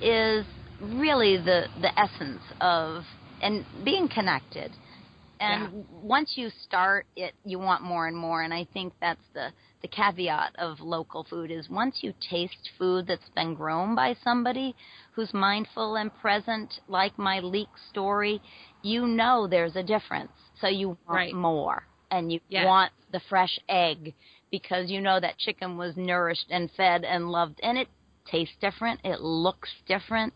is 0.00 0.44
really 0.80 1.36
the 1.36 1.66
the 1.80 1.90
essence 1.98 2.42
of 2.60 3.04
and 3.40 3.64
being 3.84 4.08
connected. 4.08 4.72
And 5.40 5.84
once 5.90 6.34
you 6.36 6.50
start 6.64 7.04
it, 7.16 7.34
you 7.44 7.58
want 7.58 7.82
more 7.82 8.06
and 8.06 8.16
more. 8.16 8.42
And 8.42 8.54
I 8.54 8.64
think 8.72 8.92
that's 9.00 9.24
the 9.34 9.48
the 9.82 9.88
caveat 9.88 10.54
of 10.58 10.78
local 10.80 11.24
food 11.24 11.50
is 11.50 11.68
once 11.68 11.98
you 12.02 12.14
taste 12.30 12.70
food 12.78 13.06
that's 13.08 13.28
been 13.34 13.54
grown 13.54 13.96
by 13.96 14.14
somebody 14.22 14.76
who's 15.14 15.34
mindful 15.34 15.96
and 15.96 16.14
present, 16.20 16.72
like 16.86 17.18
my 17.18 17.40
leek 17.40 17.68
story, 17.90 18.40
you 18.82 19.06
know 19.06 19.46
there's 19.46 19.76
a 19.76 19.82
difference. 19.82 20.32
So 20.60 20.68
you 20.68 20.96
want 21.08 21.08
Right. 21.08 21.32
more, 21.32 21.84
and 22.10 22.32
you 22.32 22.40
Yes. 22.48 22.64
want 22.66 22.92
the 23.10 23.20
fresh 23.28 23.58
egg 23.68 24.14
because 24.50 24.90
you 24.90 25.00
know 25.00 25.20
that 25.20 25.38
chicken 25.38 25.76
was 25.76 25.96
nourished 25.96 26.46
and 26.50 26.70
fed 26.72 27.04
and 27.04 27.30
loved, 27.30 27.60
and 27.62 27.78
it 27.78 27.88
tastes 28.26 28.56
different. 28.60 29.00
It 29.04 29.20
looks 29.20 29.70
different. 29.86 30.32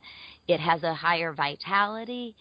It 0.49 0.61
has 0.61 0.82
a 0.82 0.94
higher 0.94 1.32
vitality. 1.32 2.36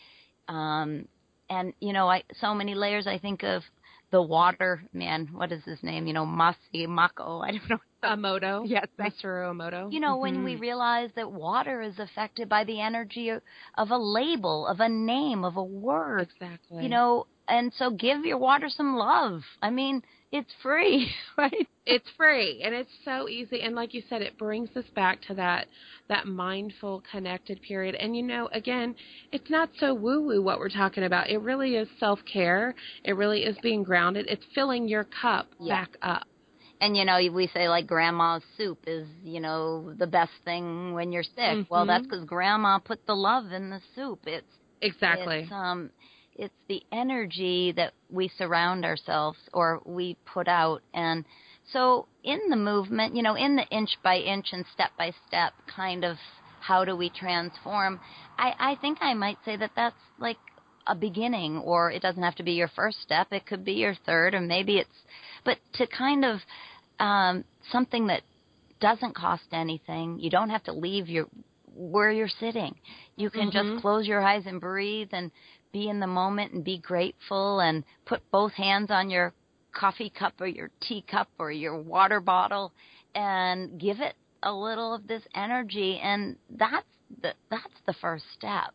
Um, 0.47 1.07
and 1.49 1.73
you 1.79 1.93
know, 1.93 2.09
I 2.09 2.23
so 2.39 2.53
many 2.53 2.75
layers. 2.75 3.07
I 3.07 3.17
think 3.17 3.43
of 3.43 3.63
the 4.11 4.21
water 4.21 4.83
man. 4.93 5.29
What 5.33 5.51
is 5.51 5.63
his 5.65 5.81
name? 5.83 6.07
You 6.07 6.13
know, 6.13 6.25
Masi 6.25 6.87
Mako. 6.87 7.41
I 7.41 7.51
don't 7.51 7.69
know. 7.69 7.79
Emoto. 8.05 8.63
Yes, 8.67 8.87
Masaru 8.99 9.51
Emoto. 9.53 9.91
You 9.93 9.99
know, 9.99 10.17
when 10.17 10.43
we 10.43 10.55
Mhm. 10.55 10.61
realize 10.61 11.09
that 11.15 11.31
water 11.31 11.81
is 11.81 11.99
affected 11.99 12.49
by 12.49 12.63
the 12.63 12.79
energy 12.81 13.29
of, 13.29 13.41
of 13.77 13.91
a 13.91 13.97
label, 13.97 14.67
of 14.67 14.79
a 14.79 14.89
name, 14.89 15.43
of 15.43 15.57
a 15.57 15.63
word, 15.63 16.21
exactly. 16.21 16.83
you 16.83 16.89
know, 16.89 17.27
and 17.47 17.71
so 17.73 17.89
give 17.91 18.25
your 18.25 18.37
water 18.37 18.69
some 18.69 18.95
love. 18.95 19.41
I 19.61 19.69
mean, 19.69 20.01
it's 20.31 20.51
free, 20.61 21.11
right? 21.37 21.67
it's 21.85 22.09
free 22.17 22.61
and 22.63 22.73
it's 22.73 22.89
so 23.03 23.29
easy 23.29 23.61
and 23.61 23.75
like 23.75 23.93
you 23.93 24.01
said 24.09 24.21
it 24.23 24.35
brings 24.39 24.69
us 24.75 24.85
back 24.95 25.21
to 25.21 25.35
that 25.35 25.67
that 26.09 26.25
mindful 26.25 27.03
connected 27.11 27.61
period 27.61 27.93
and 27.95 28.17
you 28.17 28.23
know 28.23 28.49
again 28.53 28.95
it's 29.31 29.51
not 29.51 29.69
so 29.79 29.93
woo 29.93 30.19
woo 30.25 30.41
what 30.41 30.57
we're 30.57 30.67
talking 30.67 31.03
about 31.03 31.29
it 31.29 31.37
really 31.37 31.75
is 31.75 31.87
self 31.99 32.19
care 32.25 32.73
it 33.03 33.13
really 33.15 33.43
is 33.43 33.55
being 33.61 33.83
grounded 33.83 34.25
it's 34.27 34.43
filling 34.55 34.87
your 34.87 35.03
cup 35.21 35.47
Yeah. 35.59 35.81
back 35.81 35.95
up 36.01 36.23
And 36.85 36.95
you 36.95 37.03
know, 37.03 37.19
we 37.31 37.47
say 37.47 37.67
like 37.67 37.87
grandma's 37.87 38.43
soup 38.57 38.77
is, 38.85 39.07
you 39.23 39.39
know, 39.39 39.91
the 39.97 40.05
best 40.05 40.33
thing 40.43 40.93
when 40.93 41.11
you're 41.11 41.23
sick. 41.23 41.65
Well, 41.67 41.83
Mhm. 41.83 41.87
that's 41.87 42.05
because 42.05 42.25
grandma 42.25 42.77
put 42.77 43.03
the 43.07 43.15
love 43.15 43.51
in 43.51 43.71
the 43.71 43.81
soup. 43.95 44.19
It's 44.27 44.45
exactly 44.81 45.41
It's, 45.41 45.51
um, 45.51 45.89
it's 46.35 46.53
the 46.67 46.83
energy 46.91 47.71
that 47.71 47.93
we 48.11 48.27
surround 48.27 48.85
ourselves 48.85 49.39
or 49.51 49.81
we 49.85 50.15
put 50.25 50.47
out. 50.47 50.83
And 50.93 51.25
so 51.71 52.07
in 52.23 52.39
the 52.49 52.55
movement, 52.55 53.15
you 53.15 53.23
know, 53.23 53.33
in 53.35 53.55
the 53.55 53.65
inch 53.69 53.97
by 54.03 54.17
inch 54.19 54.53
and 54.53 54.63
step 54.67 54.91
by 54.95 55.11
step 55.27 55.53
kind 55.65 56.03
of 56.05 56.17
how 56.59 56.85
do 56.85 56.95
we 56.95 57.09
transform, 57.09 57.99
I, 58.37 58.53
I 58.59 58.75
think 58.75 58.99
I 59.01 59.15
might 59.15 59.39
say 59.43 59.55
that 59.57 59.71
that's 59.75 59.95
like 60.19 60.37
a 60.87 60.93
beginning 60.95 61.57
or 61.57 61.89
it 61.91 62.01
doesn't 62.03 62.21
have 62.21 62.35
to 62.35 62.43
be 62.43 62.51
your 62.51 62.67
first 62.67 63.01
step. 63.01 63.27
It 63.31 63.47
could 63.47 63.65
be 63.65 63.73
your 63.73 63.95
third 64.05 64.35
or 64.35 64.41
maybe 64.41 64.77
it's, 64.77 64.89
but 65.43 65.57
to 65.73 65.87
kind 65.87 66.23
of, 66.23 66.41
um, 66.99 67.43
something 67.71 68.07
that 68.07 68.21
doesn't 68.79 69.15
cost 69.15 69.43
anything. 69.51 70.19
You 70.19 70.29
don't 70.29 70.49
have 70.49 70.63
to 70.63 70.73
leave 70.73 71.07
your 71.09 71.27
where 71.75 72.11
you're 72.11 72.27
sitting. 72.27 72.75
You 73.17 73.29
can 73.29 73.49
Mhm. 73.49 73.51
just 73.51 73.81
close 73.81 74.07
your 74.07 74.21
eyes 74.21 74.45
and 74.45 74.61
breathe 74.61 75.09
and 75.11 75.31
be 75.71 75.89
in 75.89 75.99
the 75.99 76.07
moment 76.07 76.53
and 76.53 76.63
be 76.63 76.77
grateful 76.77 77.59
and 77.59 77.83
put 78.05 78.21
both 78.31 78.53
hands 78.53 78.91
on 78.91 79.09
your 79.09 79.33
coffee 79.73 80.09
cup 80.09 80.33
or 80.39 80.47
your 80.47 80.69
tea 80.81 81.01
cup 81.01 81.27
or 81.37 81.51
your 81.51 81.77
water 81.81 82.21
bottle 82.21 82.71
and 83.13 83.77
give 83.79 83.99
it 83.99 84.15
a 84.43 84.53
little 84.53 84.93
of 84.93 85.05
this 85.07 85.23
energy 85.35 85.99
and 86.01 86.37
that's 86.49 86.87
the 87.21 87.33
that's 87.49 87.81
the 87.85 87.93
first 87.93 88.23
step 88.33 88.73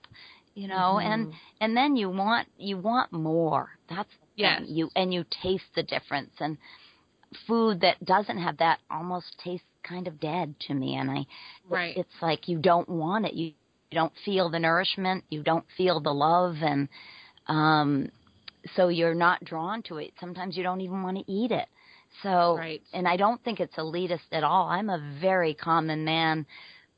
you 0.55 0.69
know 0.69 0.99
and 0.99 1.27
Mhm. 1.29 1.35
and 1.61 1.77
then 1.77 1.97
you 1.97 2.11
want 2.11 2.47
you 2.59 2.77
want 2.77 3.11
more 3.13 3.71
that's 3.89 4.13
Yes. 4.37 4.63
you 4.67 4.91
and 4.95 5.13
you 5.15 5.25
taste 5.43 5.75
the 5.75 5.83
difference 5.83 6.35
and 6.41 6.59
food 7.47 7.81
that 7.81 8.05
doesn't 8.05 8.39
have 8.39 8.57
that 8.59 8.81
almost 8.91 9.37
tastes 9.43 9.67
kind 9.83 10.07
of 10.09 10.21
dead 10.21 10.55
to 10.61 10.75
me 10.75 10.97
and 10.97 11.11
i 11.11 11.25
right 11.69 11.97
it's 11.97 12.23
like 12.23 12.49
you 12.49 12.59
don't 12.59 12.89
want 12.89 13.27
it. 13.27 13.35
You, 13.35 13.47
you 13.47 13.95
don't 13.95 14.13
feel 14.25 14.49
the 14.51 14.59
nourishment. 14.59 15.25
You 15.31 15.43
don't 15.43 15.65
feel 15.77 16.01
the 16.01 16.13
love, 16.13 16.57
and 16.63 16.89
um, 17.47 18.11
so 18.77 18.89
you're 18.89 19.15
not 19.15 19.45
drawn 19.45 19.83
to 19.85 19.99
it. 19.99 20.13
Sometimes 20.21 20.57
you 20.57 20.63
don't 20.63 20.81
even 20.81 21.03
want 21.03 21.19
to 21.19 21.33
eat 21.33 21.51
it. 21.51 21.69
So, 22.23 22.57
Right. 22.59 22.83
and 22.93 23.07
I 23.07 23.17
don't 23.17 23.43
think 23.45 23.61
it's 23.61 23.77
elitist 23.77 24.33
at 24.33 24.45
all. 24.45 24.69
I'm 24.69 24.91
a 24.91 25.17
very 25.21 25.55
common 25.55 26.05
man 26.05 26.47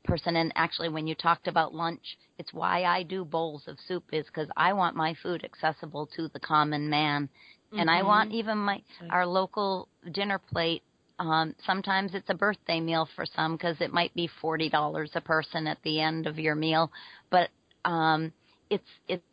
person, 0.05 0.35
and 0.35 0.51
actually, 0.55 0.89
when 0.89 1.07
you 1.07 1.15
talked 1.15 1.47
about 1.47 1.73
lunch, 1.73 2.17
it's 2.37 2.53
why 2.53 2.83
I 2.83 3.03
do 3.03 3.23
bowls 3.23 3.63
of 3.67 3.77
soup 3.87 4.03
is 4.11 4.25
because 4.25 4.49
I 4.57 4.73
want 4.73 4.95
my 4.95 5.15
food 5.21 5.43
accessible 5.43 6.07
to 6.15 6.27
the 6.29 6.39
common 6.39 6.89
man, 6.89 7.29
and 7.77 7.89
I 7.89 8.03
want 8.03 8.31
even 8.31 8.57
my 8.57 8.81
our 9.09 9.25
local 9.25 9.87
dinner 10.11 10.39
plate 10.39 10.83
um, 11.19 11.55
sometimes 11.65 12.13
it's 12.13 12.29
a 12.29 12.33
birthday 12.33 12.79
meal 12.79 13.07
for 13.15 13.25
some 13.35 13.55
because 13.55 13.77
it 13.79 13.93
might 13.93 14.13
be 14.15 14.29
forty 14.41 14.69
dollars 14.69 15.11
a 15.15 15.21
person 15.21 15.67
at 15.67 15.77
the 15.83 15.99
end 15.99 16.27
of 16.27 16.39
your 16.39 16.55
meal, 16.55 16.91
but 17.29 17.49
um, 17.85 18.31
it's 18.69 18.83
it's 19.07 19.23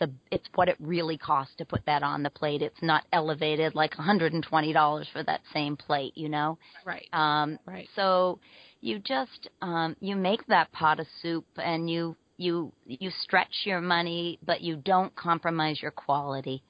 the 0.00 0.10
it's 0.30 0.48
what 0.54 0.68
it 0.68 0.76
really 0.80 1.16
costs 1.16 1.54
to 1.58 1.64
put 1.64 1.84
that 1.86 2.02
on 2.02 2.22
the 2.22 2.30
plate. 2.30 2.62
It's 2.62 2.82
not 2.82 3.04
elevated 3.12 3.74
like 3.74 3.96
one 3.96 4.06
hundred 4.06 4.32
and 4.32 4.42
twenty 4.42 4.72
dollars 4.72 5.06
for 5.12 5.22
that 5.24 5.40
same 5.52 5.76
plate, 5.76 6.12
you 6.16 6.28
know. 6.28 6.58
right 6.84 7.06
Um, 7.12 7.58
Right. 7.66 7.88
So 7.94 8.38
you 8.80 8.98
just 8.98 9.48
um, 9.60 9.96
you 10.00 10.16
make 10.16 10.44
that 10.48 10.72
pot 10.72 11.00
of 11.00 11.06
soup 11.22 11.44
and 11.56 11.88
you 11.88 12.16
you 12.36 12.72
you 12.86 13.10
stretch 13.22 13.54
your 13.64 13.80
money, 13.80 14.38
but 14.44 14.60
you 14.60 14.76
don't 14.76 15.14
compromise 15.14 15.80
your 15.80 15.92
quality. 15.92 16.62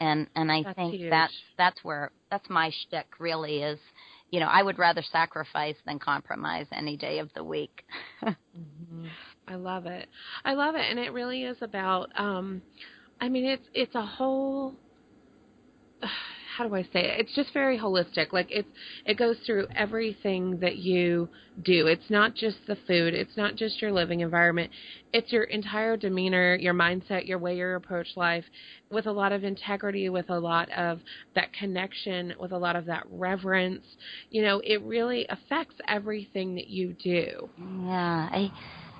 And 0.00 0.28
and 0.34 0.50
I 0.50 0.64
That's 0.64 0.76
think 0.76 0.92
huge. 0.92 1.10
that's 1.10 1.32
that's 1.56 1.84
where 1.84 2.10
that's 2.30 2.48
my 2.48 2.70
shtick 2.70 3.06
really 3.18 3.62
is. 3.62 3.78
You 4.30 4.40
know, 4.40 4.46
I 4.46 4.62
would 4.62 4.78
rather 4.78 5.02
sacrifice 5.02 5.76
than 5.86 5.98
compromise 5.98 6.66
any 6.72 6.96
day 6.96 7.18
of 7.18 7.30
the 7.34 7.44
week. 7.44 7.84
Mhm. 8.56 9.08
I 9.48 9.54
love 9.54 9.86
it. 9.86 10.08
I 10.44 10.54
love 10.54 10.74
it, 10.74 10.84
and 10.90 10.98
it 10.98 11.12
really 11.12 11.44
is 11.44 11.62
about. 11.62 12.10
um 12.18 12.62
I 13.20 13.28
mean, 13.28 13.44
it's 13.44 13.68
it's 13.74 13.94
a 13.94 14.04
whole. 14.04 14.74
How 16.58 16.66
do 16.66 16.74
I 16.74 16.82
say 16.82 17.04
it? 17.04 17.20
It's 17.20 17.34
just 17.36 17.52
very 17.54 17.78
holistic. 17.78 18.32
Like 18.32 18.48
it's 18.50 18.68
it 19.06 19.16
goes 19.16 19.36
through 19.46 19.68
everything 19.76 20.58
that 20.58 20.78
you 20.78 21.28
do. 21.62 21.86
It's 21.86 22.10
not 22.10 22.34
just 22.34 22.56
the 22.66 22.76
food. 22.84 23.14
It's 23.14 23.36
not 23.36 23.54
just 23.54 23.80
your 23.80 23.92
living 23.92 24.20
environment. 24.20 24.72
It's 25.12 25.30
your 25.30 25.44
entire 25.44 25.96
demeanor, 25.96 26.56
your 26.56 26.74
mindset, 26.74 27.28
your 27.28 27.38
way 27.38 27.56
you 27.56 27.68
approach 27.68 28.08
life, 28.16 28.44
with 28.90 29.06
a 29.06 29.12
lot 29.12 29.30
of 29.30 29.44
integrity, 29.44 30.08
with 30.08 30.30
a 30.30 30.38
lot 30.38 30.68
of 30.76 30.98
that 31.36 31.52
connection, 31.52 32.34
with 32.40 32.50
a 32.50 32.58
lot 32.58 32.74
of 32.74 32.86
that 32.86 33.04
reverence. 33.08 33.86
You 34.30 34.42
know, 34.42 34.60
it 34.64 34.82
really 34.82 35.26
affects 35.28 35.76
everything 35.86 36.56
that 36.56 36.66
you 36.66 36.96
do. 37.04 37.48
Yeah, 37.84 38.28
I, 38.32 38.52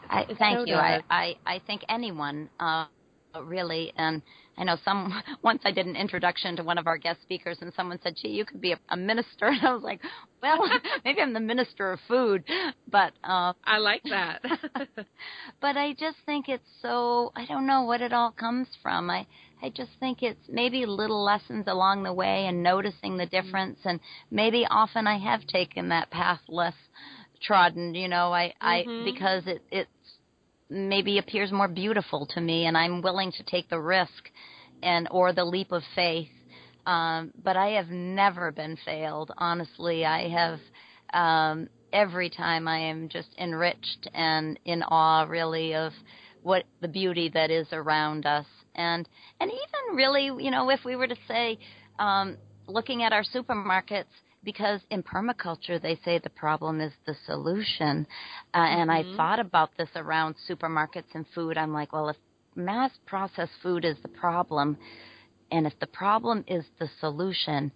I 0.08 0.26
thank 0.38 0.58
so 0.60 0.64
you. 0.64 0.76
I, 0.76 0.94
does. 0.94 1.02
I, 1.10 1.36
I 1.44 1.60
think 1.66 1.82
anyone, 1.88 2.50
uh, 2.60 2.86
really, 3.42 3.92
and 3.96 4.22
I 4.58 4.64
know 4.64 4.76
some. 4.84 5.22
Once 5.42 5.62
I 5.64 5.70
did 5.70 5.86
an 5.86 5.96
introduction 5.96 6.56
to 6.56 6.64
one 6.64 6.78
of 6.78 6.86
our 6.86 6.98
guest 6.98 7.22
speakers, 7.22 7.58
and 7.60 7.72
someone 7.74 8.00
said, 8.02 8.16
"Gee, 8.20 8.28
you 8.28 8.44
could 8.44 8.60
be 8.60 8.72
a, 8.72 8.80
a 8.90 8.96
minister," 8.96 9.46
and 9.46 9.64
I 9.66 9.72
was 9.72 9.82
like, 9.82 10.00
"Well, 10.42 10.58
maybe 11.04 11.20
I'm 11.20 11.32
the 11.32 11.40
minister 11.40 11.92
of 11.92 12.00
food," 12.08 12.44
but, 12.90 13.12
uh, 13.24 13.52
I 13.64 13.78
like 13.78 14.02
that. 14.10 14.42
but 15.60 15.76
I 15.76 15.92
just 15.94 16.18
think 16.26 16.48
it's 16.48 16.68
so. 16.82 17.32
I 17.36 17.46
don't 17.46 17.66
know 17.66 17.82
what 17.82 18.00
it 18.02 18.12
all 18.12 18.32
comes 18.32 18.68
from. 18.82 19.10
I, 19.10 19.26
I 19.62 19.70
just 19.70 19.90
think 20.00 20.22
it's 20.22 20.48
maybe 20.48 20.86
little 20.86 21.22
lessons 21.24 21.64
along 21.68 22.02
the 22.02 22.12
way 22.12 22.46
and 22.46 22.62
noticing 22.62 23.16
the 23.16 23.26
difference, 23.26 23.78
and 23.84 24.00
maybe 24.30 24.66
often 24.68 25.06
I 25.06 25.18
have 25.18 25.46
taken 25.46 25.88
that 25.90 26.10
path 26.10 26.40
less 26.48 26.74
trodden. 27.42 27.94
You 27.94 28.08
know, 28.08 28.32
I, 28.32 28.52
I 28.60 28.84
Mhm. 28.86 29.04
because 29.04 29.46
it 29.46 29.62
it's 29.70 29.90
maybe 30.70 31.18
appears 31.18 31.50
more 31.50 31.68
beautiful 31.68 32.26
to 32.34 32.40
me 32.40 32.66
and 32.66 32.76
I'm 32.76 33.02
willing 33.02 33.32
to 33.32 33.42
take 33.44 33.68
the 33.68 33.80
risk 33.80 34.30
and 34.82 35.08
or 35.10 35.32
the 35.32 35.44
leap 35.44 35.72
of 35.72 35.82
faith. 35.94 36.28
Um, 36.86 37.32
but 37.42 37.56
I 37.56 37.72
have 37.72 37.88
never 37.88 38.50
been 38.50 38.78
failed. 38.84 39.30
Honestly, 39.36 40.04
I 40.06 40.28
have 40.28 40.58
um, 41.12 41.68
every 41.92 42.30
time 42.30 42.66
I 42.66 42.78
am 42.78 43.08
just 43.08 43.28
enriched 43.38 44.08
and 44.14 44.58
in 44.64 44.82
awe, 44.82 45.24
really, 45.24 45.74
of 45.74 45.92
what 46.42 46.64
the 46.80 46.88
beauty 46.88 47.30
that 47.34 47.50
is 47.50 47.66
around 47.72 48.24
us, 48.24 48.46
and 48.74 49.08
and 49.40 49.50
even 49.50 49.96
really, 49.96 50.24
you 50.42 50.50
know, 50.50 50.70
if 50.70 50.80
we 50.84 50.96
were 50.96 51.08
to 51.08 51.16
say, 51.26 51.58
um, 51.98 52.36
looking 52.66 53.02
at 53.02 53.12
our 53.12 53.24
supermarkets, 53.24 54.04
because 54.44 54.80
in 54.90 55.02
permaculture 55.02 55.80
they 55.80 55.96
say 56.04 56.18
the 56.18 56.30
problem 56.30 56.80
is 56.80 56.92
the 57.06 57.14
solution, 57.26 58.06
uh, 58.54 58.58
and 58.58 58.90
I 58.90 59.02
Mhm. 59.02 59.16
thought 59.16 59.40
about 59.40 59.76
this 59.76 59.90
around 59.96 60.36
supermarkets 60.48 61.14
and 61.14 61.26
food. 61.28 61.58
I'm 61.58 61.72
like, 61.72 61.92
well, 61.92 62.08
if 62.08 62.16
mass 62.54 62.96
processed 63.06 63.52
food 63.62 63.84
is 63.84 63.98
the 64.02 64.08
problem, 64.08 64.78
and 65.50 65.66
if 65.66 65.78
the 65.80 65.86
problem 65.86 66.44
is 66.46 66.64
the 66.78 66.88
solution, 67.00 67.72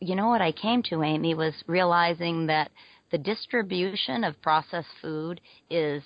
you 0.00 0.14
know 0.14 0.28
what 0.28 0.42
I 0.42 0.52
came 0.52 0.82
to, 0.84 1.02
Amy, 1.02 1.34
was 1.34 1.54
realizing 1.66 2.46
that 2.46 2.70
the 3.10 3.18
distribution 3.18 4.24
of 4.24 4.40
processed 4.42 4.88
food 5.00 5.40
is 5.70 6.02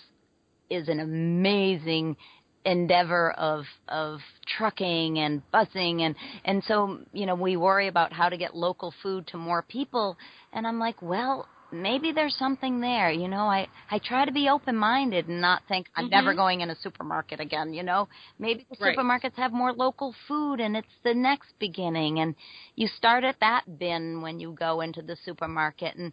is 0.70 0.89
an 0.89 1.01
amazing 1.01 2.16
endeavor 2.65 3.33
of 3.33 3.65
of 3.89 4.21
trucking 4.57 5.19
and 5.19 5.43
busing. 5.53 6.03
And 6.03 6.15
and 6.45 6.63
so 6.65 6.99
you 7.13 7.27
know 7.27 7.35
we 7.35 7.57
worry 7.57 7.89
about 7.89 8.13
how 8.13 8.29
to 8.29 8.37
get 8.37 8.55
local 8.57 8.93
food 9.03 9.27
to 9.29 9.37
more 9.37 9.63
people. 9.63 10.17
And 10.53 10.67
I'm 10.67 10.79
like 10.79 11.01
well 11.03 11.49
maybe 11.75 12.13
there's 12.13 12.37
something 12.37 12.81
there. 12.81 13.11
You 13.11 13.29
know 13.29 13.47
I 13.47 13.67
I 13.91 13.99
try 13.99 14.25
to 14.25 14.33
be 14.33 14.49
open 14.49 14.77
minded 14.77 15.29
and 15.29 15.41
not 15.41 15.63
think 15.69 15.87
I'm 15.97 16.09
never 16.11 16.33
Mhm. 16.33 16.37
going 16.37 16.61
in 16.61 16.71
a 16.71 16.77
supermarket 16.77 17.41
again 17.41 17.73
you 17.73 17.83
know. 17.83 18.09
Maybe 18.39 18.67
the 18.71 18.77
Right. 18.85 18.97
supermarkets 18.97 19.35
have 19.37 19.53
more 19.53 19.73
local 19.73 20.15
food 20.29 20.61
and 20.61 20.77
it's 20.77 21.01
the 21.03 21.15
next 21.15 21.53
beginning. 21.59 22.21
And 22.21 22.35
you 22.77 22.87
start 22.87 23.25
at 23.25 23.41
that 23.41 23.79
bin 23.79 24.21
when 24.23 24.39
you 24.39 24.53
go 24.53 24.83
into 24.83 25.03
the 25.03 25.17
supermarket. 25.25 25.97
And 25.97 26.13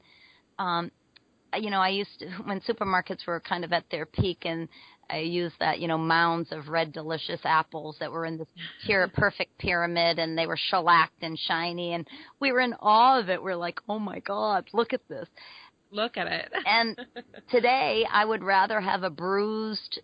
um 0.57 0.91
you 1.57 1.71
know, 1.71 1.81
I 1.81 1.89
used 1.89 2.19
to 2.19 2.29
when 2.45 2.61
supermarkets 2.61 3.25
were 3.27 3.39
kind 3.39 3.63
of 3.63 3.73
at 3.73 3.89
their 3.89 4.05
peak 4.05 4.45
and 4.45 4.67
I 5.09 5.19
use 5.19 5.51
that, 5.59 5.79
you 5.79 5.87
know, 5.87 5.97
mounds 5.97 6.51
of 6.51 6.69
red 6.69 6.93
delicious 6.93 7.39
apples 7.43 7.97
that 7.99 8.11
were 8.11 8.25
in 8.25 8.37
this 8.37 8.47
pure 8.85 9.07
perfect 9.07 9.57
pyramid 9.57 10.19
and 10.19 10.37
they 10.37 10.45
were 10.45 10.57
shellacked 10.57 11.21
and 11.21 11.37
shiny 11.37 11.93
and 11.93 12.07
we 12.39 12.51
were 12.51 12.61
in 12.61 12.73
awe 12.79 13.19
of 13.19 13.29
it. 13.29 13.41
We're 13.41 13.55
like, 13.55 13.79
"Oh 13.89 13.99
my 13.99 14.19
god, 14.19 14.69
look 14.73 14.93
at 14.93 15.01
this." 15.07 15.27
Look 15.91 16.17
at 16.17 16.27
it. 16.27 16.51
and 16.65 16.99
today 17.49 18.05
I 18.11 18.23
would 18.23 18.43
rather 18.43 18.79
have 18.79 19.03
a 19.03 19.09
bruised, 19.09 19.99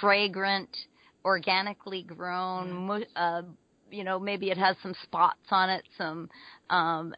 fragrant, 0.00 0.76
organically 1.24 2.02
grown 2.02 3.04
uh 3.14 3.42
you 3.92 4.04
know, 4.04 4.18
maybe 4.18 4.50
it 4.50 4.56
has 4.56 4.74
some 4.82 4.94
spots 5.02 5.46
on 5.50 5.68
it, 5.70 5.84
some 5.98 6.28
um 6.70 7.14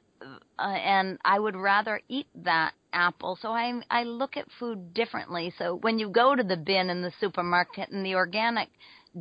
uh, 0.58 0.62
and 0.62 1.18
I 1.24 1.38
would 1.38 1.56
rather 1.56 2.00
eat 2.08 2.26
that 2.44 2.72
apple. 2.92 3.38
So 3.40 3.50
I 3.50 3.80
I 3.90 4.04
look 4.04 4.36
at 4.36 4.46
food 4.58 4.94
differently. 4.94 5.52
So 5.58 5.76
when 5.76 5.98
you 5.98 6.08
go 6.08 6.34
to 6.34 6.42
the 6.42 6.56
bin 6.56 6.90
in 6.90 7.02
the 7.02 7.12
supermarket 7.20 7.90
and 7.90 8.04
the 8.04 8.14
organic 8.14 8.68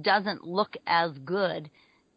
doesn't 0.02 0.44
look 0.44 0.76
as 0.88 1.12
good, 1.26 1.70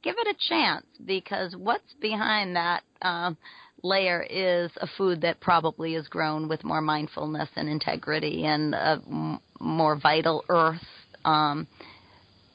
give 0.03 0.15
it 0.19 0.29
a 0.29 0.49
chance 0.49 0.87
because 1.05 1.57
what's 1.57 1.93
behind 2.01 2.57
that 2.57 2.83
um, 3.03 3.37
layer 3.83 4.23
is 4.23 4.71
a 4.81 4.87
food 4.97 5.21
that 5.23 5.41
probably 5.41 5.95
is 5.95 6.09
grown 6.09 6.49
with 6.49 6.65
more 6.65 6.81
mindfulness 6.81 7.49
and 7.57 7.69
integrity 7.69 8.45
and 8.45 8.75
a 8.75 9.01
m- 9.07 9.41
more 9.61 9.97
vital 9.97 10.45
earth. 10.49 10.81
Um, 11.25 11.67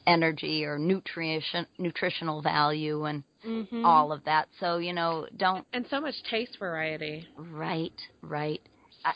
energy 0.08 0.66
or 0.66 0.78
nutrition 0.78 1.66
nutritional 1.78 2.41
value 2.41 3.06
and 3.06 3.24
mm-hmm. 3.45 3.86
all 3.86 4.12
of 4.12 4.24
that. 4.26 4.47
So, 4.60 4.78
you 4.78 4.93
know, 4.93 5.28
don't 5.38 5.66
and 5.74 5.86
so 5.89 6.02
much 6.02 6.16
taste 6.30 6.58
variety. 6.60 7.28
Right, 7.38 7.93
right. 8.22 8.62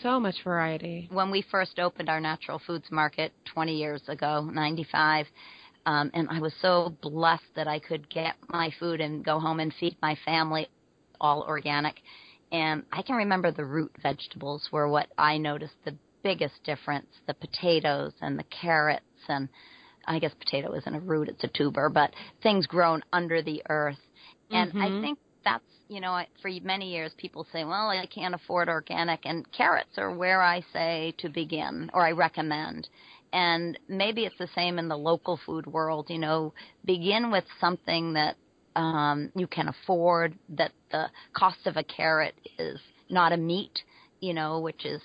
So 0.01 0.19
much 0.19 0.36
variety. 0.43 1.07
When 1.11 1.29
we 1.29 1.43
first 1.51 1.77
opened 1.77 2.09
our 2.09 2.19
natural 2.19 2.59
foods 2.65 2.86
market 2.91 3.33
20 3.53 3.75
years 3.75 4.01
ago, 4.07 4.49
95, 4.51 5.27
um, 5.86 6.09
and 6.15 6.27
I 6.29 6.39
was 6.39 6.53
so 6.59 6.95
blessed 7.01 7.43
that 7.55 7.67
I 7.67 7.77
could 7.77 8.09
get 8.09 8.36
my 8.49 8.71
food 8.79 8.99
and 8.99 9.23
go 9.23 9.39
home 9.39 9.59
and 9.59 9.71
feed 9.79 9.95
my 10.01 10.17
family 10.25 10.69
all 11.21 11.43
organic. 11.43 11.97
And 12.51 12.83
I 12.91 13.03
can 13.03 13.15
remember 13.15 13.51
the 13.51 13.65
root 13.65 13.91
vegetables 14.01 14.67
were 14.71 14.88
what 14.88 15.07
I 15.17 15.38
noticed 15.38 15.75
the 15.83 15.95
biggest 16.23 16.55
difference 16.63 17.05
the 17.27 17.36
potatoes 17.36 18.13
and 18.19 18.39
the 18.39 18.45
carrots 18.45 19.03
and 19.27 19.47
I 20.08 20.20
guess 20.20 20.34
potato 20.39 20.74
isn't 20.74 20.95
a 20.95 20.99
root, 20.99 21.30
it's 21.30 21.43
a 21.43 21.47
tuber, 21.47 21.89
but 21.89 22.12
things 22.43 22.68
grown 22.68 23.03
under 23.12 23.41
the 23.41 23.62
earth. 23.70 23.97
And 24.51 24.70
mm-hmm. 24.70 24.82
I 24.82 25.01
think 25.01 25.20
that's, 25.43 25.64
you 25.88 26.01
know, 26.01 26.20
for 26.41 26.49
many 26.64 26.91
years 26.91 27.14
people 27.18 27.45
say, 27.51 27.64
well, 27.64 27.89
I 27.89 28.06
can't 28.08 28.36
afford 28.36 28.70
organic. 28.70 29.26
And 29.26 29.49
carrots 29.51 29.97
are 29.97 30.14
where 30.14 30.41
I 30.41 30.64
say 30.74 31.14
to 31.20 31.30
begin, 31.30 31.89
or 31.93 32.06
I 32.06 32.12
recommend. 32.12 32.88
And 33.34 33.78
maybe 33.88 34.26
it's 34.26 34.38
the 34.38 34.49
same 34.56 34.80
in 34.80 34.88
the 34.88 34.97
local 34.97 35.39
food 35.45 35.68
world, 35.68 36.08
you 36.10 36.20
know, 36.20 36.53
begin 36.86 37.32
with 37.32 37.43
something 37.60 38.14
that 38.14 38.36
um, 38.76 39.32
you 39.36 39.47
can 39.47 39.68
afford, 39.68 40.36
that 40.49 40.72
the 40.91 41.08
cost 41.34 41.66
of 41.66 41.78
a 41.78 41.84
carrot 41.84 42.36
is 42.58 42.80
not 43.10 43.32
a 43.32 43.38
meat, 43.38 43.80
you 44.20 44.34
know, 44.34 44.60
which 44.60 44.86
is 44.86 45.01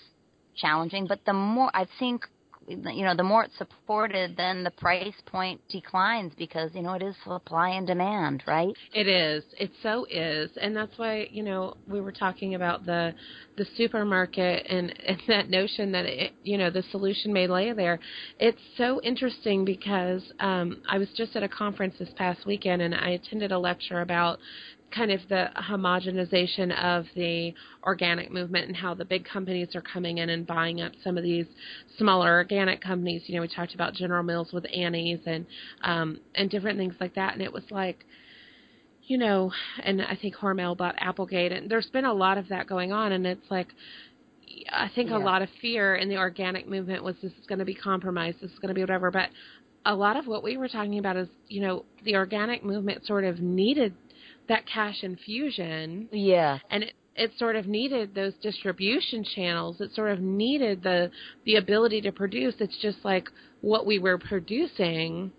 challenging. 0.57 1.07
But 1.07 1.25
the 1.27 1.33
more 1.33 1.71
I've 1.75 1.89
seen 1.99 2.21
you 2.69 3.05
know, 3.05 3.15
the 3.17 3.23
more 3.23 3.45
it's 3.45 3.59
supported, 3.59 4.37
then 4.37 4.63
the 4.63 4.71
price 4.71 5.15
point 5.27 5.61
declines 5.69 6.33
because 6.37 6.71
you 6.75 6.83
know 6.83 6.93
it 6.95 7.03
is 7.03 7.15
supply 7.25 7.71
and 7.71 7.87
demand, 7.87 8.45
right? 8.47 8.75
It 8.95 9.09
is. 9.09 9.43
It 9.59 9.71
so 9.83 10.07
is, 10.11 10.51
and 10.61 10.77
that's 10.77 10.97
why 10.97 11.29
you 11.31 11.43
know 11.43 11.75
we 11.89 12.01
were 12.01 12.13
talking 12.13 12.55
about 12.55 12.87
the 12.87 13.15
the 13.57 13.67
supermarket 13.77 14.67
and, 14.69 14.95
and 15.07 15.21
that 15.29 15.51
notion 15.51 15.93
that 15.93 16.07
it, 16.07 16.33
you 16.43 16.59
know 16.59 16.71
the 16.71 16.85
solution 16.91 17.33
may 17.33 17.47
lay 17.47 17.73
there. 17.73 17.99
It's 18.39 18.61
so 18.77 19.01
interesting 19.03 19.65
because 19.65 20.23
um, 20.39 20.83
I 20.89 20.99
was 20.99 21.09
just 21.17 21.35
at 21.37 21.43
a 21.43 21.49
conference 21.49 21.95
this 21.99 22.11
past 22.17 22.47
weekend 22.47 22.83
and 22.83 22.95
I 22.95 23.11
attended 23.11 23.53
a 23.53 23.59
lecture 23.59 24.01
about 24.01 24.39
kind 24.91 25.11
of 25.13 25.21
the 25.29 25.47
homogenization 25.57 26.77
of 26.83 27.07
the 27.15 27.55
organic 27.85 28.31
movement 28.31 28.67
and 28.67 28.77
how 28.77 28.95
the 28.95 29.05
big 29.05 29.25
companies 29.25 29.69
are 29.75 29.83
coming 29.83 30.19
in 30.19 30.31
and 30.31 30.47
buying 30.47 30.81
up 30.81 30.93
some 31.03 31.17
of 31.17 31.23
these 31.23 31.47
smaller 31.99 32.31
organic 32.31 32.81
companies. 32.81 33.23
You 33.27 33.37
know, 33.37 33.43
we 33.43 33.49
talked 33.49 33.75
about 33.75 33.95
General 33.95 34.23
Mills 34.23 34.53
with 34.53 34.67
Annie's 34.75 35.21
and 35.27 35.47
um, 35.83 36.21
and 36.35 36.51
different 36.51 36.79
things 36.79 36.95
like 37.01 37.15
that, 37.15 37.35
and 37.35 37.43
it 37.43 37.53
was 37.53 37.65
like. 37.71 38.05
You 39.03 39.19
know, 39.19 39.51
and 39.83 40.03
I 40.03 40.15
think 40.15 40.37
Hormel 40.37 40.77
bought 40.77 40.95
Applegate, 40.99 41.51
and 41.51 41.69
there's 41.69 41.89
been 41.89 42.05
a 42.05 42.15
lot 42.15 42.39
of 42.39 42.47
that 42.51 42.69
going 42.69 42.93
on, 42.93 43.11
and 43.11 43.27
it's 43.27 43.51
like, 43.51 43.67
I 44.73 44.89
think 44.95 45.11
yeah. 45.11 45.17
a 45.17 45.19
lot 45.19 45.43
of 45.43 45.49
fear 45.61 45.97
in 45.97 46.09
the 46.09 46.17
organic 46.17 46.69
movement 46.69 47.03
was 47.03 47.17
this 47.21 47.33
is 47.33 47.47
going 47.49 47.59
to 47.59 47.65
be 47.65 47.75
compromised, 47.75 48.41
this 48.41 48.53
is 48.53 48.59
going 48.61 48.69
to 48.69 48.75
be 48.75 48.83
whatever. 48.83 49.11
But 49.11 49.31
a 49.85 49.95
lot 49.95 50.17
of 50.17 50.27
what 50.27 50.43
we 50.43 50.57
were 50.57 50.69
talking 50.69 50.99
about 50.99 51.17
is, 51.17 51.29
you 51.49 51.61
know, 51.61 51.85
the 52.05 52.15
organic 52.15 52.65
movement 52.65 53.05
sort 53.05 53.25
of 53.25 53.41
needed 53.41 53.95
that 54.51 54.67
cash 54.67 55.03
infusion. 55.03 56.09
Yeah. 56.13 56.59
And 56.71 56.85
it, 56.85 56.95
it 57.17 57.33
sort 57.39 57.57
of 57.57 57.67
needed 57.67 58.15
those 58.15 58.35
distribution 58.43 59.25
channels. 59.25 59.81
It 59.81 59.93
sort 59.95 60.11
of 60.11 60.21
needed 60.21 60.83
the 60.83 61.11
the 61.45 61.57
ability 61.57 62.01
to 62.03 62.13
produce. 62.13 62.55
It's 62.59 62.77
just 62.81 62.99
like 63.05 63.29
what 63.61 63.87
we 63.87 63.99
were 63.99 64.19
producing 64.19 65.33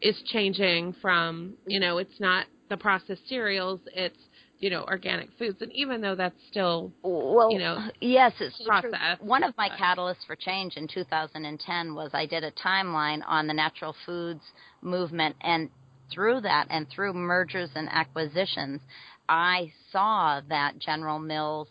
is 0.00 0.16
changing 0.26 0.94
from, 1.02 1.54
you 1.66 1.80
mm-hmm. 1.80 1.88
know, 1.88 1.98
it's 1.98 2.20
not 2.20 2.46
the 2.68 2.76
processed 2.76 3.28
cereals, 3.28 3.80
it's 3.94 4.18
you 4.60 4.70
know 4.70 4.84
organic 4.88 5.28
foods 5.38 5.56
and 5.60 5.72
even 5.72 6.00
though 6.00 6.16
that's 6.16 6.34
still 6.50 6.92
well 7.02 7.50
you 7.50 7.58
know 7.58 7.88
yes 8.00 8.32
it's 8.40 8.60
processed, 8.66 8.92
true. 9.20 9.28
one 9.28 9.44
of 9.44 9.56
my 9.56 9.68
catalysts 9.68 10.26
for 10.26 10.34
change 10.34 10.76
in 10.76 10.88
2010 10.88 11.94
was 11.94 12.10
i 12.12 12.26
did 12.26 12.42
a 12.42 12.50
timeline 12.52 13.20
on 13.26 13.46
the 13.46 13.54
natural 13.54 13.94
foods 14.04 14.40
movement 14.82 15.36
and 15.42 15.70
through 16.12 16.42
that 16.42 16.66
and 16.70 16.88
through 16.88 17.12
mergers 17.12 17.70
and 17.74 17.88
acquisitions, 17.90 18.80
I 19.28 19.72
saw 19.92 20.40
that 20.48 20.78
General 20.78 21.18
Mills 21.18 21.68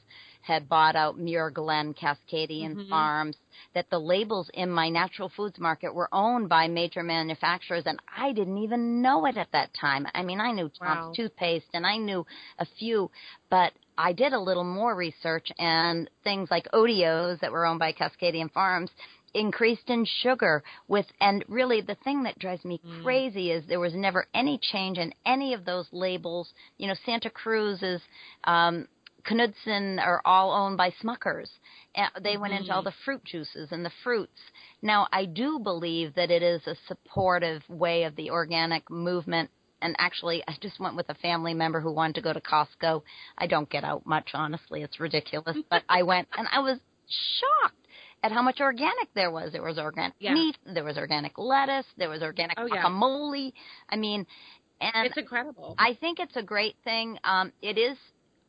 had 0.47 0.69
bought 0.69 0.95
out 0.95 1.19
Muir 1.19 1.49
Glen 1.51 1.93
Cascadian 1.93 2.75
mm-hmm. 2.75 2.89
Farms, 2.89 3.35
that 3.73 3.89
the 3.89 3.99
labels 3.99 4.49
in 4.53 4.71
my 4.71 4.87
natural 4.87 5.29
foods 5.35 5.59
market 5.59 5.93
were 5.93 6.07
owned 6.13 6.47
by 6.47 6.69
major 6.69 7.03
manufacturers, 7.03 7.83
and 7.85 7.99
I 8.17 8.31
didn't 8.31 8.57
even 8.59 9.01
know 9.01 9.25
it 9.25 9.35
at 9.35 9.51
that 9.51 9.71
time. 9.79 10.07
I 10.13 10.23
mean, 10.23 10.39
I 10.39 10.53
knew 10.53 10.69
Tom's 10.69 10.79
wow. 10.79 11.13
toothpaste 11.13 11.67
and 11.73 11.85
I 11.85 11.97
knew 11.97 12.25
a 12.59 12.65
few, 12.79 13.11
but 13.49 13.73
I 13.97 14.13
did 14.13 14.31
a 14.31 14.39
little 14.39 14.63
more 14.63 14.95
research, 14.95 15.51
and 15.57 16.09
things 16.23 16.49
like 16.49 16.67
Odeos 16.71 17.39
that 17.41 17.51
were 17.51 17.65
owned 17.65 17.79
by 17.79 17.91
Cascadian 17.91 18.51
Farms 18.51 18.91
increased 19.37 19.89
in 19.89 20.05
sugar 20.21 20.63
with 20.87 21.05
and 21.21 21.45
really 21.47 21.81
the 21.81 21.95
thing 22.03 22.23
that 22.23 22.39
drives 22.39 22.65
me 22.65 22.81
mm. 22.85 23.03
crazy 23.03 23.51
is 23.51 23.63
there 23.67 23.79
was 23.79 23.93
never 23.93 24.27
any 24.33 24.59
change 24.61 24.97
in 24.97 25.13
any 25.25 25.53
of 25.53 25.63
those 25.63 25.87
labels. 25.91 26.49
You 26.77 26.87
know 26.87 26.95
santa 27.05 27.29
cruz 27.29 27.81
is 27.81 28.01
um 28.43 28.87
knudsen 29.29 29.99
are 29.99 30.21
all 30.25 30.51
owned 30.51 30.77
by 30.77 30.91
smuckers. 31.03 31.49
And 31.95 32.09
they 32.23 32.37
went 32.37 32.53
into 32.53 32.71
all 32.71 32.79
mm-hmm. 32.79 32.85
the 32.85 32.93
fruit 33.03 33.23
juices 33.25 33.69
and 33.71 33.85
the 33.85 33.91
fruits. 34.03 34.39
Now 34.81 35.07
i 35.11 35.25
do 35.25 35.59
believe 35.59 36.15
that 36.15 36.31
it 36.31 36.41
is 36.41 36.65
a 36.65 36.75
supportive 36.87 37.61
way 37.69 38.03
of 38.03 38.15
the 38.15 38.31
organic 38.31 38.89
movement. 38.89 39.51
And 39.81 39.95
actually 39.99 40.43
I 40.47 40.55
just 40.61 40.79
went 40.79 40.95
with 40.95 41.09
a 41.09 41.15
family 41.15 41.53
member 41.53 41.79
who 41.79 41.91
wanted 41.91 42.15
to 42.15 42.21
go 42.21 42.33
to 42.33 42.41
Costco. 42.41 43.03
I 43.37 43.45
don't 43.45 43.69
get 43.69 43.83
out 43.83 44.05
much 44.05 44.29
honestly, 44.33 44.81
it's 44.81 44.99
ridiculous, 44.99 45.57
but 45.69 45.83
I 45.87 46.01
went 46.03 46.27
and 46.35 46.47
I 46.51 46.59
was 46.59 46.79
shocked 47.07 47.86
at 48.23 48.31
how 48.31 48.41
much 48.41 48.59
organic 48.59 49.13
there 49.13 49.31
was. 49.31 49.51
There 49.51 49.63
was 49.63 49.77
organic 49.77 50.13
yeah. 50.19 50.33
meat, 50.33 50.57
there 50.65 50.83
was 50.83 50.97
organic 50.97 51.37
lettuce, 51.37 51.85
there 51.97 52.09
was 52.09 52.21
organic 52.21 52.57
oh, 52.59 52.67
guacamole. 52.67 53.53
Yeah. 53.53 53.61
I 53.89 53.95
mean, 53.95 54.25
and 54.81 55.07
it's 55.07 55.17
incredible. 55.17 55.75
I 55.77 55.97
think 55.99 56.19
it's 56.19 56.35
a 56.35 56.43
great 56.43 56.75
thing. 56.83 57.17
Um, 57.23 57.51
it 57.61 57.77
is 57.77 57.97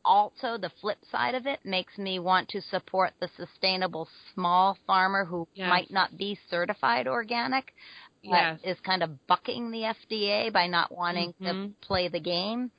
also 0.05 0.57
the 0.57 0.71
flip 0.81 0.97
side 1.11 1.35
of 1.35 1.45
it 1.45 1.59
makes 1.63 1.97
me 1.97 2.19
want 2.19 2.49
to 2.49 2.61
support 2.61 3.11
the 3.19 3.29
sustainable 3.37 4.07
small 4.33 4.77
farmer 4.87 5.25
who 5.25 5.47
yes. 5.53 5.69
might 5.69 5.91
not 5.91 6.17
be 6.17 6.37
certified 6.49 7.07
organic, 7.07 7.73
yes. 8.21 8.59
is 8.63 8.77
kind 8.81 9.03
of 9.03 9.27
bucking 9.27 9.71
the 9.71 9.93
FDA 10.13 10.51
by 10.51 10.67
not 10.67 10.95
wanting 10.95 11.33
mm-hmm. 11.41 11.67
to 11.67 11.73
play 11.81 12.07
the 12.07 12.19
game. 12.19 12.71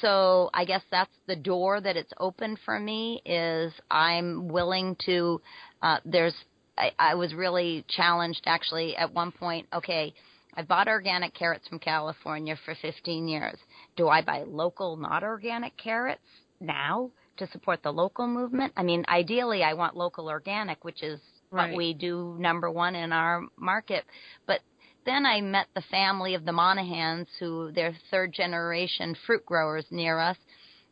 So 0.00 0.50
I 0.54 0.64
guess 0.64 0.82
that's 0.90 1.14
the 1.26 1.36
door 1.36 1.80
that 1.80 1.96
it's 1.96 2.12
open 2.18 2.56
for 2.64 2.78
me 2.80 3.20
is 3.24 3.72
I'm 3.90 4.48
willing 4.48 4.96
to 5.06 5.40
uh 5.84 5.98
there's 6.04 6.34
I, 6.76 6.90
I 6.98 7.14
was 7.14 7.34
really 7.34 7.84
challenged 7.88 8.42
actually 8.46 8.96
at 8.96 9.12
one 9.12 9.30
point, 9.30 9.68
okay, 9.72 10.12
I 10.56 10.62
bought 10.62 10.88
organic 10.88 11.34
carrots 11.34 11.66
from 11.68 11.78
California 11.78 12.56
for 12.64 12.74
15 12.80 13.28
years. 13.28 13.58
Do 13.96 14.08
I 14.08 14.22
buy 14.22 14.44
local 14.46 14.96
not 14.96 15.22
organic 15.22 15.76
carrots 15.76 16.22
now 16.60 17.10
to 17.36 17.46
support 17.48 17.82
the 17.82 17.92
local 17.92 18.26
movement? 18.26 18.72
I 18.76 18.82
mean, 18.82 19.04
ideally 19.08 19.62
I 19.62 19.74
want 19.74 19.96
local 19.96 20.28
organic, 20.28 20.84
which 20.84 21.02
is 21.02 21.20
right. 21.50 21.70
what 21.70 21.76
we 21.76 21.94
do 21.94 22.36
number 22.38 22.70
1 22.70 22.94
in 22.94 23.12
our 23.12 23.42
market, 23.56 24.04
but 24.46 24.60
then 25.04 25.26
I 25.26 25.40
met 25.42 25.66
the 25.74 25.82
family 25.90 26.34
of 26.34 26.44
the 26.44 26.52
Monahans, 26.52 27.26
who 27.38 27.70
they're 27.72 27.94
third 28.10 28.32
generation 28.32 29.14
fruit 29.26 29.44
growers 29.44 29.84
near 29.90 30.18
us. 30.18 30.38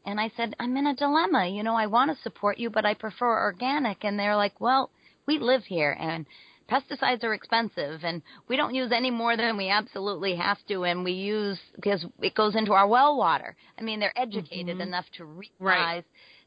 And 0.04 0.20
I 0.20 0.30
said, 0.36 0.54
I'm 0.58 0.76
in 0.76 0.86
a 0.86 0.94
dilemma. 0.94 1.46
You 1.46 1.62
know, 1.62 1.74
I 1.74 1.86
want 1.86 2.10
to 2.14 2.22
support 2.22 2.58
you, 2.58 2.70
but 2.70 2.84
I 2.84 2.94
prefer 2.94 3.40
organic. 3.42 4.04
And 4.04 4.18
they're 4.18 4.36
like, 4.36 4.60
well, 4.60 4.90
we 5.26 5.38
live 5.38 5.64
here. 5.64 5.96
And 5.98 6.26
pesticides 6.70 7.22
are 7.24 7.34
expensive 7.34 8.04
and 8.04 8.22
we 8.48 8.56
don't 8.56 8.74
use 8.74 8.92
any 8.92 9.10
more 9.10 9.36
than 9.36 9.56
we 9.56 9.68
absolutely 9.68 10.34
have 10.36 10.58
to 10.68 10.84
and 10.84 11.04
we 11.04 11.12
use 11.12 11.58
because 11.76 12.04
it 12.22 12.34
goes 12.34 12.54
into 12.56 12.72
our 12.72 12.86
well 12.86 13.16
water. 13.16 13.54
I 13.78 13.82
mean, 13.82 14.00
they're 14.00 14.18
educated 14.18 14.80
Mhm. 14.80 14.80
enough 14.80 15.04
to 15.16 15.24
realize 15.24 16.04
Right. 16.04 16.04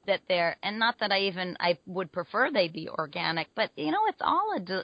that 0.08 0.22
they're 0.28 0.58
and 0.64 0.80
not 0.80 0.96
that 1.00 1.12
I 1.12 1.20
even 1.22 1.56
I 1.60 1.78
would 1.86 2.12
prefer 2.12 2.50
they 2.52 2.68
be 2.68 2.90
organic, 2.90 3.48
but 3.56 3.72
you 3.76 3.92
know, 3.92 4.06
it's 4.08 4.22
all 4.22 4.56
a 4.58 4.84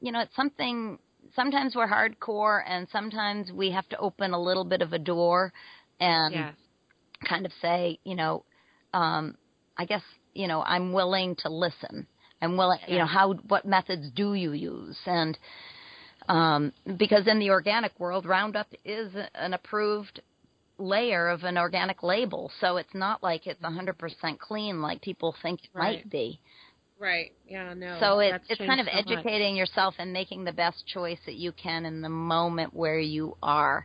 you 0.00 0.12
know, 0.12 0.20
it's 0.20 0.34
something 0.36 0.98
sometimes 1.34 1.74
we're 1.74 1.88
hardcore 1.88 2.62
and 2.66 2.88
sometimes 2.90 3.50
we 3.52 3.70
have 3.70 3.88
to 3.90 3.98
open 3.98 4.32
a 4.32 4.40
little 4.40 4.64
bit 4.64 4.82
of 4.82 4.92
a 4.92 4.98
door 4.98 5.52
and 6.00 6.34
yes. 6.34 6.54
Kind 7.24 7.46
of 7.46 7.52
say, 7.60 7.98
you 8.04 8.14
know, 8.14 8.44
um, 8.92 9.36
I 9.76 9.84
guess, 9.84 10.02
you 10.34 10.46
know, 10.46 10.62
I'm 10.62 10.92
willing 10.92 11.36
to 11.36 11.48
listen. 11.48 12.06
I'm 12.40 12.56
willing, 12.56 12.78
you 12.88 12.98
know, 12.98 13.06
how, 13.06 13.34
what 13.48 13.64
methods 13.64 14.10
do 14.14 14.34
you 14.34 14.52
use? 14.52 14.98
And, 15.06 15.38
um, 16.28 16.72
because 16.98 17.26
in 17.26 17.38
the 17.38 17.50
organic 17.50 17.98
world, 17.98 18.26
Roundup 18.26 18.68
is 18.84 19.12
an 19.34 19.54
approved 19.54 20.20
layer 20.78 21.28
of 21.28 21.44
an 21.44 21.56
organic 21.56 22.02
label. 22.02 22.50
So 22.60 22.76
it's 22.76 22.94
not 22.94 23.22
like 23.22 23.46
it's 23.46 23.60
100% 23.62 24.38
clean 24.38 24.82
like 24.82 25.00
people 25.00 25.34
think 25.42 25.64
it 25.64 25.70
Right. 25.72 25.96
might 25.98 26.10
be. 26.10 26.40
Right. 26.98 27.32
Yeah. 27.46 27.74
No. 27.74 27.98
so 28.00 28.18
it, 28.20 28.40
it's 28.48 28.58
kind 28.58 28.80
of 28.80 28.86
so 28.86 28.94
much. 28.94 29.06
educating 29.10 29.56
yourself 29.56 29.94
and 29.98 30.12
making 30.12 30.44
the 30.44 30.52
best 30.52 30.86
choice 30.86 31.18
that 31.26 31.34
you 31.34 31.52
can 31.52 31.84
in 31.84 32.02
the 32.02 32.08
moment 32.08 32.72
where 32.72 32.98
you 32.98 33.36
are. 33.42 33.84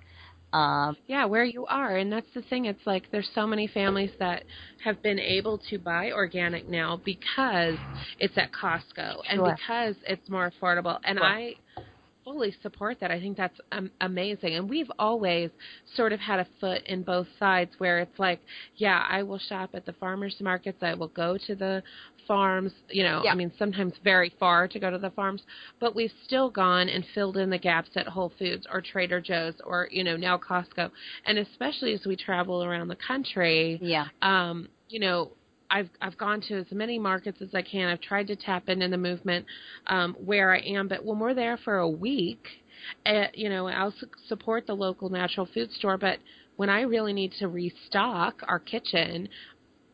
Um, 0.54 0.97
Yeah, 1.08 1.26
where 1.26 1.43
you 1.43 1.66
are. 1.68 1.97
And 1.97 2.12
that's 2.12 2.32
the 2.34 2.41
thing. 2.41 2.66
It's 2.66 2.86
like 2.86 3.12
there's 3.12 3.30
so 3.36 3.45
many 3.45 3.68
families 3.68 4.12
that 4.20 4.43
have 4.84 5.02
been 5.04 5.20
able 5.20 5.60
to 5.70 5.78
buy 5.78 6.12
organic 6.12 6.68
now 6.68 7.00
because 7.04 7.76
it's 8.20 8.38
at 8.38 8.52
Costco 8.52 9.22
and 9.30 9.39
Sure. 9.39 9.56
because 9.56 9.95
it's 10.08 10.28
more 10.30 10.52
affordable. 10.52 11.00
And 11.04 11.18
Sure. 11.20 11.28
I 11.28 11.56
fully 12.24 12.56
support 12.62 13.00
that. 13.00 13.12
I 13.12 13.20
think 13.20 13.38
that's 13.38 13.60
um, 13.72 13.89
amazing. 14.02 14.56
And 14.56 14.70
we've 14.70 14.91
always 15.00 15.50
sort 15.95 16.14
of 16.14 16.20
had 16.20 16.39
a 16.39 16.47
foot 16.60 16.84
in 16.86 17.04
both 17.04 17.28
sides 17.39 17.72
where 17.80 18.00
it's 18.00 18.20
like, 18.20 18.39
yeah, 18.76 19.04
I 19.10 19.24
will 19.24 19.39
shop 19.39 19.72
at 19.74 19.86
the 19.86 19.93
farmers 19.93 20.36
markets. 20.39 20.78
I 20.82 20.93
will 20.93 21.08
go 21.08 21.38
to 21.47 21.56
the 21.56 21.84
farms, 22.30 22.72
you 22.90 23.02
know, 23.04 23.24
Yeah. 23.26 23.32
I 23.32 23.36
mean, 23.36 23.52
sometimes 23.58 23.94
very 24.04 24.30
far 24.40 24.68
to 24.68 24.80
go 24.80 24.92
to 24.92 25.00
the 25.00 25.10
farms, 25.10 25.42
but 25.80 25.96
we've 25.96 26.14
still 26.26 26.52
gone 26.52 26.88
and 26.88 27.04
filled 27.16 27.38
in 27.38 27.50
the 27.50 27.58
gaps 27.58 27.90
at 27.96 28.08
Whole 28.08 28.32
Foods 28.38 28.68
or 28.72 28.82
Trader 28.82 29.20
Joe's 29.20 29.56
or, 29.66 29.90
you 29.92 30.04
know, 30.04 30.16
now 30.16 30.38
Costco. 30.38 30.92
And 31.26 31.40
especially 31.40 31.94
as 31.96 32.06
we 32.06 32.16
travel 32.16 32.64
around 32.64 32.88
the 32.88 32.98
country, 32.98 33.80
yeah. 33.82 34.06
um, 34.22 34.70
you 34.90 35.00
know, 35.00 35.32
I've 35.72 35.90
I've 36.02 36.18
gone 36.18 36.42
to 36.50 36.60
as 36.60 36.66
many 36.72 37.00
markets 37.00 37.42
as 37.42 37.50
I 37.56 37.64
can. 37.64 37.90
I've 37.90 38.02
tried 38.02 38.28
to 38.28 38.36
tap 38.36 38.70
into 38.70 38.88
the 38.88 38.98
movement 38.98 39.46
um, 39.88 40.16
where 40.24 40.54
I 40.54 40.60
am, 40.60 40.88
but 40.88 41.04
when 41.04 41.20
we're 41.20 41.34
there 41.34 41.58
for 41.58 41.78
a 41.80 41.90
week, 41.90 42.46
uh, 43.06 43.26
you 43.34 43.50
know, 43.50 43.68
I'll 43.68 43.94
su- 44.00 44.08
support 44.28 44.68
the 44.68 44.76
local 44.76 45.10
natural 45.10 45.48
food 45.54 45.72
store. 45.72 45.98
But 45.98 46.20
when 46.58 46.70
I 46.70 46.82
really 46.82 47.14
need 47.14 47.34
to 47.40 47.48
restock 47.48 48.42
our 48.48 48.60
kitchen, 48.60 49.30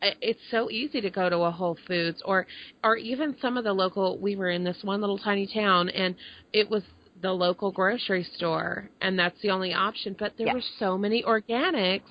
it's 0.02 0.40
so 0.50 0.70
easy 0.70 1.00
to 1.00 1.10
go 1.10 1.28
to 1.28 1.38
a 1.38 1.50
Whole 1.50 1.78
Foods 1.86 2.22
or 2.24 2.46
or 2.84 2.96
even 2.96 3.36
some 3.40 3.56
of 3.56 3.64
the 3.64 3.72
local. 3.72 4.18
We 4.18 4.36
were 4.36 4.50
in 4.50 4.64
this 4.64 4.78
one 4.82 5.00
little 5.00 5.18
tiny 5.18 5.46
town, 5.46 5.88
and 5.88 6.14
it 6.52 6.68
was 6.68 6.82
the 7.22 7.32
local 7.32 7.72
grocery 7.72 8.24
store, 8.36 8.90
and 9.00 9.18
that's 9.18 9.40
the 9.40 9.50
only 9.50 9.72
option. 9.72 10.14
But 10.18 10.36
there 10.36 10.48
Yeah. 10.48 10.54
were 10.54 10.62
so 10.78 10.98
many 10.98 11.22
organics. 11.22 12.02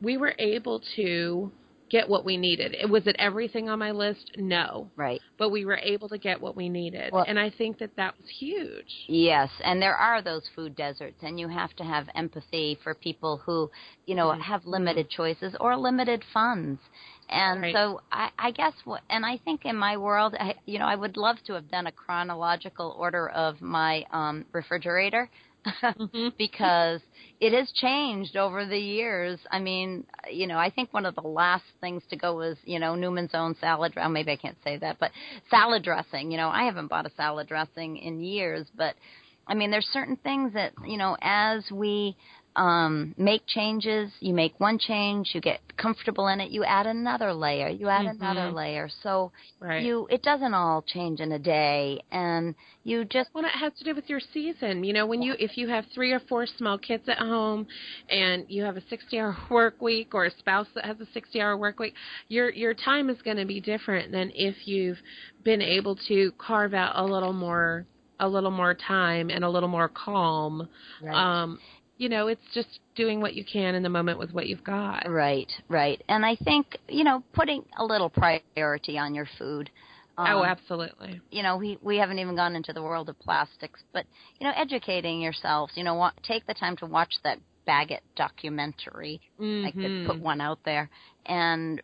We 0.00 0.16
were 0.16 0.34
able 0.38 0.80
to 0.96 1.52
get 1.90 2.08
what 2.08 2.24
we 2.24 2.36
needed. 2.36 2.74
It 2.74 2.88
was 2.88 3.06
it 3.06 3.16
everything 3.18 3.68
on 3.68 3.78
my 3.78 3.90
list? 3.90 4.32
No, 4.36 4.90
Right. 4.96 5.20
but 5.38 5.50
we 5.50 5.64
were 5.64 5.78
able 5.82 6.08
to 6.10 6.18
get 6.18 6.40
what 6.40 6.56
we 6.56 6.68
needed, 6.68 7.12
Well- 7.12 7.24
and 7.26 7.38
I 7.38 7.50
think 7.50 7.78
that 7.78 7.96
that 7.96 8.16
was 8.18 8.28
huge. 8.28 9.04
Yes, 9.06 9.50
and 9.64 9.80
there 9.80 9.96
are 9.96 10.22
those 10.22 10.46
food 10.48 10.76
deserts, 10.76 11.22
and 11.22 11.38
you 11.40 11.48
have 11.48 11.74
to 11.76 11.84
have 11.84 12.08
empathy 12.14 12.74
for 12.82 12.94
people 12.94 13.38
who, 13.38 13.70
you 14.06 14.14
know, 14.14 14.32
have 14.32 14.62
mm-hmm. 14.62 14.70
limited 14.70 15.08
choices 15.08 15.56
or 15.60 15.76
limited 15.76 16.22
funds. 16.24 16.80
And 17.28 17.60
Right. 17.60 17.74
so 17.74 18.00
I, 18.10 18.30
I 18.38 18.50
guess 18.52 18.72
what, 18.84 19.02
and 19.10 19.24
I 19.24 19.38
think 19.38 19.64
in 19.64 19.76
my 19.76 19.96
world, 19.96 20.34
I, 20.38 20.54
you 20.66 20.78
know, 20.78 20.86
I 20.86 20.94
would 20.96 21.16
love 21.16 21.36
to 21.46 21.54
have 21.54 21.70
done 21.70 21.86
a 21.86 21.92
chronological 21.92 22.94
order 22.98 23.28
of 23.30 23.60
my 23.60 24.04
um, 24.12 24.44
refrigerator. 24.52 25.28
Mhm. 25.98 26.32
because 26.38 27.00
it 27.40 27.52
has 27.52 27.70
changed 27.72 28.36
over 28.36 28.64
the 28.64 28.78
years. 28.78 29.38
I 29.50 29.58
mean, 29.58 30.06
you 30.30 30.46
know, 30.46 30.56
I 30.56 30.70
think 30.70 30.92
one 30.94 31.04
of 31.04 31.14
the 31.16 31.20
last 31.22 31.64
things 31.80 32.02
to 32.10 32.16
go 32.16 32.36
was, 32.36 32.56
you 32.64 32.78
know, 32.78 32.94
Newman's 32.94 33.34
own 33.34 33.54
salad. 33.60 33.92
Well, 33.96 34.08
maybe 34.08 34.32
I 34.32 34.36
can't 34.36 34.56
say 34.64 34.76
that, 34.78 34.98
but 34.98 35.10
salad 35.50 35.82
dressing. 35.82 36.30
You 36.30 36.38
know, 36.38 36.48
I 36.48 36.64
haven't 36.64 36.88
bought 36.88 37.06
a 37.06 37.10
salad 37.16 37.48
dressing 37.48 37.96
in 37.98 38.20
years, 38.22 38.66
but 38.76 38.94
I 39.46 39.54
mean, 39.54 39.70
there's 39.70 39.88
certain 39.92 40.16
things 40.16 40.52
that 40.54 40.72
you 40.86 40.96
know, 40.96 41.16
as 41.20 41.64
we 41.72 42.16
um, 42.58 43.14
make 43.16 43.46
changes, 43.46 44.10
you 44.20 44.34
make 44.34 44.58
one 44.58 44.78
change, 44.78 45.30
you 45.34 45.40
get 45.40 45.60
comfortable 45.76 46.26
in 46.28 46.40
it, 46.40 46.50
you 46.50 46.64
add 46.64 46.86
another 46.86 47.32
layer, 47.32 47.68
you 47.68 47.88
add 47.88 48.06
another 48.06 48.50
Mhm. 48.50 48.54
layer. 48.54 48.88
So 49.02 49.32
Right. 49.60 49.82
you, 49.84 50.06
it 50.10 50.22
doesn't 50.22 50.54
all 50.54 50.82
change 50.82 51.20
in 51.20 51.32
a 51.32 51.38
day, 51.38 52.00
and 52.10 52.54
you 52.84 53.04
just 53.04 53.30
Well, 53.34 53.44
it 53.44 53.50
has 53.52 53.72
to 53.78 53.84
do 53.84 53.94
with 53.94 54.08
your 54.10 54.20
season. 54.20 54.82
You 54.84 54.92
know, 54.92 55.06
when 55.06 55.22
you 55.22 55.34
if 55.38 55.56
you 55.56 55.68
have 55.68 55.86
three 55.94 56.12
or 56.12 56.20
four 56.20 56.46
small 56.46 56.78
kids 56.78 57.08
at 57.08 57.18
home, 57.18 57.66
and 58.08 58.44
you 58.48 58.64
have 58.64 58.76
a 58.76 58.82
sixty-hour 58.88 59.36
work 59.50 59.80
week 59.80 60.14
or 60.14 60.24
a 60.26 60.30
spouse 60.38 60.68
that 60.74 60.84
has 60.84 61.00
a 61.00 61.06
sixty-hour 61.14 61.56
work 61.56 61.78
week, 61.78 61.94
your 62.28 62.50
your 62.50 62.74
time 62.74 63.08
is 63.08 63.22
going 63.22 63.36
to 63.36 63.46
be 63.46 63.60
different 63.60 64.10
than 64.10 64.32
if 64.34 64.66
you've 64.66 64.98
been 65.44 65.62
able 65.62 65.94
to 66.08 66.32
carve 66.38 66.74
out 66.74 66.92
a 66.96 67.04
little 67.04 67.32
more 67.32 67.86
a 68.20 68.28
little 68.28 68.50
more 68.50 68.74
time 68.74 69.30
and 69.30 69.44
a 69.44 69.48
little 69.48 69.68
more 69.68 69.88
calm. 69.88 70.68
Um, 71.12 71.58
you 71.98 72.08
know, 72.08 72.28
it's 72.28 72.40
just 72.54 72.80
doing 72.94 73.20
what 73.20 73.34
you 73.34 73.44
can 73.44 73.74
in 73.74 73.82
the 73.82 73.88
moment 73.90 74.18
with 74.18 74.32
what 74.32 74.46
you've 74.48 74.64
got. 74.64 75.08
Right, 75.08 75.50
right. 75.68 76.02
And 76.08 76.24
I 76.24 76.36
think, 76.36 76.78
you 76.88 77.04
know, 77.04 77.22
putting 77.34 77.64
a 77.78 77.84
little 77.84 78.10
priority 78.10 78.78
on 78.98 79.14
your 79.14 79.28
food. 79.38 79.70
oh, 80.18 80.42
Um, 80.42 80.44
absolutely. 80.44 81.20
You 81.30 81.42
know, 81.42 81.56
we 81.56 81.78
we 81.82 81.96
haven't 81.98 82.18
even 82.18 82.36
gone 82.36 82.56
into 82.56 82.72
the 82.72 82.82
world 82.82 83.08
of 83.08 83.18
plastics, 83.20 83.80
but 83.92 84.06
you 84.38 84.46
know, 84.46 84.52
educating 84.56 85.20
yourselves. 85.20 85.72
You 85.76 85.84
know, 85.84 85.94
wa- 85.94 86.12
take 86.22 86.46
the 86.46 86.54
time 86.54 86.76
to 86.78 86.86
watch 86.86 87.14
that 87.24 87.38
Bag 87.66 87.90
It 87.90 88.02
documentary. 88.16 89.20
I 89.64 89.70
could 89.72 89.92
Mhm. 89.92 90.06
put 90.06 90.20
one 90.20 90.40
out 90.40 90.58
there 90.64 90.88
and 91.26 91.82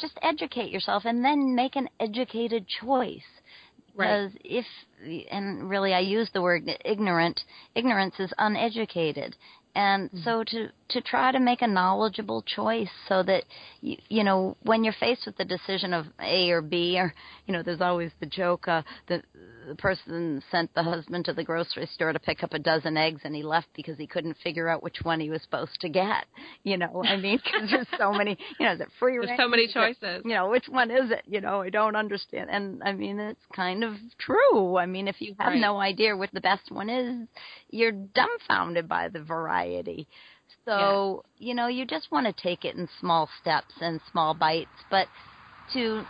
just 0.00 0.18
educate 0.22 0.70
yourself, 0.70 1.04
and 1.04 1.24
then 1.24 1.54
make 1.54 1.76
an 1.76 1.88
educated 2.00 2.66
choice. 2.66 3.39
Right. 3.94 4.28
Because 4.28 4.36
if, 4.44 4.66
and 5.30 5.68
really 5.68 5.92
I 5.94 6.00
use 6.00 6.30
the 6.32 6.42
word 6.42 6.68
ignorant, 6.84 7.40
ignorance 7.74 8.14
is 8.18 8.32
uneducated. 8.38 9.36
And 9.74 10.10
Mm-hmm. 10.10 10.22
so 10.24 10.44
to, 10.44 10.68
to 10.90 11.00
try 11.00 11.32
to 11.32 11.40
make 11.40 11.62
a 11.62 11.66
knowledgeable 11.66 12.42
choice 12.42 12.88
so 13.08 13.22
that, 13.22 13.44
you, 13.80 13.96
you 14.08 14.24
know, 14.24 14.56
when 14.62 14.84
you're 14.84 14.94
faced 14.98 15.26
with 15.26 15.36
the 15.36 15.44
decision 15.44 15.92
of 15.92 16.06
A 16.20 16.50
or 16.50 16.60
B, 16.62 16.98
or, 16.98 17.12
you 17.46 17.52
know, 17.52 17.62
there's 17.62 17.80
always 17.80 18.10
the 18.20 18.26
joke, 18.26 18.68
uh, 18.68 18.82
the, 19.08 19.22
the 19.68 19.74
person 19.76 20.42
sent 20.50 20.72
the 20.74 20.82
husband 20.82 21.24
to 21.26 21.32
the 21.32 21.44
grocery 21.44 21.86
store 21.92 22.12
to 22.12 22.18
pick 22.18 22.42
up 22.42 22.52
a 22.54 22.58
dozen 22.58 22.96
eggs 22.96 23.20
and 23.24 23.34
he 23.34 23.42
left 23.42 23.68
because 23.74 23.96
he 23.98 24.06
couldn't 24.06 24.36
figure 24.42 24.68
out 24.68 24.82
which 24.82 24.98
one 25.02 25.20
he 25.20 25.30
was 25.30 25.42
supposed 25.42 25.80
to 25.80 25.88
get. 25.88 26.26
You 26.64 26.76
know, 26.76 27.02
I 27.06 27.16
mean, 27.16 27.38
because 27.44 27.70
there's 27.70 27.86
so 27.98 28.12
many, 28.20 28.36
you 28.58 28.66
know, 28.66 28.72
is 28.72 28.80
it 28.80 28.88
free 28.98 29.14
There's 29.18 29.28
range? 29.30 29.40
so 29.40 29.48
many 29.48 29.62
it- 29.64 29.72
choices. 29.72 30.22
you 30.24 30.34
know, 30.34 30.48
which 30.50 30.66
one 30.68 30.90
is 30.90 31.10
it? 31.10 31.22
You 31.26 31.40
know, 31.40 31.62
I 31.62 31.70
don't 31.70 31.96
understand. 31.96 32.50
And 32.50 32.82
I 32.82 32.92
mean, 32.92 33.18
it's 33.20 33.40
kind 33.54 33.84
of 33.84 33.94
true. 34.18 34.76
I 34.76 34.86
mean, 34.86 35.08
if 35.08 35.20
you 35.20 35.34
have 35.38 35.52
Right. 35.52 35.60
no 35.60 35.78
idea 35.80 36.16
what 36.16 36.30
the 36.32 36.40
best 36.40 36.70
one 36.70 36.88
is, 36.90 37.28
you're 37.70 37.92
dumbfounded 37.92 38.88
by 38.88 39.08
the 39.08 39.20
variety. 39.22 40.08
So, 40.64 41.24
you 41.38 41.54
know, 41.54 41.66
you 41.66 41.84
just 41.84 42.10
want 42.12 42.26
to 42.26 42.42
take 42.42 42.64
it 42.64 42.76
in 42.76 42.88
small 43.00 43.28
steps 43.40 43.74
and 43.80 44.00
small 44.10 44.34
bites, 44.34 44.70
but 44.90 45.08
to 45.72 46.02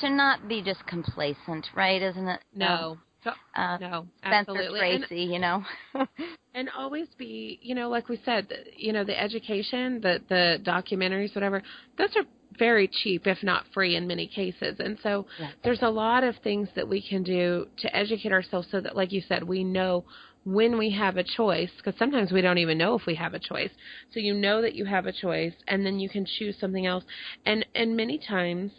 to 0.00 0.10
not 0.10 0.48
be 0.48 0.62
just 0.62 0.86
complacent, 0.86 1.66
right? 1.74 2.00
Isn't 2.00 2.28
it? 2.28 2.40
No. 2.54 2.98
So, 3.24 3.32
Uh, 3.54 3.76
no, 3.78 4.06
Spencer 4.18 4.52
absolutely. 4.52 4.80
And- 4.80 5.04
Tracy, 5.04 5.22
you 5.24 5.38
know. 5.38 5.64
and 6.54 6.68
always 6.76 7.06
be 7.16 7.58
you 7.62 7.74
know 7.74 7.88
like 7.88 8.08
we 8.08 8.20
said 8.24 8.46
you 8.76 8.92
know 8.92 9.04
the 9.04 9.18
education 9.20 10.00
the 10.00 10.20
the 10.28 10.58
documentaries 10.64 11.32
whatever 11.34 11.62
those 11.96 12.14
are 12.16 12.24
very 12.58 12.88
cheap 12.88 13.26
if 13.26 13.40
not 13.44 13.64
free 13.72 13.94
in 13.94 14.06
many 14.06 14.26
cases 14.26 14.80
and 14.80 14.98
so 15.02 15.26
Yeah. 15.38 15.50
there's 15.62 15.82
a 15.82 15.88
lot 15.88 16.24
of 16.24 16.34
things 16.38 16.68
that 16.74 16.88
we 16.88 17.00
can 17.00 17.22
do 17.22 17.68
to 17.78 17.96
educate 17.96 18.32
ourselves 18.32 18.66
so 18.70 18.80
that 18.80 18.96
like 18.96 19.12
you 19.12 19.20
said 19.28 19.44
we 19.44 19.62
know 19.62 20.04
when 20.44 20.78
we 20.78 20.90
have 20.90 21.16
a 21.16 21.24
choice 21.24 21.70
because 21.76 21.98
sometimes 21.98 22.32
we 22.32 22.40
don't 22.40 22.58
even 22.58 22.78
know 22.78 22.94
if 22.94 23.06
we 23.06 23.14
have 23.14 23.34
a 23.34 23.38
choice 23.38 23.70
so 24.12 24.18
you 24.20 24.32
know 24.32 24.62
that 24.62 24.74
you 24.74 24.84
have 24.84 25.06
a 25.06 25.12
choice 25.12 25.52
and 25.68 25.84
then 25.84 25.98
you 25.98 26.08
can 26.08 26.24
choose 26.38 26.56
something 26.58 26.86
else 26.86 27.04
and 27.44 27.64
and 27.74 27.96
many 27.96 28.18
times 28.18 28.70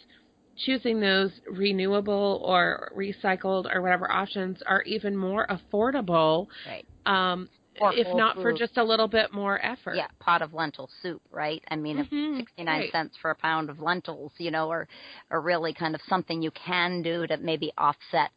choosing 0.58 1.00
those 1.00 1.32
renewable 1.52 2.42
or 2.46 2.92
recycled 2.98 3.74
or 3.74 3.82
whatever 3.82 4.12
options 4.12 4.58
are 4.68 4.82
even 4.84 5.16
more 5.16 5.48
affordable 5.48 6.48
right. 6.68 6.86
um, 7.06 7.48
if 7.76 8.08
not 8.14 8.36
for 8.42 8.54
just 8.54 8.78
a 8.78 8.84
little 8.84 9.08
bit 9.08 9.34
more 9.34 9.64
effort. 9.64 9.96
Yeah, 9.96 10.08
pot 10.20 10.42
of 10.42 10.54
lentil 10.54 10.90
soup, 11.02 11.22
right? 11.32 11.64
I 11.70 11.76
mean, 11.76 12.08
Mhm, 12.12 12.38
69 12.38 12.80
right. 12.80 12.92
cents 12.92 13.18
for 13.22 13.32
a 13.32 13.36
pound 13.36 13.70
of 13.70 13.80
lentils, 13.80 14.34
you 14.38 14.52
know, 14.52 14.70
or 14.70 14.88
or 15.30 15.42
really 15.42 15.74
kind 15.74 15.96
of 15.96 16.02
something 16.08 16.42
you 16.42 16.52
can 16.52 17.02
do 17.02 17.26
to 17.28 17.38
maybe 17.38 17.72
offset 17.78 18.32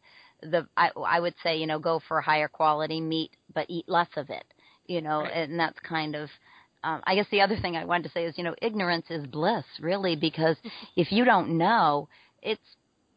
the 0.45 0.67
I, 0.77 0.91
I 0.95 1.19
would 1.19 1.35
say 1.43 1.57
you 1.57 1.67
know 1.67 1.79
go 1.79 2.01
for 2.07 2.21
higher 2.21 2.47
quality 2.47 3.01
meat, 3.01 3.31
but 3.53 3.65
eat 3.69 3.85
less 3.87 4.09
of 4.17 4.29
it. 4.29 4.45
You 4.87 5.01
know, 5.01 5.21
Right. 5.21 5.31
and 5.33 5.59
that's 5.59 5.79
kind 5.79 6.15
of. 6.15 6.29
Um, 6.83 7.01
I 7.07 7.15
guess 7.15 7.25
the 7.31 7.41
other 7.41 7.57
thing 7.59 7.75
I 7.75 7.85
wanted 7.85 8.03
to 8.03 8.09
say 8.09 8.25
is, 8.25 8.37
you 8.37 8.43
know, 8.43 8.53
ignorance 8.61 9.07
is 9.09 9.25
bliss, 9.25 9.65
really, 9.79 10.15
because 10.15 10.55
if 10.95 11.11
you 11.11 11.25
don't 11.25 11.57
know, 11.57 12.07
it's 12.43 12.61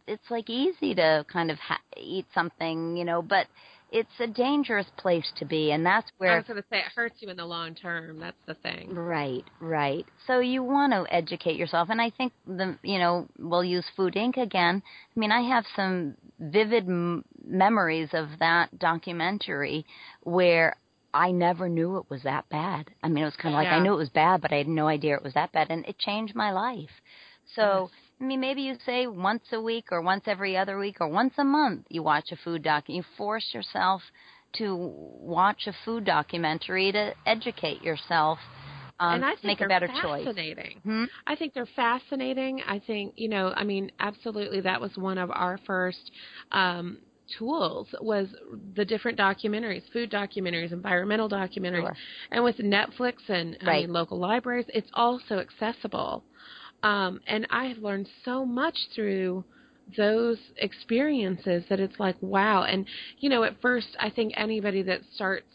it's 0.06 0.30
like 0.30 0.48
easy 0.48 0.94
to 0.94 1.24
kind 1.30 1.50
of 1.50 1.58
ha- 1.58 1.80
eat 1.96 2.24
something, 2.34 2.96
you 2.96 3.04
know, 3.04 3.20
but 3.20 3.46
it's 3.90 4.08
a 4.20 4.26
dangerous 4.26 4.86
place 4.98 5.30
to 5.36 5.44
be, 5.44 5.70
and 5.72 5.84
that's 5.84 6.10
where 6.18 6.32
I 6.32 6.36
was 6.36 6.46
going 6.46 6.62
to 6.62 6.68
say 6.70 6.78
it 6.78 6.92
hurts 6.94 7.16
you 7.20 7.30
in 7.30 7.36
the 7.36 7.44
long 7.44 7.74
term. 7.74 8.18
That's 8.20 8.36
the 8.46 8.54
thing. 8.54 8.94
Right, 8.94 9.44
right. 9.60 10.04
So 10.26 10.40
you 10.40 10.62
want 10.62 10.92
to 10.92 11.06
educate 11.14 11.56
yourself, 11.56 11.88
and 11.90 12.00
I 12.00 12.10
think 12.10 12.32
the 12.46 12.76
you 12.82 12.98
know 12.98 13.26
we'll 13.38 13.64
use 13.64 13.84
Food 13.96 14.14
Inc. 14.14 14.36
again. 14.36 14.82
I 15.16 15.20
mean, 15.20 15.32
I 15.32 15.42
have 15.42 15.64
some 15.74 16.16
vivid 16.38 16.88
m- 16.88 17.24
memories 17.44 18.10
of 18.12 18.28
that 18.38 18.78
documentary 18.78 19.84
where 20.22 20.76
I 21.14 21.30
never 21.30 21.68
knew 21.68 21.96
it 21.98 22.04
was 22.10 22.22
that 22.24 22.48
bad. 22.48 22.90
I 23.02 23.08
mean, 23.08 23.22
it 23.22 23.26
was 23.26 23.36
kind 23.36 23.54
of 23.54 23.58
like 23.58 23.68
I 23.68 23.80
knew 23.80 23.94
it 23.94 23.98
was 23.98 24.10
bad, 24.10 24.40
but 24.40 24.52
I 24.52 24.56
had 24.56 24.68
no 24.68 24.86
idea 24.88 25.16
it 25.16 25.22
was 25.22 25.34
that 25.34 25.52
bad, 25.52 25.68
and 25.70 25.86
it 25.86 25.98
changed 25.98 26.34
my 26.34 26.50
life. 26.52 26.90
So. 27.54 27.90
I 28.20 28.24
mean, 28.24 28.40
maybe 28.40 28.62
you 28.62 28.74
say 28.84 29.06
once 29.06 29.44
a 29.52 29.60
week 29.60 29.92
or 29.92 30.02
once 30.02 30.24
every 30.26 30.56
other 30.56 30.76
week 30.76 30.96
or 31.00 31.06
once 31.06 31.34
a 31.38 31.44
month 31.44 31.86
you 31.88 32.02
watch 32.02 32.32
a 32.32 32.36
food 32.36 32.64
doc. 32.64 32.88
You 32.88 33.04
force 33.16 33.54
yourself 33.54 34.02
to 34.54 34.74
watch 34.74 35.66
a 35.66 35.72
food 35.84 36.04
documentary 36.04 36.90
to 36.92 37.14
educate 37.26 37.82
yourself, 37.82 38.38
um, 39.00 39.14
and 39.16 39.24
I 39.24 39.30
think 39.34 39.44
make 39.44 39.58
they're 39.58 39.66
a 39.66 39.70
better 39.70 39.88
choice. 40.02 40.24
fascinating. 40.24 40.80
Hmm? 40.84 41.04
I 41.26 41.36
think 41.36 41.54
they're 41.54 41.68
fascinating. 41.76 42.62
I 42.66 42.78
think 42.78 43.14
you 43.16 43.28
know. 43.28 43.52
I 43.56 43.64
mean, 43.64 43.90
absolutely. 44.00 44.60
That 44.60 44.80
was 44.80 44.96
one 44.96 45.18
of 45.18 45.30
our 45.30 45.58
first 45.66 46.10
um, 46.52 46.98
tools 47.38 47.88
was 48.00 48.28
the 48.76 48.84
different 48.84 49.18
documentaries, 49.18 49.82
food 49.92 50.10
documentaries, 50.10 50.72
environmental 50.72 51.28
documentaries, 51.28 51.82
Sure. 51.82 51.96
and 52.32 52.44
with 52.44 52.56
Netflix 52.58 53.14
and 53.28 53.56
I 53.62 53.80
mean 53.80 53.92
local 53.92 54.18
libraries, 54.18 54.66
it's 54.74 54.90
also 54.94 55.38
accessible. 55.38 56.24
Um, 56.82 57.20
and 57.26 57.46
I 57.50 57.66
have 57.66 57.78
learned 57.78 58.08
so 58.24 58.44
much 58.44 58.76
through 58.94 59.44
those 59.96 60.38
experiences 60.58 61.64
that 61.68 61.80
it's 61.80 61.98
like 61.98 62.16
wow. 62.20 62.64
And 62.64 62.86
you 63.18 63.28
know, 63.28 63.42
at 63.44 63.60
first, 63.60 63.88
I 64.00 64.10
think 64.10 64.32
anybody 64.36 64.82
that 64.82 65.00
starts 65.14 65.46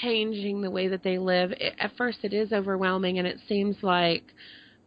changing 0.00 0.60
the 0.60 0.70
way 0.70 0.88
that 0.88 1.02
they 1.02 1.18
live, 1.18 1.52
it, 1.52 1.74
at 1.78 1.92
first 1.96 2.18
it 2.22 2.32
is 2.32 2.52
overwhelming, 2.52 3.18
and 3.18 3.26
it 3.26 3.38
seems 3.48 3.76
like, 3.82 4.22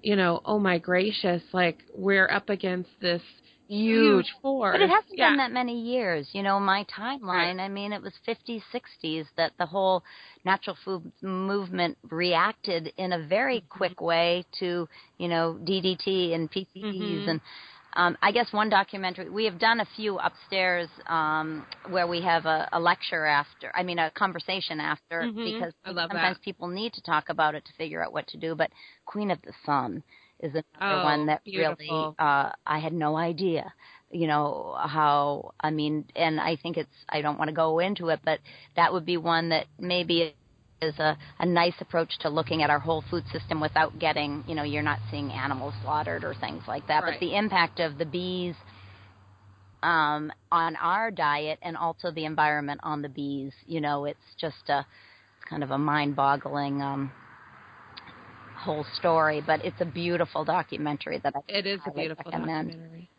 you 0.01 0.15
know, 0.15 0.41
oh 0.45 0.59
my 0.59 0.77
gracious, 0.77 1.41
like 1.53 1.79
we're 1.95 2.29
up 2.29 2.49
against 2.49 2.89
this 3.01 3.21
huge 3.67 4.31
force. 4.41 4.73
But 4.73 4.81
it 4.81 4.89
hasn't 4.89 5.17
yeah. 5.17 5.29
been 5.29 5.37
that 5.37 5.51
many 5.51 5.81
years. 5.81 6.29
You 6.33 6.43
know, 6.43 6.59
my 6.59 6.85
timeline, 6.95 7.59
I 7.59 7.67
mean, 7.67 7.93
it 7.93 8.01
was 8.01 8.13
50s, 8.27 8.61
60s 8.71 9.25
that 9.37 9.53
the 9.57 9.65
whole 9.65 10.03
natural 10.43 10.77
food 10.85 11.11
movement 11.21 11.97
reacted 12.09 12.93
in 12.97 13.13
a 13.13 13.19
very 13.27 13.57
Mm-hmm. 13.57 13.77
quick 13.77 14.01
way 14.01 14.45
to, 14.59 14.87
you 15.17 15.27
know, 15.27 15.57
DDT 15.63 16.33
and 16.35 16.49
PCBs. 16.51 17.25
Mhm. 17.25 17.29
And 17.29 17.41
um, 17.95 18.17
I 18.21 18.31
guess 18.31 18.51
one 18.51 18.69
documentary, 18.69 19.29
we 19.29 19.45
have 19.45 19.59
done 19.59 19.79
a 19.79 19.85
few 19.95 20.17
upstairs 20.19 20.89
um, 21.07 21.65
where 21.89 22.07
we 22.07 22.21
have 22.21 22.45
a, 22.45 22.67
a 22.73 22.79
lecture 22.79 23.25
after, 23.25 23.71
I 23.75 23.83
mean, 23.83 23.99
a 23.99 24.11
conversation 24.11 24.79
after, 24.79 25.27
Mhm. 25.27 25.43
because 25.43 25.73
sometimes 26.09 26.37
that. 26.37 26.41
people 26.43 26.67
need 26.67 26.93
to 26.93 27.01
talk 27.01 27.29
about 27.29 27.55
it 27.55 27.65
to 27.65 27.73
figure 27.73 28.03
out 28.03 28.13
what 28.13 28.27
to 28.27 28.37
do. 28.37 28.55
But 28.55 28.71
Queen 29.05 29.31
of 29.31 29.41
the 29.41 29.53
Sun 29.65 30.03
is 30.39 30.51
another 30.51 30.65
Oh, 30.81 31.03
one 31.03 31.25
that 31.27 31.41
really 31.53 32.11
uh 32.19 32.51
I 32.67 32.79
had 32.79 32.93
no 32.93 33.15
idea 33.15 33.73
you 34.11 34.27
know 34.27 34.75
how 34.79 35.51
I 35.59 35.71
mean 35.71 36.05
and 36.15 36.39
I 36.39 36.55
think 36.57 36.77
it's 36.77 36.89
I 37.09 37.21
don't 37.21 37.37
want 37.37 37.49
to 37.49 37.55
go 37.55 37.79
into 37.79 38.09
it 38.09 38.19
but 38.23 38.39
that 38.75 38.91
would 38.91 39.05
be 39.05 39.17
one 39.17 39.49
that 39.49 39.65
maybe 39.79 40.35
is 40.82 40.97
a, 40.99 41.17
a 41.39 41.45
nice 41.45 41.73
approach 41.80 42.17
to 42.19 42.30
looking 42.30 42.61
at 42.61 42.69
our 42.69 42.80
whole 42.80 43.03
food 43.09 43.23
system 43.32 43.61
without 43.61 43.97
getting 43.99 44.43
you 44.47 44.55
know 44.55 44.63
you're 44.63 44.84
not 44.84 44.99
seeing 45.09 45.32
animals 45.32 45.73
slaughtered 45.82 46.23
or 46.23 46.34
things 46.36 46.63
like 46.67 46.86
that 46.88 47.03
Right. 47.03 47.13
but 47.13 47.19
the 47.26 47.36
impact 47.36 47.80
of 47.80 47.97
the 47.97 48.05
bees 48.05 48.55
um 49.84 50.32
on 50.51 50.76
our 50.78 51.11
diet 51.11 51.59
and 51.61 51.78
also 51.78 52.11
the 52.11 52.26
environment 52.26 52.80
on 52.84 53.01
the 53.01 53.09
bees 53.09 53.53
you 53.65 53.80
know 53.80 54.05
it's 54.05 54.19
just 54.39 54.69
a 54.69 54.80
it's 54.80 55.49
kind 55.49 55.63
of 55.63 55.71
a 55.71 55.78
mind 55.78 56.15
boggling 56.15 56.82
um 56.82 57.11
whole 58.57 58.86
story 58.97 59.41
but 59.45 59.63
it's 59.63 59.80
a 59.80 59.86
beautiful 59.86 60.43
documentary 60.43 61.19
that 61.23 61.34
I 61.36 61.39
It 61.47 61.65
is 61.65 61.80
a 61.86 61.91
beautiful 61.91 62.23
recommend. 62.32 62.71
documentary. 62.71 63.09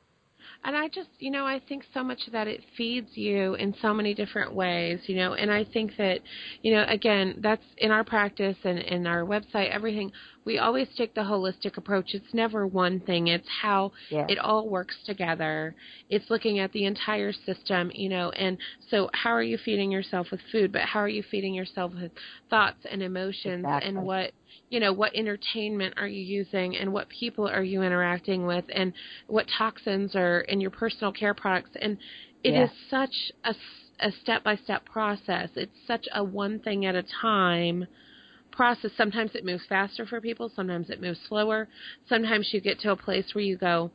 And 0.67 0.77
I 0.77 0.89
just, 0.89 1.11
you 1.21 1.31
know, 1.31 1.47
I 1.47 1.61
think 1.69 1.85
so 1.95 2.03
much 2.03 2.19
that 2.33 2.49
it 2.49 2.61
feeds 2.77 3.11
you 3.17 3.55
in 3.55 3.73
so 3.81 3.95
many 3.95 4.14
different 4.14 4.53
ways, 4.53 4.99
you 5.07 5.14
know, 5.14 5.35
and 5.35 5.49
I 5.49 5.62
think 5.62 5.93
that, 5.97 6.19
you 6.62 6.75
know, 6.75 6.85
again, 6.89 7.37
that's 7.41 7.62
in 7.79 7.93
our 7.93 8.03
practice 8.03 8.57
and 8.64 8.81
in 8.81 9.07
our 9.07 9.25
website, 9.25 9.71
everything, 9.71 10.11
we 10.45 10.59
always 10.59 10.89
take 10.97 11.14
the 11.14 11.21
holistic 11.21 11.77
approach. 11.77 12.14
It's 12.14 12.35
never 12.35 12.67
one 12.67 12.99
thing, 12.99 13.29
it's 13.29 13.47
how 13.62 13.93
Yeah. 14.11 14.27
it 14.29 14.39
all 14.39 14.69
works 14.69 14.97
together. 15.07 15.77
It's 16.11 16.31
looking 16.31 16.59
at 16.59 16.73
the 16.73 16.85
entire 16.85 17.33
system, 17.33 17.93
you 17.95 18.09
know, 18.09 18.31
and 18.31 18.59
so 18.91 19.09
how 19.14 19.31
are 19.31 19.45
you 19.45 19.59
feeding 19.59 19.93
yourself 19.93 20.33
with 20.33 20.41
food, 20.51 20.73
but 20.73 20.83
how 20.83 20.99
are 20.99 21.09
you 21.09 21.23
feeding 21.31 21.55
yourself 21.55 21.93
with 21.95 22.11
thoughts 22.51 22.85
and 22.91 23.05
emotions 23.05 23.47
Exactly. 23.47 23.89
and 23.89 24.05
what 24.05 24.33
you 24.69 24.81
know 24.81 24.93
what 24.93 25.14
entertainment 25.14 25.95
are 25.97 26.09
you 26.09 26.23
using 26.23 26.77
and 26.77 26.93
what 26.93 27.09
people 27.09 27.49
are 27.49 27.62
you 27.62 27.83
interacting 27.83 28.47
with 28.47 28.64
and 28.75 28.93
what 29.29 29.47
toxins 29.57 30.14
are 30.17 30.41
in 30.41 30.61
your 30.61 30.71
personal 30.71 31.12
care 31.12 31.35
products. 31.35 31.71
And 31.81 31.99
it 32.43 32.55
is 32.55 32.71
Yeah. 32.91 32.91
such 32.91 33.33
a 34.01 34.12
step-by-step 34.23 34.85
process. 34.85 35.51
It's 35.57 35.73
such 35.87 36.07
a 36.14 36.23
one 36.23 36.59
thing 36.61 36.85
at 36.85 36.95
a 36.95 37.03
time 37.21 37.87
process. 38.51 38.91
Sometimes 38.97 39.35
it 39.35 39.45
moves 39.45 39.64
faster 39.69 40.07
for 40.07 40.21
people. 40.21 40.51
Sometimes 40.55 40.91
it 40.91 41.01
moves 41.01 41.21
slower. 41.29 41.69
Sometimes 42.09 42.53
you 42.53 42.61
get 42.61 42.81
to 42.81 42.91
a 42.91 42.97
place 42.97 43.35
where 43.35 43.45
you 43.45 43.57
go 43.57 43.91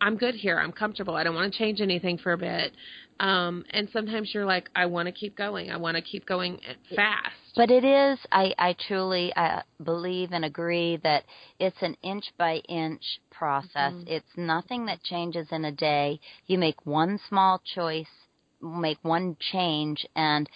i'm 0.00 0.16
good 0.16 0.34
here. 0.34 0.58
I'm 0.58 0.72
comfortable. 0.72 1.14
I 1.14 1.24
don't 1.24 1.34
want 1.34 1.52
to 1.52 1.58
change 1.58 1.80
anything 1.80 2.18
for 2.18 2.32
a 2.32 2.38
bit 2.38 2.72
um 3.20 3.64
and 3.70 3.88
sometimes 3.92 4.32
you're 4.32 4.44
like 4.46 4.68
i 4.76 4.86
want 4.86 5.06
to 5.06 5.12
keep 5.12 5.36
going 5.36 5.70
i 5.70 5.76
want 5.76 5.96
to 5.96 6.02
keep 6.02 6.24
going 6.26 6.58
fast 6.94 7.34
But 7.56 7.70
it 7.72 7.84
is, 7.84 8.18
I, 8.30 8.54
I 8.56 8.76
truly 8.86 9.32
uh, 9.34 9.62
believe 9.82 10.30
and 10.32 10.44
agree 10.44 10.98
that 11.02 11.24
it's 11.58 11.82
an 11.82 11.96
inch 12.02 12.26
by 12.38 12.56
inch 12.68 13.02
process. 13.32 13.94
Mhm. 13.94 14.04
It's 14.06 14.36
nothing 14.36 14.86
that 14.86 15.02
changes 15.02 15.48
in 15.50 15.64
a 15.64 15.72
day. 15.72 16.20
You 16.46 16.56
make 16.58 16.86
one 16.86 17.18
small 17.28 17.60
choice, 17.74 18.14
make 18.60 18.98
one 19.02 19.36
change, 19.40 20.06
and 20.14 20.48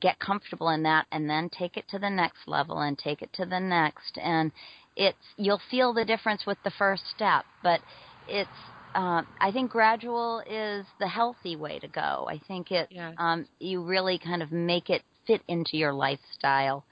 get 0.00 0.18
comfortable 0.18 0.70
in 0.70 0.82
that, 0.82 1.06
and 1.12 1.30
then 1.30 1.48
take 1.48 1.76
it 1.76 1.86
to 1.90 1.98
the 2.00 2.10
next 2.10 2.48
level 2.48 2.78
and 2.80 2.98
take 2.98 3.22
it 3.22 3.32
to 3.34 3.46
the 3.46 3.60
next. 3.60 4.18
And 4.18 4.50
it's 4.96 5.26
you'll 5.36 5.62
feel 5.70 5.92
the 5.92 6.04
difference 6.04 6.44
with 6.44 6.58
the 6.64 6.72
first 6.72 7.04
step, 7.14 7.44
but 7.62 7.80
it's. 8.26 8.50
Uh, 8.94 9.22
I 9.40 9.50
think 9.52 9.70
gradual 9.70 10.40
is 10.46 10.86
the 10.98 11.08
healthy 11.08 11.56
way 11.56 11.78
to 11.78 11.88
go. 11.88 12.26
I 12.28 12.38
think 12.46 12.70
it 12.70 12.88
Yeah. 12.90 13.12
um, 13.18 13.46
you 13.58 13.82
really 13.82 14.18
kind 14.18 14.42
of 14.42 14.52
make 14.52 14.90
it 14.90 15.02
fit 15.26 15.42
into 15.48 15.76
your 15.76 15.92
lifestyle 15.92 16.84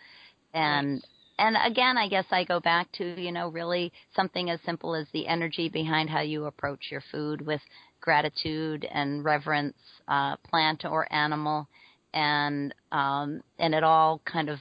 and 0.55 1.03
and 1.39 1.57
again 1.67 1.97
i 1.99 2.09
guess 2.09 2.25
i 2.31 2.45
go 2.45 2.61
back 2.61 2.91
to 2.93 3.11
you 3.11 3.25
know 3.33 3.49
really 3.49 3.85
something 4.05 4.51
as 4.51 4.61
simple 4.65 4.95
as 4.95 5.07
the 5.13 5.27
energy 5.27 5.69
behind 5.69 6.09
how 6.09 6.21
you 6.21 6.45
approach 6.45 6.87
your 6.91 7.03
food 7.11 7.41
with 7.45 7.61
gratitude 8.01 8.87
and 8.93 9.25
reverence 9.25 9.77
uh 10.09 10.37
plant 10.49 10.85
or 10.85 11.11
animal 11.13 11.67
and 12.15 12.75
um 12.93 13.41
and 13.59 13.75
it 13.75 13.83
all 13.85 14.21
kind 14.25 14.49
of 14.49 14.59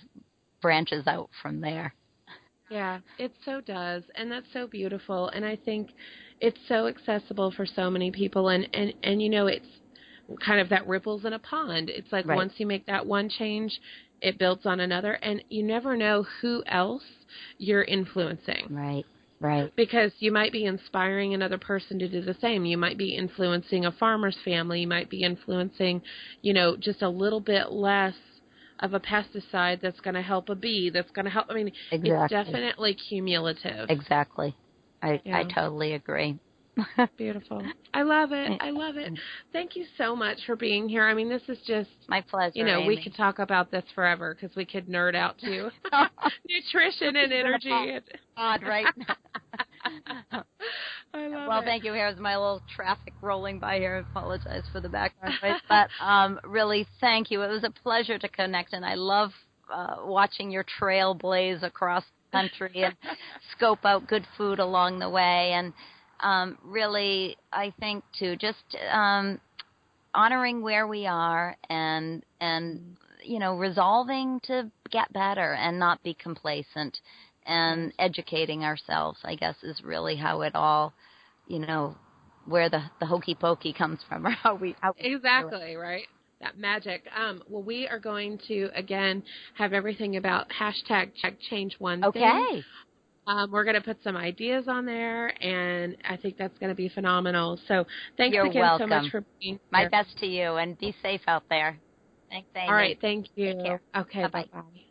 branches 0.62 1.06
out 1.08 1.30
from 1.42 1.62
there 1.62 1.94
Yeah, 2.70 3.00
it 3.18 3.34
so 3.46 3.62
does, 3.62 4.04
and 4.16 4.32
that's 4.32 4.52
so 4.54 4.68
beautiful. 4.68 5.30
And 5.30 5.46
I 5.46 5.56
think 5.56 5.90
it's 6.42 6.60
so 6.68 6.88
accessible 6.88 7.52
for 7.52 7.66
so 7.66 7.90
many 7.90 8.12
people. 8.12 8.50
And 8.50 8.68
and 8.74 8.94
and 9.04 9.22
you 9.22 9.30
know, 9.30 9.48
it's 9.48 9.66
kind 10.46 10.60
of 10.60 10.70
that 10.70 10.88
ripples 10.88 11.26
in 11.26 11.34
a 11.34 11.40
pond. 11.40 11.90
It's 11.90 12.12
like 12.12 12.26
Right. 12.26 12.38
once 12.38 12.54
you 12.58 12.66
make 12.66 12.86
that 12.86 13.06
one 13.06 13.30
change, 13.30 13.80
it 14.22 14.38
builds 14.38 14.66
on 14.66 14.80
another, 14.80 15.14
and 15.14 15.44
you 15.50 15.64
never 15.64 15.98
know 15.98 16.26
who 16.42 16.64
else 16.68 17.04
you're 17.58 17.84
influencing 17.84 18.68
right 18.70 19.06
right 19.40 19.72
because 19.76 20.12
you 20.20 20.32
might 20.32 20.52
be 20.52 20.66
inspiring 20.66 21.34
another 21.34 21.58
person 21.58 21.98
to 22.00 22.08
do 22.08 22.22
the 22.22 22.36
same. 22.42 22.66
You 22.66 22.78
might 22.78 22.98
be 22.98 23.16
influencing 23.16 23.86
a 23.86 23.92
farmer's 23.94 24.38
family. 24.44 24.82
You 24.82 24.88
might 24.88 25.10
be 25.10 25.24
influencing, 25.24 26.02
you 26.42 26.54
know, 26.54 26.76
just 26.76 27.02
a 27.02 27.10
little 27.10 27.40
bit 27.40 27.72
less 27.72 28.16
of 28.82 28.94
a 28.94 29.00
pesticide 29.00 29.82
that's 29.82 30.00
going 30.02 30.16
to 30.16 30.22
help 30.22 30.50
a 30.50 30.56
bee. 30.56 30.90
That's 30.90 31.12
going 31.12 31.26
to 31.26 31.32
help. 31.32 31.48
I 31.50 31.54
mean, 31.54 31.72
it's 31.92 32.30
definitely 32.30 32.94
cumulative. 32.96 33.90
exactly 33.90 34.56
i 35.02 35.22
i 35.34 35.44
totally 35.44 35.94
agree 35.94 36.38
Beautiful. 37.18 37.62
I 37.94 38.04
love 38.04 38.32
it. 38.32 38.52
I 38.62 38.70
love 38.70 38.98
it. 38.98 39.12
Thank 39.54 39.76
you 39.76 39.86
so 39.98 40.16
much 40.16 40.38
for 40.46 40.56
being 40.56 40.88
here. 40.88 41.06
I 41.08 41.14
mean, 41.14 41.30
this 41.30 41.42
is 41.48 41.58
just. 41.66 41.90
my 42.08 42.22
pleasure 42.22 42.54
You 42.56 42.66
know, 42.66 42.86
we 42.86 43.02
could 43.02 43.16
talk 43.16 43.40
about 43.40 43.72
this 43.72 43.84
forever 43.96 44.36
because 44.40 44.56
we 44.56 44.66
could 44.66 44.88
nerd 44.88 45.16
out 45.16 45.38
to 45.40 45.72
nutrition 46.50 47.16
and 47.16 47.34
energy. 47.34 48.00
odd 48.38 48.64
right 48.64 48.86
I 50.32 51.28
love 51.28 51.48
well, 51.48 51.62
it. 51.62 51.66
thank 51.66 51.84
you. 51.84 51.94
Here's 51.94 52.20
my 52.20 52.38
little 52.38 52.62
traffic 52.76 53.14
rolling 53.22 53.60
by 53.60 53.78
here. 53.78 53.98
I 53.98 54.00
apologize 54.20 54.64
for 54.72 54.80
the 54.80 54.90
background 54.90 55.36
noise, 55.42 55.60
but 55.68 55.90
um, 56.02 56.40
really, 56.44 56.88
thank 57.02 57.32
you. 57.32 57.42
It 57.42 57.50
was 57.50 57.64
a 57.64 57.72
pleasure 57.72 58.20
to 58.20 58.30
connect, 58.30 58.74
and 58.74 58.86
I 58.86 58.96
love 58.96 59.32
uh, 59.74 59.98
watching 60.04 60.52
your 60.52 60.66
trail 60.78 61.14
blaze 61.14 61.64
across 61.64 62.04
country 62.32 62.84
and 62.84 62.96
scope 63.56 63.86
out 63.86 64.08
good 64.08 64.26
food 64.38 64.60
along 64.60 65.00
the 65.00 65.10
way. 65.10 65.52
And 65.54 65.74
um, 66.22 66.58
really, 66.64 67.38
I 67.52 67.74
think 67.80 68.04
too, 68.18 68.36
just 68.36 68.64
um, 68.92 69.40
honoring 70.14 70.62
where 70.62 70.88
we 70.88 71.06
are 71.06 71.56
and 71.70 72.24
and 72.42 72.98
you 73.24 73.40
know 73.40 73.56
resolving 73.58 74.40
to 74.44 74.70
get 74.92 75.12
better 75.14 75.54
and 75.54 75.80
not 75.80 76.02
be 76.04 76.14
complacent 76.14 76.98
and 77.46 77.94
educating 78.00 78.64
ourselves 78.64 79.20
i 79.24 79.36
guess 79.36 79.56
is 79.64 79.82
really 79.84 80.16
how 80.16 80.42
it 80.42 80.56
all 80.56 80.94
you 81.48 81.60
know 81.60 81.96
where 82.46 82.70
the 82.70 82.82
the 83.00 83.06
hokey 83.06 83.36
pokey 83.36 83.74
comes 83.74 84.00
from 84.08 84.26
or 84.26 84.32
how 84.32 84.56
we 84.56 84.76
how 84.82 84.94
we. 85.00 85.14
Exactly, 85.14 85.76
right? 85.76 86.08
That 86.42 86.58
magic. 86.58 87.04
Um, 87.16 87.44
well, 87.50 87.64
we 87.64 87.88
are 87.88 88.00
going 88.00 88.40
to 88.48 88.70
again 88.74 89.24
have 89.56 89.74
everything 89.74 90.16
about 90.16 90.48
hashtag 90.50 91.12
check 91.22 91.36
change 91.50 91.76
one 91.80 92.00
thing. 92.14 92.24
okay 92.24 92.64
Um, 93.28 93.52
we're 93.52 93.66
going 93.66 93.76
to 93.76 93.82
put 93.82 93.98
some 94.04 94.16
ideas 94.16 94.68
on 94.68 94.86
there, 94.86 95.28
and 95.44 95.98
I 96.08 96.16
think 96.18 96.38
that's 96.38 96.58
going 96.58 96.70
to 96.70 96.76
be 96.76 96.90
phenomenal. 96.90 97.60
So 97.68 97.86
thanks 98.18 98.34
You're 98.34 98.46
again 98.46 98.76
so 98.80 98.88
much 98.88 99.12
for 99.12 99.24
being 99.40 99.60
my 99.72 99.82
here. 99.82 99.90
best 99.90 100.18
to 100.20 100.26
you 100.26 100.56
and 100.56 100.78
be 100.80 100.96
safe 101.04 101.22
out 101.28 101.44
there 101.50 101.78
thanks 102.30 102.50
Amy. 102.56 102.68
All 102.68 102.74
right, 102.74 102.98
thank 103.02 103.28
you. 103.36 103.80
Okay, 103.96 104.24
bye 104.32 104.46
bye. 104.52 104.82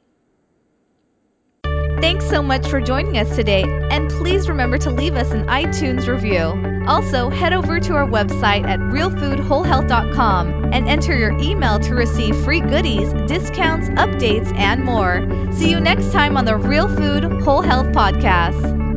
Thanks 2.00 2.28
so 2.28 2.42
much 2.42 2.68
for 2.68 2.80
joining 2.80 3.18
us 3.18 3.34
today, 3.34 3.64
and 3.90 4.08
please 4.08 4.48
remember 4.48 4.78
to 4.78 4.90
leave 4.90 5.16
us 5.16 5.30
an 5.32 5.46
iTunes 5.46 6.06
review. 6.06 6.84
Also, 6.86 7.28
head 7.28 7.52
over 7.52 7.80
to 7.80 7.94
our 7.94 8.06
website 8.06 8.64
at 8.66 8.78
realfoodwholehealth.com 8.78 10.72
and 10.72 10.88
enter 10.88 11.16
your 11.16 11.36
email 11.38 11.80
to 11.80 11.94
receive 11.94 12.36
free 12.44 12.60
goodies, 12.60 13.12
discounts, 13.26 13.88
updates, 13.90 14.54
and 14.54 14.84
more. 14.84 15.26
See 15.52 15.70
you 15.70 15.80
next 15.80 16.12
time 16.12 16.36
on 16.36 16.44
the 16.44 16.56
Real 16.56 16.88
Food 16.88 17.24
Whole 17.42 17.62
Health 17.62 17.88
Podcast. 17.88 18.87